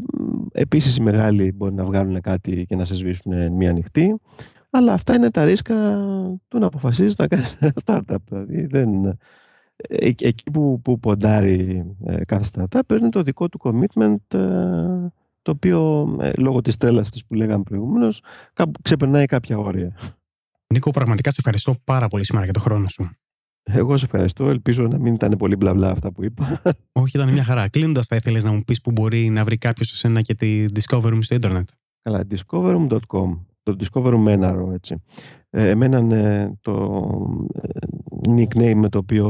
Επίσης, 0.53 0.97
οι 0.97 1.01
μεγάλοι 1.01 1.53
μπορεί 1.53 1.75
να 1.75 1.85
βγάλουν 1.85 2.21
κάτι 2.21 2.65
και 2.69 2.77
να 2.77 2.85
σε 2.85 2.95
σβήσουν 2.95 3.53
μία 3.53 3.71
ανοιχτή. 3.71 4.21
Αλλά 4.71 4.93
αυτά 4.93 5.15
είναι 5.15 5.31
τα 5.31 5.45
ρίσκα 5.45 5.97
του 6.49 6.59
να 6.59 6.67
αποφασίζεις 6.67 7.17
να 7.17 7.27
κάνεις 7.27 7.57
ένα 7.61 7.73
startup. 7.85 8.17
Δηλαδή, 8.29 8.67
δεν, 8.67 9.05
ε, 9.77 10.11
εκεί 10.19 10.51
που, 10.53 10.81
που 10.83 10.99
ποντάρει 10.99 11.85
ε, 12.05 12.25
κάθε 12.25 12.45
startup 12.53 12.81
παίρνει 12.87 13.09
το 13.09 13.23
δικό 13.23 13.49
του 13.49 13.61
commitment 13.63 14.35
ε, 14.35 15.09
το 15.43 15.51
οποίο 15.51 16.09
ε, 16.21 16.31
λόγω 16.37 16.61
της 16.61 16.77
τρέλας 16.77 17.07
αυτής 17.07 17.27
που 17.27 17.35
λέγαμε 17.35 17.63
προηγούμενος 17.63 18.23
ξεπερνάει 18.83 19.27
κάποια 19.27 19.59
όρια. 19.59 19.97
Νίκο, 20.73 20.91
πραγματικά 20.91 21.31
σε 21.31 21.37
ευχαριστώ 21.39 21.77
πάρα 21.85 22.09
πολύ 22.09 22.25
σήμερα 22.25 22.45
για 22.45 22.53
τον 22.53 22.63
χρόνο 22.63 22.89
σου. 22.89 23.11
Εγώ 23.63 23.97
σε 23.97 24.05
ευχαριστώ. 24.05 24.49
Ελπίζω 24.49 24.87
να 24.87 24.99
μην 24.99 25.15
ήταν 25.15 25.37
πολύ 25.37 25.57
μπλα 25.57 25.75
μπλα 25.75 25.91
αυτά 25.91 26.13
που 26.13 26.25
είπα. 26.25 26.63
Όχι, 26.93 27.17
ήταν 27.17 27.33
μια 27.33 27.45
χαρά. 27.45 27.69
Κλείνοντας, 27.69 28.07
θα 28.07 28.17
ήθελες 28.17 28.45
να 28.45 28.53
μου 28.53 28.63
πεις 28.63 28.81
που 28.81 28.91
μπορεί 28.91 29.29
να 29.29 29.45
βρει 29.45 29.57
κάποιος 29.57 29.93
εσένα 29.93 30.21
και 30.21 30.35
τη 30.35 30.65
Discover 30.75 31.03
Room 31.03 31.19
στο 31.21 31.35
Ιντερνετ. 31.35 31.69
Καλά, 32.03 32.25
discoveroom.com. 32.31 33.39
Το 33.63 33.77
Discover 33.79 34.15
Room 34.15 34.73
έτσι. 34.73 35.03
Ε, 35.51 35.69
εμένα 35.69 35.99
είναι 35.99 36.53
το 36.61 37.01
ε, 37.63 37.69
nickname 38.29 38.75
με 38.75 38.89
το 38.89 38.99
οποίο 38.99 39.27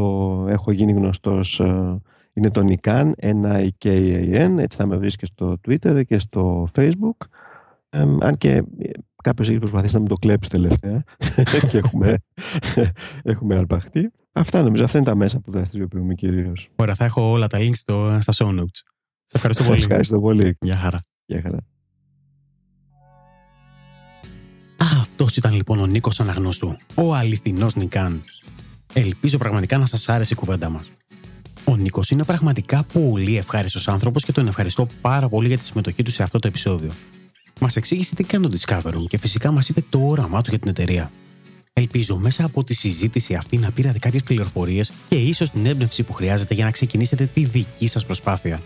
έχω 0.49 0.73
γίνει 0.73 0.93
γνωστός 0.93 1.61
ε, 1.61 2.01
είναι 2.33 2.51
το 2.51 2.65
Nikan, 2.69 3.13
N-I-K-A-N, 3.23 4.59
έτσι 4.59 4.77
θα 4.79 4.87
με 4.87 4.97
βρεις 4.97 5.17
και 5.17 5.27
στο 5.27 5.57
Twitter 5.69 6.03
και 6.07 6.19
στο 6.19 6.69
Facebook. 6.75 7.27
Ε, 7.89 8.01
αν 8.21 8.37
και 8.37 8.63
κάποιος 9.23 9.49
έχει 9.49 9.59
προσπαθήσει 9.59 9.95
να 9.95 10.01
με 10.01 10.09
το 10.09 10.15
κλέψει 10.15 10.51
τελευταία 10.51 11.05
και 11.71 11.79
έχουμε, 11.79 12.19
έχουμε 13.23 13.55
αρπαχτεί. 13.55 14.13
Αυτά 14.33 14.63
νομίζω, 14.63 14.85
αυτά 14.85 14.99
είναι 14.99 15.07
τα 15.07 15.15
μέσα 15.15 15.41
που 15.41 15.51
δραστηριοποιούμε 15.51 16.15
κυρίως. 16.15 16.69
Ωραία, 16.77 16.95
θα 16.95 17.05
έχω 17.05 17.31
όλα 17.31 17.47
τα 17.47 17.59
links 17.59 17.75
στο, 17.75 18.19
στα 18.21 18.33
show 18.37 18.61
notes. 18.61 18.81
Σε 19.25 19.37
ευχαριστώ 19.37 19.65
πολύ. 19.65 19.83
Ευχαριστώ 19.83 20.21
πολύ. 20.21 20.57
Γεια 20.61 20.77
χαρά. 20.77 21.01
Γεια 21.25 21.41
χαρά. 21.43 21.59
Αυτός 24.77 25.37
ήταν 25.37 25.55
λοιπόν 25.55 25.79
ο 25.79 25.87
Νίκος 25.87 26.21
Αναγνώστου, 26.21 26.77
ο 26.95 27.15
αληθινός 27.15 27.75
Νικάν. 27.75 28.23
Ελπίζω 28.93 29.39
πραγματικά 29.39 29.79
να 29.79 29.87
σας 29.87 30.09
άρεσε 30.09 30.33
η 30.33 30.37
κουβέντα 30.37 30.69
μας. 30.69 30.91
Ο 31.65 31.77
Νίκος 31.77 32.11
είναι 32.11 32.25
πραγματικά 32.25 32.85
πολύ 32.93 33.37
ευχάριστος 33.37 33.89
άνθρωπος 33.89 34.25
και 34.25 34.33
τον 34.33 34.47
ευχαριστώ 34.47 34.87
πάρα 35.01 35.29
πολύ 35.29 35.49
για 35.49 35.59
τη 35.59 35.65
συμμετοχή 35.65 36.03
του 36.03 36.11
σε 36.11 36.23
αυτό 36.23 36.39
το 36.39 36.49
επεισόδιο. 36.49 36.91
Μας 37.63 37.77
εξήγησε 37.77 38.15
τι 38.15 38.25
κάνει 38.25 38.49
το 38.49 38.59
Discovery 38.61 39.07
και 39.09 39.19
φυσικά 39.19 39.51
μας 39.51 39.69
είπε 39.69 39.85
το 39.89 39.99
όραμά 40.03 40.43
του 40.43 40.51
για 40.51 40.59
την 40.59 40.71
εταιρεία. 40.71 41.11
Ελπίζω 41.73 42.17
μέσα 42.17 42.45
από 42.45 42.65
τη 42.65 42.75
συζήτηση 42.75 43.35
αυτή 43.35 43.57
να 43.57 43.71
πήρατε 43.71 43.99
κάποιες 43.99 44.23
πληροφορίες 44.23 44.93
και 45.09 45.15
ίσως 45.15 45.51
την 45.51 45.67
έμπνευση 45.67 46.03
που 46.03 46.13
χρειάζεται 46.13 46.55
για 46.55 46.65
να 46.65 46.71
ξεκινήσετε 46.71 47.27
τη 47.27 47.45
δική 47.45 47.87
σας 47.87 48.05
προσπάθεια. 48.05 48.61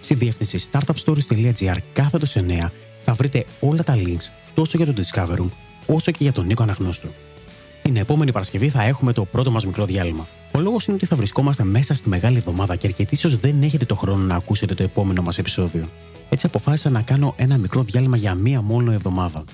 Στη 0.00 0.14
διεύθυνση 0.14 0.68
startupstories.gr 0.72 1.76
κάθετος 1.92 2.36
9 2.36 2.70
θα 3.04 3.12
βρείτε 3.12 3.44
όλα 3.60 3.82
τα 3.82 3.94
links 3.96 4.28
τόσο 4.54 4.76
για 4.76 4.86
τον 4.86 4.94
Discover 4.94 5.38
Room 5.40 5.50
όσο 5.86 6.10
και 6.10 6.18
για 6.20 6.32
τον 6.32 6.46
Νίκο 6.46 6.62
Αναγνώστου. 6.62 7.08
Την 7.82 7.96
επόμενη 7.96 8.32
Παρασκευή 8.32 8.68
θα 8.68 8.82
έχουμε 8.82 9.12
το 9.12 9.24
πρώτο 9.24 9.50
μας 9.50 9.66
μικρό 9.66 9.84
διάλειμμα. 9.84 10.28
Ο 10.52 10.60
λόγος 10.60 10.86
είναι 10.86 10.96
ότι 10.96 11.06
θα 11.06 11.16
βρισκόμαστε 11.16 11.64
μέσα 11.64 11.94
στη 11.94 12.08
μεγάλη 12.08 12.36
εβδομάδα 12.36 12.76
και 12.76 12.86
αρκετοί 12.86 13.14
ίσως 13.14 13.36
δεν 13.36 13.62
έχετε 13.62 13.84
το 13.84 13.94
χρόνο 13.94 14.24
να 14.24 14.34
ακούσετε 14.34 14.74
το 14.74 14.82
επόμενο 14.82 15.22
μας 15.22 15.38
επεισόδιο. 15.38 15.88
Έτσι 16.30 16.46
αποφάσισα 16.46 16.90
να 16.90 17.02
κάνω 17.02 17.34
ένα 17.36 17.56
μικρό 17.56 17.82
διάλειμμα 17.82 18.16
για 18.16 18.34
μία 18.34 18.60
μόνο 18.60 18.92
εβδομάδα. 18.92 19.44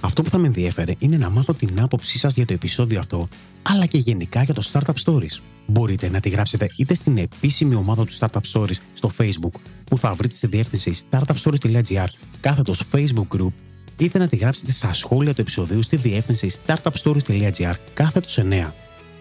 Αυτό 0.00 0.22
που 0.22 0.28
θα 0.28 0.38
με 0.38 0.46
ενδιέφερε 0.46 0.92
είναι 0.98 1.16
να 1.16 1.30
μάθω 1.30 1.54
την 1.54 1.80
άποψή 1.80 2.18
σας 2.18 2.34
για 2.34 2.46
το 2.46 2.52
επεισόδιο 2.52 2.98
αυτό, 2.98 3.26
αλλά 3.62 3.86
και 3.86 3.98
γενικά 3.98 4.42
για 4.42 4.54
το 4.54 4.62
Startup 4.72 4.94
Stories. 5.04 5.40
Μπορείτε 5.66 6.08
να 6.08 6.20
τη 6.20 6.28
γράψετε 6.28 6.68
είτε 6.76 6.94
στην 6.94 7.18
επίσημη 7.18 7.74
ομάδα 7.74 8.04
του 8.04 8.12
Startup 8.18 8.40
Stories 8.52 8.76
στο 8.92 9.10
Facebook, 9.18 9.60
που 9.84 9.98
θα 9.98 10.14
βρείτε 10.14 10.34
στη 10.34 10.46
διεύθυνση 10.46 10.94
startupstories.gr 11.10 12.06
κάθετος 12.40 12.82
Facebook 12.92 13.36
Group, 13.36 13.52
είτε 13.96 14.18
να 14.18 14.26
τη 14.26 14.36
γράψετε 14.36 14.72
στα 14.72 14.92
σχόλια 14.92 15.34
του 15.34 15.40
επεισοδίου 15.40 15.82
στη 15.82 15.96
διεύθυνση 15.96 16.50
startupstories.gr 16.66 17.74
κάθετος 17.94 18.38
9. 18.50 18.70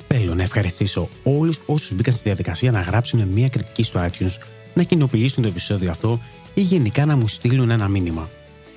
Θέλω 0.08 0.36
να 0.36 0.44
ευχαριστήσω 0.44 1.10
όλους 1.24 1.60
όσους 1.66 1.94
μπήκαν 1.94 2.14
στη 2.14 2.24
διαδικασία 2.24 2.72
να 2.72 2.82
γράψουν 2.82 3.28
μια 3.28 3.50
κριτική 3.50 3.84
στο 3.84 4.08
iTunes, 4.10 4.36
να 4.74 4.84
κοινοποιήσουν 4.84 5.44
το 5.44 5.50
επεισόδιο 5.50 5.92
αυτό 5.92 6.20
ή 6.54 6.62
γενικά 6.62 7.06
να 7.06 7.16
μου 7.16 7.28
στείλουν 7.28 7.70
ένα 7.70 7.88
μήνυμα. 7.88 8.30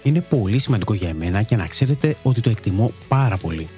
Είναι 0.02 0.20
πολύ 0.20 0.58
σημαντικό 0.58 0.94
για 0.94 1.08
εμένα 1.08 1.42
και 1.42 1.56
να 1.56 1.66
ξέρετε 1.66 2.16
ότι 2.22 2.40
το 2.40 2.50
εκτιμώ 2.50 2.92
πάρα 3.08 3.36
πολύ. 3.36 3.68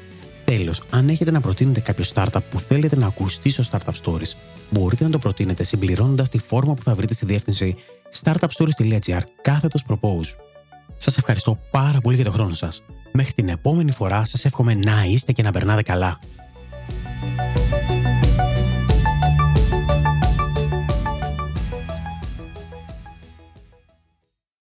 Τέλος, 0.45 0.83
αν 0.91 1.09
έχετε 1.09 1.31
να 1.31 1.41
προτείνετε 1.41 1.81
κάποιο 1.81 2.05
startup 2.15 2.41
που 2.51 2.61
θέλετε 2.61 2.97
να 2.97 3.07
ακουστεί 3.07 3.51
στο 3.51 3.65
Startup 3.71 3.93
Stories, 4.05 4.33
μπορείτε 4.71 5.05
να 5.05 5.11
το 5.11 5.19
προτείνετε 5.19 5.65
συμπληρώνοντας 5.65 6.29
τη 6.29 6.39
φόρμα 6.39 6.75
που 6.75 6.83
θα 6.83 6.95
βρείτε 6.95 7.15
στη 7.15 7.27
διεύθυνση 7.27 7.77
startupstories.gr 8.23 9.21
κάθετος 9.43 9.85
propose. 9.89 10.37
Σας 10.97 11.17
ευχαριστώ 11.17 11.59
πάρα 11.71 12.01
πολύ 12.01 12.15
για 12.15 12.25
τον 12.25 12.33
χρόνο 12.33 12.55
σας. 12.55 12.83
Μέχρι 13.13 13.33
την 13.33 13.49
επόμενη 13.49 13.91
φορά 13.91 14.25
σας 14.25 14.45
εύχομαι 14.45 14.75
να 14.75 15.05
είστε 15.05 15.33
και 15.33 15.43
να 15.43 15.53
περνάτε 15.53 15.83
καλά. 15.83 16.19